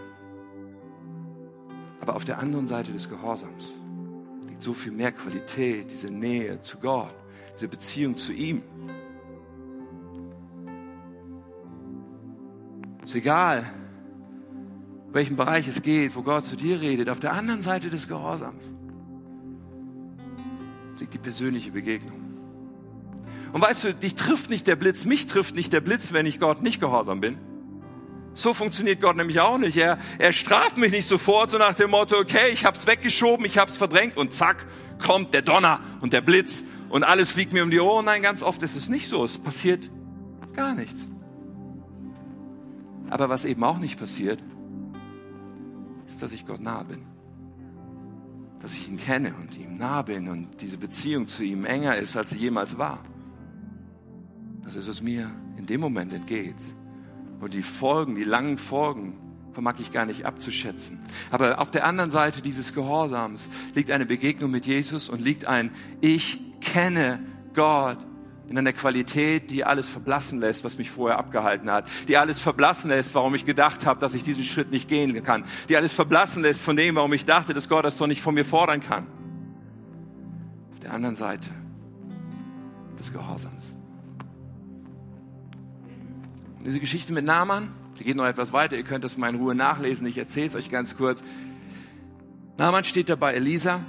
Aber 2.02 2.16
auf 2.16 2.26
der 2.26 2.40
anderen 2.40 2.68
Seite 2.68 2.92
des 2.92 3.10
Gehorsams 3.10 3.76
liegt 4.48 4.64
so 4.64 4.74
viel 4.74 4.92
mehr 4.92 5.12
Qualität, 5.12 5.92
diese 5.92 6.08
Nähe 6.08 6.60
zu 6.62 6.80
Gott, 6.80 7.14
diese 7.56 7.68
Beziehung 7.68 8.16
zu 8.16 8.34
ihm. 8.34 8.64
Ist 13.04 13.16
egal, 13.16 13.66
welchen 15.12 15.36
Bereich 15.36 15.68
es 15.68 15.82
geht, 15.82 16.16
wo 16.16 16.24
Gott 16.24 16.46
zu 16.46 16.56
dir 16.56 16.82
redet, 16.82 17.10
auf 17.10 17.20
der 17.20 17.34
anderen 17.34 17.62
Seite 17.62 17.90
des 17.90 18.08
Gehorsams 18.08 18.74
liegt 21.00 21.14
die 21.14 21.18
persönliche 21.18 21.72
Begegnung. 21.72 22.22
Und 23.54 23.62
weißt 23.62 23.84
du, 23.84 23.94
dich 23.94 24.16
trifft 24.16 24.50
nicht 24.50 24.68
der 24.68 24.76
Blitz, 24.76 25.04
mich 25.04 25.28
trifft 25.28 25.56
nicht 25.56 25.74
der 25.74 25.82
Blitz, 25.82 26.14
wenn 26.14 26.26
ich 26.26 26.40
Gott 26.40 26.62
nicht 26.62 26.80
gehorsam 26.80 27.20
bin. 27.20 27.38
So 28.34 28.54
funktioniert 28.54 29.02
Gott 29.02 29.18
nämlich 29.18 29.40
auch 29.40 29.58
nicht. 29.58 29.76
Er, 29.78 29.98
er 30.18 30.32
straft 30.32 30.78
mich 30.78 30.92
nicht 30.92 31.08
sofort 31.08 31.52
so 31.52 31.58
nach 31.58 31.74
dem 31.74 31.92
Motto, 31.92 32.18
okay, 32.18 32.50
ich 32.52 32.66
hab's 32.66 32.88
weggeschoben, 32.88 33.46
ich 33.46 33.58
hab's 33.58 33.76
verdrängt 33.76 34.16
und 34.18 34.34
zack, 34.34 34.66
kommt 35.00 35.34
der 35.34 35.42
Donner 35.42 35.82
und 36.00 36.14
der 36.14 36.22
Blitz 36.22 36.64
und 36.90 37.04
alles 37.04 37.30
fliegt 37.30 37.52
mir 37.52 37.64
um 37.64 37.72
die 37.72 37.80
Ohren. 37.80 38.06
Nein, 38.06 38.22
ganz 38.22 38.42
oft 38.42 38.64
ist 38.64 38.76
es 38.76 38.88
nicht 38.88 39.10
so. 39.10 39.24
Es 39.24 39.38
passiert 39.38 39.90
gar 40.54 40.74
nichts. 40.76 41.08
Aber 43.10 43.28
was 43.28 43.44
eben 43.44 43.64
auch 43.64 43.80
nicht 43.80 44.00
passiert, 44.00 44.42
ist, 46.08 46.22
dass 46.22 46.32
ich 46.32 46.46
Gott 46.46 46.62
nah 46.62 46.84
bin. 46.84 47.06
Dass 48.62 48.74
ich 48.74 48.88
ihn 48.88 48.98
kenne 48.98 49.34
und 49.40 49.58
ihm 49.58 49.78
nah 49.78 50.02
bin 50.04 50.30
und 50.30 50.62
diese 50.62 50.78
Beziehung 50.78 51.28
zu 51.28 51.44
ihm 51.44 51.66
enger 51.66 51.98
ist, 51.98 52.16
als 52.16 52.30
sie 52.30 52.40
jemals 52.40 52.78
war. 52.78 53.04
Dass 54.64 54.76
es 54.76 54.88
aus 54.88 55.02
mir 55.02 55.32
in 55.58 55.66
dem 55.66 55.82
Moment 55.82 56.14
entgeht 56.14 56.56
und 57.42 57.54
die 57.54 57.64
Folgen, 57.64 58.16
die 58.16 58.24
langen 58.24 58.58
Folgen, 58.58 59.18
vermag 59.54 59.76
ich 59.80 59.92
gar 59.92 60.06
nicht 60.06 60.26
abzuschätzen. 60.26 61.00
Aber 61.30 61.60
auf 61.60 61.72
der 61.72 61.86
anderen 61.86 62.12
Seite 62.12 62.42
dieses 62.42 62.74
Gehorsams 62.74 63.50
liegt 63.76 63.92
eine 63.92 64.06
Begegnung 64.06 64.52
mit 64.52 64.66
Jesus 64.66 65.10
und 65.10 65.20
liegt 65.20 65.46
ein 65.46 65.72
Ich 66.00 66.40
kenne 66.62 67.20
Gott 67.54 67.98
in 68.48 68.58
einer 68.58 68.74
Qualität, 68.74 69.50
die 69.50 69.64
alles 69.64 69.88
verblassen 69.88 70.40
lässt, 70.40 70.64
was 70.64 70.78
mich 70.78 70.92
vorher 70.92 71.18
abgehalten 71.18 71.72
hat, 71.72 71.86
die 72.08 72.18
alles 72.18 72.40
verblassen 72.40 72.90
lässt, 72.90 73.16
warum 73.16 73.34
ich 73.34 73.46
gedacht 73.46 73.86
habe, 73.86 74.00
dass 74.00 74.14
ich 74.14 74.24
diesen 74.24 74.44
Schritt 74.44 74.72
nicht 74.72 74.88
gehen 74.88 75.24
kann, 75.24 75.46
die 75.70 75.78
alles 75.78 75.94
verblassen 75.94 76.44
lässt 76.44 76.62
von 76.62 76.76
dem, 76.76 76.96
warum 76.96 77.14
ich 77.14 77.26
dachte, 77.26 77.54
dass 77.54 77.70
Gott 77.70 77.86
das 77.86 77.98
doch 77.98 78.08
nicht 78.08 78.22
von 78.22 78.36
mir 78.36 78.46
fordern 78.46 78.82
kann. 78.82 79.08
Auf 80.74 80.80
der 80.80 80.94
anderen 80.94 81.16
Seite 81.16 81.50
des 83.00 83.12
Gehorsams. 83.12 83.74
Diese 86.66 86.80
Geschichte 86.80 87.12
mit 87.12 87.26
Naaman, 87.26 87.74
die 87.98 88.04
geht 88.04 88.16
noch 88.16 88.26
etwas 88.26 88.54
weiter, 88.54 88.78
ihr 88.78 88.84
könnt 88.84 89.04
das 89.04 89.18
mal 89.18 89.30
in 89.30 89.36
Ruhe 89.36 89.56
nachlesen, 89.56 90.06
ich 90.06 90.18
erzähle 90.18 90.46
es 90.46 90.56
euch 90.56 90.70
ganz 90.70 90.96
kurz. 90.96 91.24
Naaman 92.58 92.84
steht 92.84 93.10
da 93.10 93.16
bei 93.16 93.34
Elisa 93.34 93.80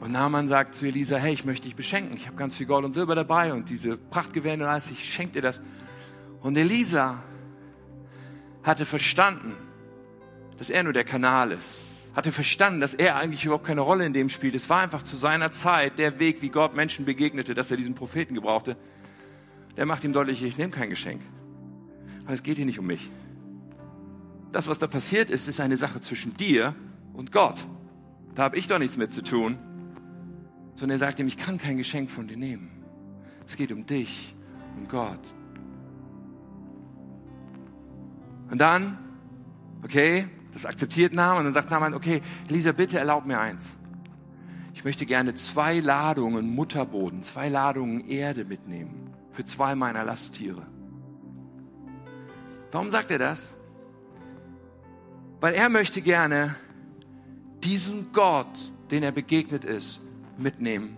und 0.00 0.10
Naaman 0.10 0.48
sagt 0.48 0.74
zu 0.74 0.86
Elisa, 0.86 1.16
hey, 1.16 1.32
ich 1.32 1.44
möchte 1.44 1.66
dich 1.66 1.76
beschenken, 1.76 2.16
ich 2.16 2.26
habe 2.26 2.36
ganz 2.36 2.56
viel 2.56 2.66
Gold 2.66 2.84
und 2.84 2.92
Silber 2.92 3.14
dabei 3.14 3.52
und 3.52 3.70
diese 3.70 3.96
Prachtgewände 3.96 4.64
und 4.64 4.70
alles, 4.70 4.90
ich 4.90 5.12
schenke 5.12 5.34
dir 5.34 5.42
das. 5.42 5.60
Und 6.40 6.56
Elisa 6.56 7.22
hatte 8.64 8.84
verstanden, 8.84 9.54
dass 10.56 10.70
er 10.70 10.82
nur 10.82 10.92
der 10.92 11.04
Kanal 11.04 11.52
ist. 11.52 12.10
Hatte 12.16 12.32
verstanden, 12.32 12.80
dass 12.80 12.94
er 12.94 13.14
eigentlich 13.14 13.44
überhaupt 13.44 13.66
keine 13.66 13.82
Rolle 13.82 14.04
in 14.04 14.12
dem 14.12 14.28
spielt. 14.28 14.56
Es 14.56 14.68
war 14.68 14.80
einfach 14.80 15.04
zu 15.04 15.14
seiner 15.14 15.52
Zeit 15.52 16.00
der 16.00 16.18
Weg, 16.18 16.42
wie 16.42 16.48
Gott 16.48 16.74
Menschen 16.74 17.04
begegnete, 17.04 17.54
dass 17.54 17.70
er 17.70 17.76
diesen 17.76 17.94
Propheten 17.94 18.34
gebrauchte 18.34 18.76
der 19.78 19.86
macht 19.86 20.02
ihm 20.02 20.12
deutlich, 20.12 20.42
ich 20.42 20.58
nehme 20.58 20.72
kein 20.72 20.90
Geschenk. 20.90 21.22
Weil 22.24 22.34
es 22.34 22.42
geht 22.42 22.56
hier 22.56 22.66
nicht 22.66 22.80
um 22.80 22.86
mich. 22.86 23.12
Das, 24.50 24.66
was 24.66 24.80
da 24.80 24.88
passiert 24.88 25.30
ist, 25.30 25.46
ist 25.46 25.60
eine 25.60 25.76
Sache 25.76 26.00
zwischen 26.00 26.36
dir 26.36 26.74
und 27.12 27.30
Gott. 27.30 27.64
Da 28.34 28.42
habe 28.42 28.56
ich 28.56 28.66
doch 28.66 28.80
nichts 28.80 28.96
mit 28.96 29.12
zu 29.12 29.22
tun. 29.22 29.56
Sondern 30.74 30.96
er 30.96 30.98
sagt 30.98 31.20
ihm, 31.20 31.28
ich 31.28 31.36
kann 31.36 31.58
kein 31.58 31.76
Geschenk 31.76 32.10
von 32.10 32.26
dir 32.26 32.36
nehmen. 32.36 32.70
Es 33.46 33.56
geht 33.56 33.70
um 33.70 33.86
dich 33.86 34.34
und 34.76 34.88
Gott. 34.88 35.20
Und 38.50 38.60
dann, 38.60 38.98
okay, 39.84 40.26
das 40.54 40.66
akzeptiert 40.66 41.12
Naaman 41.12 41.38
und 41.38 41.44
dann 41.44 41.52
sagt 41.52 41.70
Naaman, 41.70 41.94
okay, 41.94 42.20
Lisa, 42.48 42.72
bitte 42.72 42.98
erlaub 42.98 43.26
mir 43.26 43.38
eins. 43.38 43.76
Ich 44.74 44.82
möchte 44.82 45.06
gerne 45.06 45.36
zwei 45.36 45.78
Ladungen 45.78 46.52
Mutterboden, 46.52 47.22
zwei 47.22 47.48
Ladungen 47.48 48.08
Erde 48.08 48.44
mitnehmen 48.44 49.07
für 49.38 49.44
zwei 49.44 49.76
meiner 49.76 50.02
Lasttiere. 50.02 50.66
Warum 52.72 52.90
sagt 52.90 53.12
er 53.12 53.20
das? 53.20 53.54
Weil 55.40 55.54
er 55.54 55.68
möchte 55.68 56.02
gerne 56.02 56.56
diesen 57.62 58.10
Gott, 58.10 58.48
den 58.90 59.04
er 59.04 59.12
begegnet 59.12 59.64
ist, 59.64 60.00
mitnehmen 60.38 60.96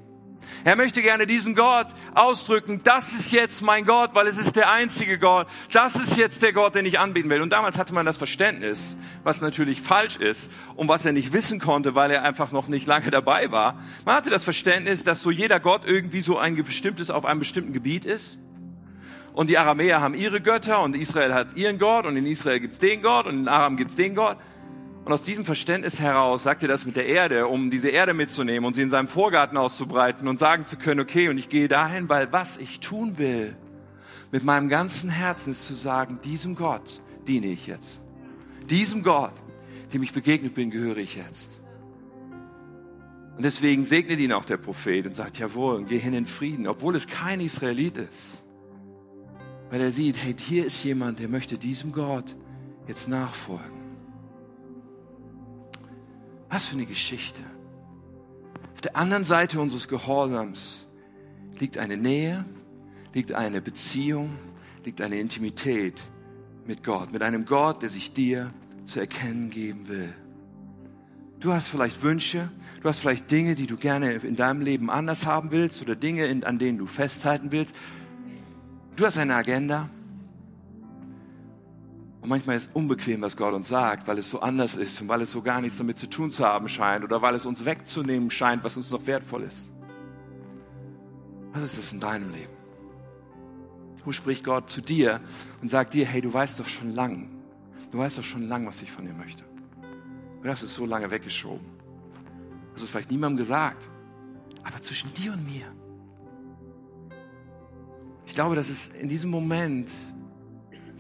er 0.65 0.77
möchte 0.77 1.03
gerne 1.03 1.27
diesen 1.27 1.55
Gott 1.55 1.87
ausdrücken, 2.15 2.81
das 2.85 3.13
ist 3.13 3.33
jetzt 3.33 3.63
mein 3.63 3.85
Gott, 3.87 4.11
weil 4.15 4.27
es 4.27 4.39
ist 4.39 4.57
der 4.57 4.71
einzige 4.71 5.19
Gott. 5.19 5.47
Das 5.73 5.97
ist 5.97 6.17
jetzt 6.17 6.43
der 6.43 6.53
Gott, 6.53 6.75
den 6.75 6.87
ich 6.87 6.99
anbieten 6.99 7.31
will. 7.31 7.41
Und 7.41 7.51
damals 7.51 7.79
hatte 7.79 7.95
man 7.95 8.07
das 8.07 8.17
Verständnis, 8.17 8.97
was 9.25 9.41
natürlich 9.41 9.81
falsch 9.81 10.17
ist 10.17 10.51
und 10.77 10.89
was 10.89 11.05
er 11.05 11.13
nicht 11.13 11.33
wissen 11.33 11.61
konnte, 11.61 11.95
weil 11.95 12.11
er 12.11 12.25
einfach 12.25 12.53
noch 12.53 12.69
nicht 12.69 12.87
lange 12.87 13.11
dabei 13.11 13.51
war. 13.51 13.81
Man 14.05 14.15
hatte 14.15 14.31
das 14.31 14.45
Verständnis, 14.45 15.05
dass 15.05 15.23
so 15.23 15.31
jeder 15.31 15.61
Gott 15.61 15.85
irgendwie 15.85 16.21
so 16.21 16.39
ein 16.39 16.57
bestimmtes 16.57 17.11
auf 17.11 17.25
einem 17.25 17.41
bestimmten 17.41 17.73
Gebiet 17.73 18.05
ist. 18.05 18.39
Und 19.33 19.49
die 19.49 19.59
Aramäer 19.59 20.01
haben 20.01 20.15
ihre 20.15 20.41
Götter 20.41 20.83
und 20.83 20.97
Israel 20.97 21.33
hat 21.33 21.57
ihren 21.57 21.79
Gott 21.79 22.05
und 22.05 22.17
in 22.17 22.27
Israel 22.27 22.61
gibt's 22.61 22.79
den 22.79 23.01
Gott 23.01 23.27
und 23.27 23.41
in 23.41 23.49
Aram 23.49 23.77
gibt's 23.77 23.95
den 23.95 24.15
Gott. 24.15 24.37
Und 25.05 25.13
aus 25.13 25.23
diesem 25.23 25.45
Verständnis 25.45 25.99
heraus 25.99 26.43
sagt 26.43 26.63
er 26.63 26.69
das 26.69 26.85
mit 26.85 26.95
der 26.95 27.07
Erde, 27.07 27.47
um 27.47 27.71
diese 27.71 27.89
Erde 27.89 28.13
mitzunehmen 28.13 28.67
und 28.67 28.75
sie 28.75 28.83
in 28.83 28.91
seinem 28.91 29.09
Vorgarten 29.09 29.57
auszubreiten 29.57 30.29
und 30.29 30.39
sagen 30.39 30.67
zu 30.67 30.77
können, 30.77 31.01
okay, 31.01 31.29
und 31.29 31.39
ich 31.39 31.49
gehe 31.49 31.69
dahin, 31.69 32.09
weil 32.09 32.31
was 32.33 32.59
ich 32.59 32.81
tun 32.81 33.17
will, 33.19 33.57
mit 34.31 34.45
meinem 34.45 34.69
ganzen 34.69 35.11
Herzen 35.11 35.51
ist 35.51 35.67
zu 35.67 35.75
sagen, 35.75 36.21
diesem 36.23 36.55
Gott 36.55 37.03
diene 37.27 37.47
ich 37.47 37.67
jetzt. 37.67 38.01
Diesem 38.69 39.03
Gott, 39.03 39.35
dem 39.93 40.03
ich 40.03 40.13
begegnet 40.13 40.55
bin, 40.55 40.71
gehöre 40.71 40.99
ich 40.99 41.17
jetzt. 41.17 41.61
Und 43.37 43.43
deswegen 43.45 43.85
segnet 43.85 44.21
ihn 44.21 44.33
auch 44.33 44.45
der 44.45 44.59
Prophet 44.59 45.07
und 45.07 45.17
sagt, 45.17 45.39
jawohl, 45.39 45.85
geh 45.85 45.99
hin 45.99 46.13
in 46.13 46.27
Frieden, 46.27 46.67
obwohl 46.67 46.95
es 46.95 47.07
kein 47.07 47.41
Israelit 47.41 47.97
ist. 47.97 48.45
Weil 49.71 49.81
er 49.81 49.91
sieht, 49.91 50.17
hey, 50.19 50.35
hier 50.39 50.67
ist 50.67 50.85
jemand, 50.85 51.21
der 51.21 51.29
möchte 51.29 51.57
diesem 51.57 51.91
Gott 51.91 52.37
jetzt 52.87 53.09
nachfolgen. 53.09 53.80
Was 56.51 56.65
für 56.65 56.75
eine 56.75 56.87
Geschichte. 56.87 57.43
Auf 58.75 58.81
der 58.81 58.97
anderen 58.97 59.25
Seite 59.25 59.61
unseres 59.61 59.89
Gehorsams 59.89 60.87
liegt 61.59 61.79
eine 61.79 61.97
Nähe, 61.97 62.45
liegt 63.15 63.33
eine 63.33 63.61
Beziehung, 63.61 64.37
liegt 64.85 65.01
eine 65.01 65.19
Intimität 65.19 66.03
mit 66.67 66.83
Gott, 66.83 67.13
mit 67.13 67.23
einem 67.23 67.45
Gott, 67.45 67.83
der 67.83 67.89
sich 67.89 68.13
dir 68.13 68.53
zu 68.85 69.01
erkennen 69.01 69.51
geben 69.51 69.89
will. 69.89 70.15
Du 71.39 71.53
hast 71.53 71.69
vielleicht 71.69 72.03
Wünsche, 72.03 72.51
du 72.83 72.89
hast 72.89 72.99
vielleicht 72.99 73.31
Dinge, 73.31 73.55
die 73.55 73.67
du 73.67 73.77
gerne 73.77 74.13
in 74.13 74.37
deinem 74.37 74.61
Leben 74.61 74.91
anders 74.91 75.25
haben 75.25 75.53
willst 75.53 75.81
oder 75.81 75.97
Dinge, 75.97 76.29
an 76.45 76.59
denen 76.59 76.79
du 76.79 76.87
festhalten 76.87 77.53
willst. 77.53 77.75
Du 78.97 79.07
hast 79.07 79.17
eine 79.17 79.35
Agenda. 79.35 79.89
Und 82.23 82.29
manchmal 82.29 82.57
ist 82.57 82.67
es 82.67 82.71
unbequem, 82.75 83.23
was 83.23 83.37
Gott 83.37 83.55
uns 83.55 83.69
sagt, 83.69 84.07
weil 84.07 84.19
es 84.19 84.31
so 84.31 84.41
anders 84.41 84.77
ist 84.77 85.01
und 85.01 85.09
weil 85.09 85.23
es 85.23 85.33
so 85.33 85.41
gar 85.41 85.61
nichts 85.61 85.79
damit 85.79 85.99
zu 85.99 86.09
tun 86.09 86.31
zu 86.31 86.45
haben 86.45 86.69
scheint 86.69 87.03
oder 87.03 87.23
weil 87.23 87.35
es 87.35 87.47
uns 87.47 87.65
wegzunehmen 87.65 88.31
scheint, 88.31 88.63
was 88.63 88.77
uns 88.77 88.91
noch 88.91 89.07
wertvoll 89.07 89.43
ist. 89.43 89.73
Was 91.53 91.63
ist 91.63 91.79
das 91.79 91.93
in 91.93 92.01
deinem 92.01 92.31
Leben? 92.31 92.53
Wo 94.05 94.13
spricht 94.13 94.45
Gott 94.45 94.71
zu 94.71 94.81
dir 94.83 95.21
und 95.63 95.71
sagt 95.71 95.95
dir, 95.95 96.07
hey, 96.07 96.21
du 96.21 96.33
weißt 96.33 96.61
doch 96.61 96.69
schon 96.69 96.95
lang, 96.95 97.31
du 97.91 97.99
weißt 97.99 98.19
doch 98.19 98.23
schon 98.23 98.47
lang, 98.47 98.67
was 98.67 98.83
ich 98.83 98.91
von 98.91 99.07
dir 99.07 99.15
möchte. 99.15 99.45
Du 100.43 100.49
hast 100.49 100.63
es 100.63 100.75
so 100.75 100.87
lange 100.87 101.11
weggeschoben. 101.11 101.67
Hast 102.75 102.83
es 102.83 102.89
vielleicht 102.89 103.11
niemandem 103.11 103.39
gesagt, 103.39 103.91
aber 104.63 104.81
zwischen 104.81 105.13
dir 105.15 105.33
und 105.33 105.45
mir. 105.45 105.67
Ich 108.27 108.35
glaube, 108.35 108.55
dass 108.55 108.69
es 108.69 108.89
in 108.89 109.09
diesem 109.09 109.31
Moment 109.31 109.91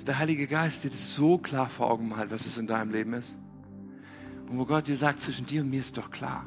dass 0.00 0.06
der 0.06 0.18
Heilige 0.18 0.46
Geist 0.46 0.82
dir 0.82 0.88
das 0.88 1.14
so 1.14 1.36
klar 1.36 1.68
vor 1.68 1.90
Augen 1.90 2.08
malt, 2.08 2.30
was 2.30 2.46
es 2.46 2.56
in 2.56 2.66
deinem 2.66 2.90
Leben 2.90 3.12
ist. 3.12 3.36
Und 4.48 4.58
wo 4.58 4.64
Gott 4.64 4.86
dir 4.86 4.96
sagt, 4.96 5.20
zwischen 5.20 5.44
dir 5.44 5.60
und 5.60 5.68
mir 5.68 5.80
ist 5.80 5.98
doch 5.98 6.10
klar. 6.10 6.46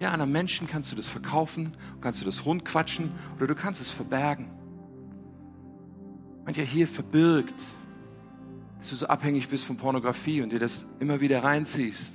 Ja, 0.00 0.10
einem 0.10 0.32
Menschen 0.32 0.66
kannst 0.66 0.90
du 0.90 0.96
das 0.96 1.06
verkaufen, 1.06 1.76
kannst 2.00 2.20
du 2.20 2.24
das 2.24 2.44
rundquatschen 2.44 3.14
oder 3.36 3.46
du 3.46 3.54
kannst 3.54 3.80
es 3.80 3.90
verbergen. 3.90 4.50
Mancher 6.44 6.64
hier 6.64 6.88
verbirgt, 6.88 7.54
dass 8.80 8.90
du 8.90 8.96
so 8.96 9.06
abhängig 9.06 9.48
bist 9.48 9.64
von 9.64 9.76
Pornografie 9.76 10.42
und 10.42 10.50
dir 10.50 10.58
das 10.58 10.86
immer 10.98 11.20
wieder 11.20 11.44
reinziehst. 11.44 12.10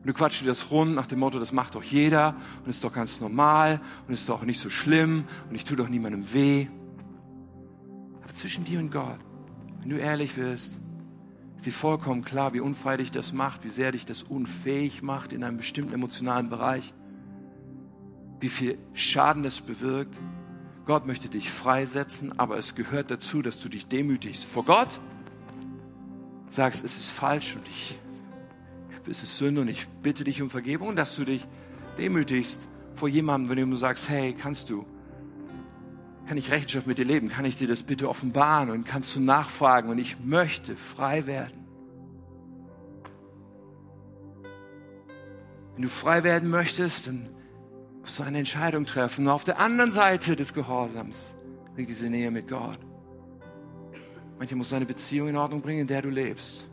Und 0.00 0.08
du 0.08 0.12
quatschst 0.12 0.42
dir 0.42 0.46
das 0.46 0.72
rund 0.72 0.96
nach 0.96 1.06
dem 1.06 1.20
Motto, 1.20 1.38
das 1.38 1.52
macht 1.52 1.76
doch 1.76 1.84
jeder 1.84 2.34
und 2.64 2.70
ist 2.70 2.82
doch 2.82 2.92
ganz 2.92 3.20
normal 3.20 3.80
und 4.08 4.12
ist 4.12 4.28
doch 4.28 4.42
nicht 4.42 4.60
so 4.60 4.70
schlimm 4.70 5.22
und 5.48 5.54
ich 5.54 5.64
tue 5.64 5.76
doch 5.76 5.88
niemandem 5.88 6.34
weh 6.34 6.66
zwischen 8.34 8.64
dir 8.64 8.78
und 8.78 8.90
Gott, 8.90 9.18
wenn 9.80 9.90
du 9.90 9.96
ehrlich 9.96 10.36
wirst, 10.36 10.78
ist 11.56 11.66
dir 11.66 11.72
vollkommen 11.72 12.24
klar, 12.24 12.54
wie 12.54 12.60
unfrei 12.60 12.96
dich 12.96 13.10
das 13.10 13.32
macht, 13.32 13.64
wie 13.64 13.68
sehr 13.68 13.92
dich 13.92 14.06
das 14.06 14.22
unfähig 14.22 15.02
macht 15.02 15.32
in 15.32 15.44
einem 15.44 15.58
bestimmten 15.58 15.92
emotionalen 15.92 16.48
Bereich, 16.48 16.94
wie 18.40 18.48
viel 18.48 18.78
Schaden 18.94 19.42
das 19.42 19.60
bewirkt. 19.60 20.18
Gott 20.86 21.06
möchte 21.06 21.28
dich 21.28 21.50
freisetzen, 21.50 22.38
aber 22.38 22.56
es 22.56 22.74
gehört 22.74 23.10
dazu, 23.10 23.42
dass 23.42 23.60
du 23.60 23.68
dich 23.68 23.86
demütigst 23.86 24.44
vor 24.44 24.64
Gott, 24.64 25.00
sagst, 26.50 26.84
es 26.84 26.96
ist 26.96 27.10
falsch 27.10 27.56
und 27.56 27.68
ich, 27.68 27.98
es 29.08 29.22
ist 29.22 29.38
Sünde 29.38 29.60
und 29.60 29.68
ich 29.68 29.86
bitte 30.02 30.24
dich 30.24 30.40
um 30.42 30.50
Vergebung 30.50 30.96
dass 30.96 31.16
du 31.16 31.24
dich 31.24 31.46
demütigst 31.98 32.68
vor 32.94 33.08
jemandem, 33.08 33.56
wenn 33.56 33.70
du 33.70 33.76
sagst, 33.76 34.08
hey, 34.08 34.34
kannst 34.34 34.70
du 34.70 34.86
kann 36.30 36.38
ich 36.38 36.52
Rechenschaft 36.52 36.86
mit 36.86 36.96
dir 36.96 37.04
leben? 37.04 37.28
Kann 37.28 37.44
ich 37.44 37.56
dir 37.56 37.66
das 37.66 37.82
bitte 37.82 38.08
offenbaren 38.08 38.70
und 38.70 38.86
kannst 38.86 39.16
du 39.16 39.20
nachfragen? 39.20 39.90
Und 39.90 39.98
ich 39.98 40.20
möchte 40.20 40.76
frei 40.76 41.26
werden. 41.26 41.66
Wenn 45.74 45.82
du 45.82 45.88
frei 45.88 46.22
werden 46.22 46.48
möchtest, 46.48 47.08
dann 47.08 47.34
musst 48.00 48.16
du 48.16 48.22
eine 48.22 48.38
Entscheidung 48.38 48.86
treffen. 48.86 49.26
Und 49.26 49.32
auf 49.32 49.42
der 49.42 49.58
anderen 49.58 49.90
Seite 49.90 50.36
des 50.36 50.54
Gehorsams 50.54 51.34
liegt 51.76 51.88
diese 51.88 52.08
Nähe 52.08 52.30
mit 52.30 52.46
Gott. 52.46 52.78
Manche 54.38 54.54
muss 54.54 54.72
eine 54.72 54.86
Beziehung 54.86 55.30
in 55.30 55.36
Ordnung 55.36 55.60
bringen, 55.60 55.80
in 55.80 55.86
der 55.88 56.02
du 56.02 56.10
lebst. 56.10 56.70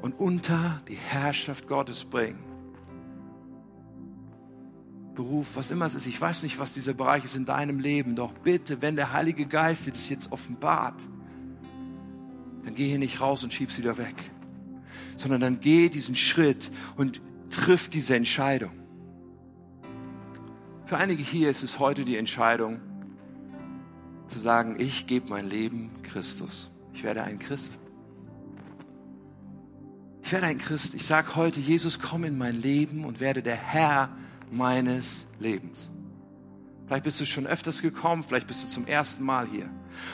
Und 0.00 0.12
unter 0.12 0.80
die 0.86 0.94
Herrschaft 0.94 1.66
Gottes 1.66 2.04
bringen. 2.04 2.53
Beruf, 5.14 5.56
was 5.56 5.70
immer 5.70 5.86
es 5.86 5.94
ist. 5.94 6.06
Ich 6.06 6.20
weiß 6.20 6.42
nicht, 6.42 6.58
was 6.58 6.72
dieser 6.72 6.94
Bereich 6.94 7.24
ist 7.24 7.36
in 7.36 7.44
deinem 7.44 7.78
Leben. 7.78 8.16
Doch 8.16 8.32
bitte, 8.32 8.82
wenn 8.82 8.96
der 8.96 9.12
Heilige 9.12 9.46
Geist 9.46 9.86
dir 9.86 9.92
das 9.92 10.08
jetzt 10.08 10.32
offenbart, 10.32 11.00
dann 12.64 12.74
geh 12.74 12.88
hier 12.88 12.98
nicht 12.98 13.20
raus 13.20 13.44
und 13.44 13.52
schieb's 13.52 13.78
wieder 13.78 13.98
weg, 13.98 14.14
sondern 15.16 15.40
dann 15.40 15.60
geh 15.60 15.88
diesen 15.88 16.16
Schritt 16.16 16.70
und 16.96 17.20
triff 17.50 17.88
diese 17.88 18.16
Entscheidung. 18.16 18.72
Für 20.86 20.96
einige 20.96 21.22
hier 21.22 21.48
ist 21.48 21.62
es 21.62 21.78
heute 21.78 22.04
die 22.04 22.16
Entscheidung 22.16 22.80
zu 24.28 24.38
sagen, 24.38 24.78
ich 24.78 25.06
gebe 25.06 25.30
mein 25.30 25.48
Leben 25.48 25.90
Christus. 26.02 26.70
Ich 26.92 27.02
werde 27.04 27.22
ein 27.22 27.38
Christ. 27.38 27.78
Ich 30.22 30.32
werde 30.32 30.46
ein 30.46 30.58
Christ. 30.58 30.94
Ich 30.94 31.04
sage 31.04 31.36
heute, 31.36 31.60
Jesus, 31.60 32.00
komm 32.00 32.24
in 32.24 32.38
mein 32.38 32.60
Leben 32.60 33.04
und 33.04 33.20
werde 33.20 33.42
der 33.42 33.56
Herr 33.56 34.10
meines 34.56 35.26
Lebens. 35.38 35.90
Vielleicht 36.86 37.04
bist 37.04 37.18
du 37.18 37.24
schon 37.24 37.46
öfters 37.46 37.80
gekommen, 37.80 38.22
vielleicht 38.22 38.46
bist 38.46 38.64
du 38.64 38.68
zum 38.68 38.86
ersten 38.86 39.24
Mal 39.24 39.46
hier. 39.46 39.70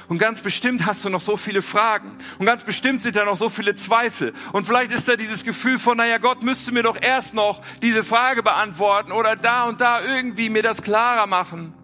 Und 0.09 0.19
ganz 0.19 0.41
bestimmt 0.41 0.87
hast 0.87 1.05
du 1.05 1.09
noch 1.09 1.21
so 1.21 1.37
viele 1.37 1.63
Fragen. 1.63 2.13
Und 2.39 2.47
ganz 2.47 2.63
bestimmt 2.63 3.03
sind 3.03 3.17
da 3.17 3.25
noch 3.25 3.37
so 3.37 3.49
viele 3.49 3.75
Zweifel. 3.75 4.35
Und 4.53 4.67
vielleicht 4.67 4.93
ist 4.93 5.09
da 5.09 5.17
dieses 5.17 5.43
Gefühl 5.43 5.79
von, 5.79 5.97
naja, 5.97 6.19
Gott 6.19 6.43
müsste 6.43 6.71
mir 6.71 6.83
doch 6.83 6.97
erst 7.01 7.35
noch 7.35 7.63
diese 7.83 8.05
Frage 8.05 8.43
beantworten 8.43 9.11
oder 9.11 9.35
da 9.35 9.65
und 9.65 9.81
da 9.81 10.03
irgendwie 10.03 10.49
mir 10.49 10.63
das 10.63 10.83
klarer 10.83 11.27
machen. 11.27 11.75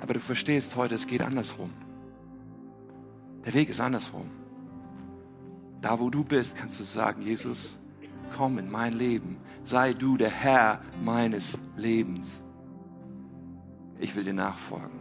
Aber 0.00 0.14
du 0.14 0.20
verstehst 0.20 0.74
heute, 0.76 0.94
es 0.94 1.06
geht 1.06 1.20
andersrum. 1.20 1.70
Der 3.44 3.52
Weg 3.52 3.68
ist 3.68 3.80
andersrum. 3.80 4.30
Da, 5.82 5.98
wo 5.98 6.08
du 6.08 6.24
bist, 6.24 6.56
kannst 6.56 6.80
du 6.80 6.84
sagen, 6.84 7.22
Jesus, 7.22 7.78
komm 8.34 8.58
in 8.58 8.70
mein 8.70 8.92
Leben 8.94 9.36
sei 9.64 9.92
du 9.92 10.16
der 10.16 10.30
Herr 10.30 10.80
meines 11.04 11.58
Lebens. 11.76 12.42
Ich 13.98 14.16
will 14.16 14.24
dir 14.24 14.34
nachfolgen. 14.34 15.00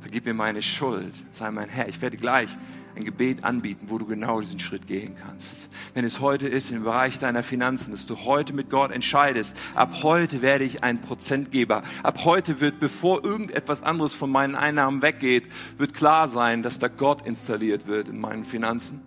Vergib 0.00 0.26
mir 0.26 0.34
meine 0.34 0.60
Schuld, 0.60 1.14
sei 1.32 1.50
mein 1.50 1.70
Herr. 1.70 1.88
Ich 1.88 2.02
werde 2.02 2.18
gleich 2.18 2.50
ein 2.94 3.04
Gebet 3.04 3.42
anbieten, 3.42 3.86
wo 3.88 3.96
du 3.96 4.06
genau 4.06 4.38
diesen 4.40 4.60
Schritt 4.60 4.86
gehen 4.86 5.16
kannst. 5.16 5.70
Wenn 5.94 6.04
es 6.04 6.20
heute 6.20 6.46
ist 6.46 6.70
im 6.70 6.84
Bereich 6.84 7.18
deiner 7.18 7.42
Finanzen, 7.42 7.90
dass 7.90 8.04
du 8.04 8.16
heute 8.18 8.52
mit 8.52 8.68
Gott 8.68 8.90
entscheidest, 8.90 9.56
ab 9.74 10.02
heute 10.02 10.42
werde 10.42 10.64
ich 10.64 10.84
ein 10.84 11.00
Prozentgeber. 11.00 11.84
Ab 12.02 12.26
heute 12.26 12.60
wird, 12.60 12.80
bevor 12.80 13.24
irgendetwas 13.24 13.82
anderes 13.82 14.12
von 14.12 14.30
meinen 14.30 14.56
Einnahmen 14.56 15.00
weggeht, 15.00 15.48
wird 15.78 15.94
klar 15.94 16.28
sein, 16.28 16.62
dass 16.62 16.78
da 16.78 16.88
Gott 16.88 17.26
installiert 17.26 17.86
wird 17.86 18.08
in 18.10 18.20
meinen 18.20 18.44
Finanzen. 18.44 19.00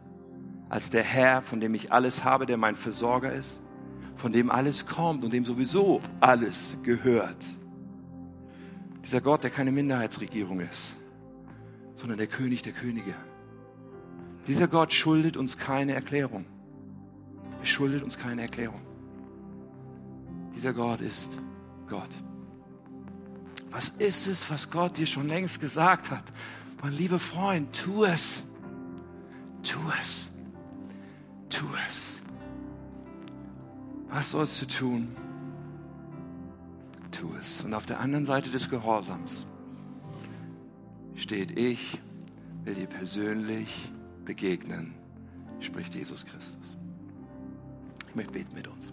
Als 0.67 0.89
der 0.89 1.03
Herr, 1.03 1.43
von 1.43 1.59
dem 1.59 1.75
ich 1.75 1.93
alles 1.93 2.23
habe, 2.23 2.47
der 2.47 2.57
mein 2.57 2.75
Versorger 2.75 3.31
ist 3.31 3.61
von 4.17 4.31
dem 4.31 4.49
alles 4.49 4.85
kommt 4.85 5.23
und 5.23 5.31
dem 5.31 5.45
sowieso 5.45 6.01
alles 6.19 6.77
gehört. 6.83 7.43
Dieser 9.05 9.21
Gott, 9.21 9.43
der 9.43 9.51
keine 9.51 9.71
Minderheitsregierung 9.71 10.59
ist, 10.59 10.97
sondern 11.95 12.17
der 12.17 12.27
König 12.27 12.61
der 12.63 12.73
Könige. 12.73 13.13
Dieser 14.47 14.67
Gott 14.67 14.91
schuldet 14.91 15.37
uns 15.37 15.57
keine 15.57 15.93
Erklärung. 15.93 16.45
Er 17.59 17.65
schuldet 17.65 18.03
uns 18.03 18.17
keine 18.17 18.41
Erklärung. 18.41 18.81
Dieser 20.55 20.73
Gott 20.73 21.01
ist 21.01 21.37
Gott. 21.87 22.09
Was 23.71 23.89
ist 23.89 24.27
es, 24.27 24.49
was 24.49 24.69
Gott 24.69 24.97
dir 24.97 25.05
schon 25.05 25.27
längst 25.27 25.59
gesagt 25.59 26.09
hat? 26.11 26.23
Mein 26.81 26.93
lieber 26.93 27.19
Freund, 27.19 27.73
tu 27.73 28.05
es. 28.05 28.43
Tu 29.63 29.79
es. 30.01 30.29
Tu 31.49 31.65
es. 31.85 32.16
Was 34.17 34.31
sollst 34.31 34.59
du 34.59 34.65
tun? 34.65 35.15
Tu 37.11 37.31
es. 37.39 37.63
Und 37.63 37.75
auf 37.75 37.85
der 37.85 37.99
anderen 37.99 38.25
Seite 38.25 38.49
des 38.49 38.67
Gehorsams 38.67 39.45
steht, 41.13 41.55
ich 41.55 42.01
will 42.63 42.73
dir 42.73 42.87
persönlich 42.87 43.91
begegnen, 44.25 44.95
spricht 45.59 45.93
Jesus 45.93 46.25
Christus. 46.25 46.77
Ich 48.09 48.15
möchte 48.15 48.31
beten 48.31 48.55
mit 48.55 48.67
uns. 48.67 48.91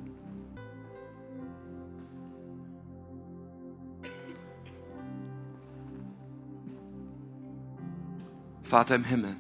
Vater 8.62 8.94
im 8.94 9.04
Himmel, 9.04 9.36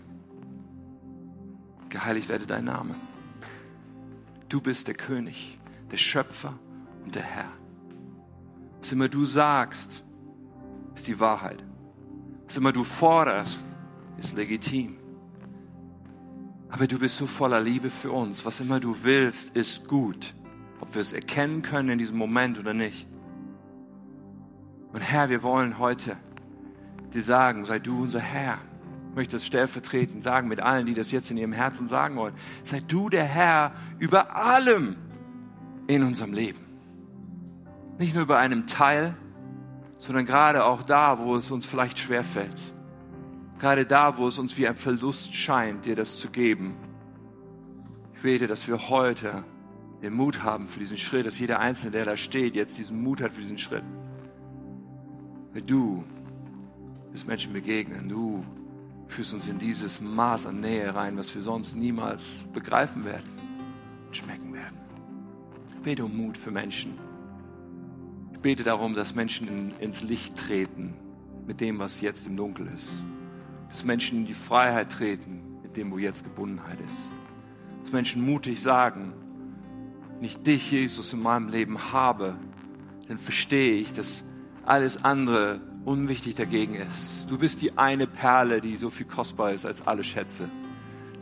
geheiligt 1.90 2.30
werde 2.30 2.46
dein 2.46 2.64
Name. 2.64 2.94
Du 4.48 4.62
bist 4.62 4.88
der 4.88 4.94
König 4.94 5.58
der 5.94 5.98
Schöpfer 5.98 6.58
und 7.04 7.14
der 7.14 7.22
Herr. 7.22 7.52
Was 8.80 8.90
immer 8.90 9.08
du 9.08 9.24
sagst, 9.24 10.02
ist 10.92 11.06
die 11.06 11.20
Wahrheit. 11.20 11.62
Was 12.46 12.56
immer 12.56 12.72
du 12.72 12.82
forderst, 12.82 13.64
ist 14.18 14.34
legitim. 14.34 14.96
Aber 16.68 16.88
du 16.88 16.98
bist 16.98 17.16
so 17.16 17.28
voller 17.28 17.60
Liebe 17.60 17.90
für 17.90 18.10
uns. 18.10 18.44
Was 18.44 18.58
immer 18.58 18.80
du 18.80 19.04
willst, 19.04 19.54
ist 19.54 19.86
gut. 19.86 20.34
Ob 20.80 20.92
wir 20.96 21.00
es 21.00 21.12
erkennen 21.12 21.62
können 21.62 21.90
in 21.90 21.98
diesem 22.00 22.16
Moment 22.16 22.58
oder 22.58 22.74
nicht. 22.74 23.06
Und 24.92 25.00
Herr, 25.00 25.30
wir 25.30 25.44
wollen 25.44 25.78
heute 25.78 26.16
dir 27.12 27.22
sagen, 27.22 27.64
sei 27.64 27.78
du 27.78 28.02
unser 28.02 28.18
Herr. 28.18 28.58
Ich 29.10 29.14
möchte 29.14 29.36
das 29.36 29.46
stellvertretend 29.46 30.24
sagen 30.24 30.48
mit 30.48 30.60
allen, 30.60 30.86
die 30.86 30.94
das 30.94 31.12
jetzt 31.12 31.30
in 31.30 31.36
ihrem 31.36 31.52
Herzen 31.52 31.86
sagen 31.86 32.16
wollen. 32.16 32.34
Sei 32.64 32.80
du 32.80 33.08
der 33.10 33.26
Herr 33.26 33.76
über 34.00 34.34
allem 34.34 34.96
in 35.86 36.02
unserem 36.02 36.32
Leben. 36.32 36.60
Nicht 37.98 38.14
nur 38.14 38.24
über 38.24 38.38
einem 38.38 38.66
Teil, 38.66 39.16
sondern 39.98 40.26
gerade 40.26 40.64
auch 40.64 40.82
da, 40.82 41.18
wo 41.18 41.36
es 41.36 41.50
uns 41.50 41.64
vielleicht 41.64 41.98
schwerfällt. 41.98 42.60
Gerade 43.58 43.86
da, 43.86 44.18
wo 44.18 44.26
es 44.26 44.38
uns 44.38 44.58
wie 44.58 44.66
ein 44.66 44.74
Verlust 44.74 45.34
scheint, 45.34 45.86
dir 45.86 45.94
das 45.94 46.18
zu 46.18 46.30
geben. 46.30 46.74
Ich 48.16 48.22
bete, 48.22 48.46
dass 48.46 48.66
wir 48.66 48.88
heute 48.88 49.44
den 50.02 50.12
Mut 50.12 50.42
haben 50.42 50.66
für 50.66 50.80
diesen 50.80 50.96
Schritt, 50.96 51.26
dass 51.26 51.38
jeder 51.38 51.60
Einzelne, 51.60 51.92
der 51.92 52.04
da 52.04 52.16
steht, 52.16 52.56
jetzt 52.56 52.76
diesen 52.76 53.02
Mut 53.02 53.22
hat 53.22 53.32
für 53.32 53.40
diesen 53.40 53.58
Schritt. 53.58 53.84
Weil 55.52 55.62
du 55.62 56.04
wirst 57.12 57.26
Menschen 57.26 57.52
begegnen, 57.52 58.08
du 58.08 58.44
führst 59.06 59.32
uns 59.32 59.46
in 59.46 59.58
dieses 59.58 60.00
Maß 60.00 60.46
an 60.46 60.60
Nähe 60.60 60.94
rein, 60.94 61.16
was 61.16 61.34
wir 61.34 61.42
sonst 61.42 61.76
niemals 61.76 62.44
begreifen 62.52 63.04
werden, 63.04 63.30
schmecken 64.10 64.52
werden. 64.52 64.83
Ich 65.84 65.90
bete 65.90 66.04
um 66.06 66.16
Mut 66.16 66.38
für 66.38 66.50
Menschen 66.50 66.94
bete 68.44 68.62
darum, 68.62 68.94
dass 68.94 69.14
Menschen 69.14 69.48
in, 69.48 69.70
ins 69.80 70.02
Licht 70.02 70.36
treten 70.36 70.92
mit 71.46 71.62
dem, 71.62 71.78
was 71.78 72.02
jetzt 72.02 72.26
im 72.26 72.36
Dunkel 72.36 72.66
ist. 72.66 72.90
Dass 73.70 73.84
Menschen 73.84 74.18
in 74.18 74.26
die 74.26 74.34
Freiheit 74.34 74.92
treten 74.92 75.60
mit 75.62 75.78
dem, 75.78 75.90
wo 75.90 75.96
jetzt 75.96 76.24
Gebundenheit 76.24 76.78
ist. 76.78 77.10
Dass 77.82 77.92
Menschen 77.92 78.22
mutig 78.22 78.60
sagen, 78.60 79.14
wenn 80.16 80.24
ich 80.24 80.36
dich, 80.36 80.70
Jesus, 80.70 81.14
in 81.14 81.22
meinem 81.22 81.48
Leben 81.48 81.90
habe, 81.90 82.36
dann 83.08 83.16
verstehe 83.16 83.76
ich, 83.76 83.94
dass 83.94 84.24
alles 84.66 85.02
andere 85.02 85.62
unwichtig 85.86 86.34
dagegen 86.34 86.74
ist. 86.74 87.30
Du 87.30 87.38
bist 87.38 87.62
die 87.62 87.78
eine 87.78 88.06
Perle, 88.06 88.60
die 88.60 88.76
so 88.76 88.90
viel 88.90 89.06
kostbar 89.06 89.52
ist 89.52 89.64
als 89.64 89.86
alle 89.86 90.04
Schätze. 90.04 90.50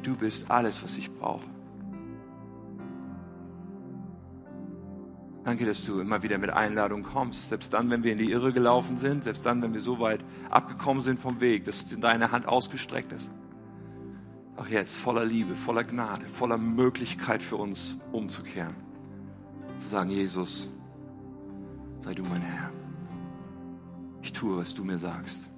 Du 0.02 0.16
bist 0.16 0.50
alles, 0.50 0.82
was 0.82 0.98
ich 0.98 1.08
brauche. 1.08 1.51
Danke, 5.45 5.66
dass 5.66 5.82
du 5.82 6.01
immer 6.01 6.22
wieder 6.22 6.38
mit 6.38 6.51
Einladung 6.51 7.03
kommst. 7.03 7.49
Selbst 7.49 7.72
dann, 7.72 7.90
wenn 7.90 8.05
wir 8.05 8.12
in 8.12 8.18
die 8.18 8.30
Irre 8.30 8.53
gelaufen 8.53 8.97
sind, 8.97 9.24
selbst 9.24 9.45
dann, 9.45 9.61
wenn 9.61 9.74
wir 9.74 9.80
so 9.80 9.99
weit 9.99 10.24
abgekommen 10.51 11.03
sind 11.03 11.18
vom 11.18 11.40
Weg, 11.40 11.64
dass 11.64 11.84
deine 11.86 12.30
Hand 12.30 12.47
ausgestreckt 12.47 13.12
ist. 13.12 13.30
Auch 14.57 14.68
jetzt 14.68 14.95
voller 14.95 15.24
Liebe, 15.24 15.57
voller 15.57 15.82
Gnade, 15.82 16.26
voller 16.26 16.59
Möglichkeit 16.59 17.43
für 17.43 17.57
uns 17.57 17.97
umzukehren. 18.12 18.76
Zu 19.80 19.88
sagen, 19.88 20.11
Jesus, 20.11 20.68
sei 22.03 22.14
du 22.14 22.22
mein 22.22 22.43
Herr. 22.43 22.70
Ich 24.22 24.32
tue, 24.32 24.57
was 24.57 24.74
du 24.74 24.84
mir 24.84 24.99
sagst. 24.99 25.51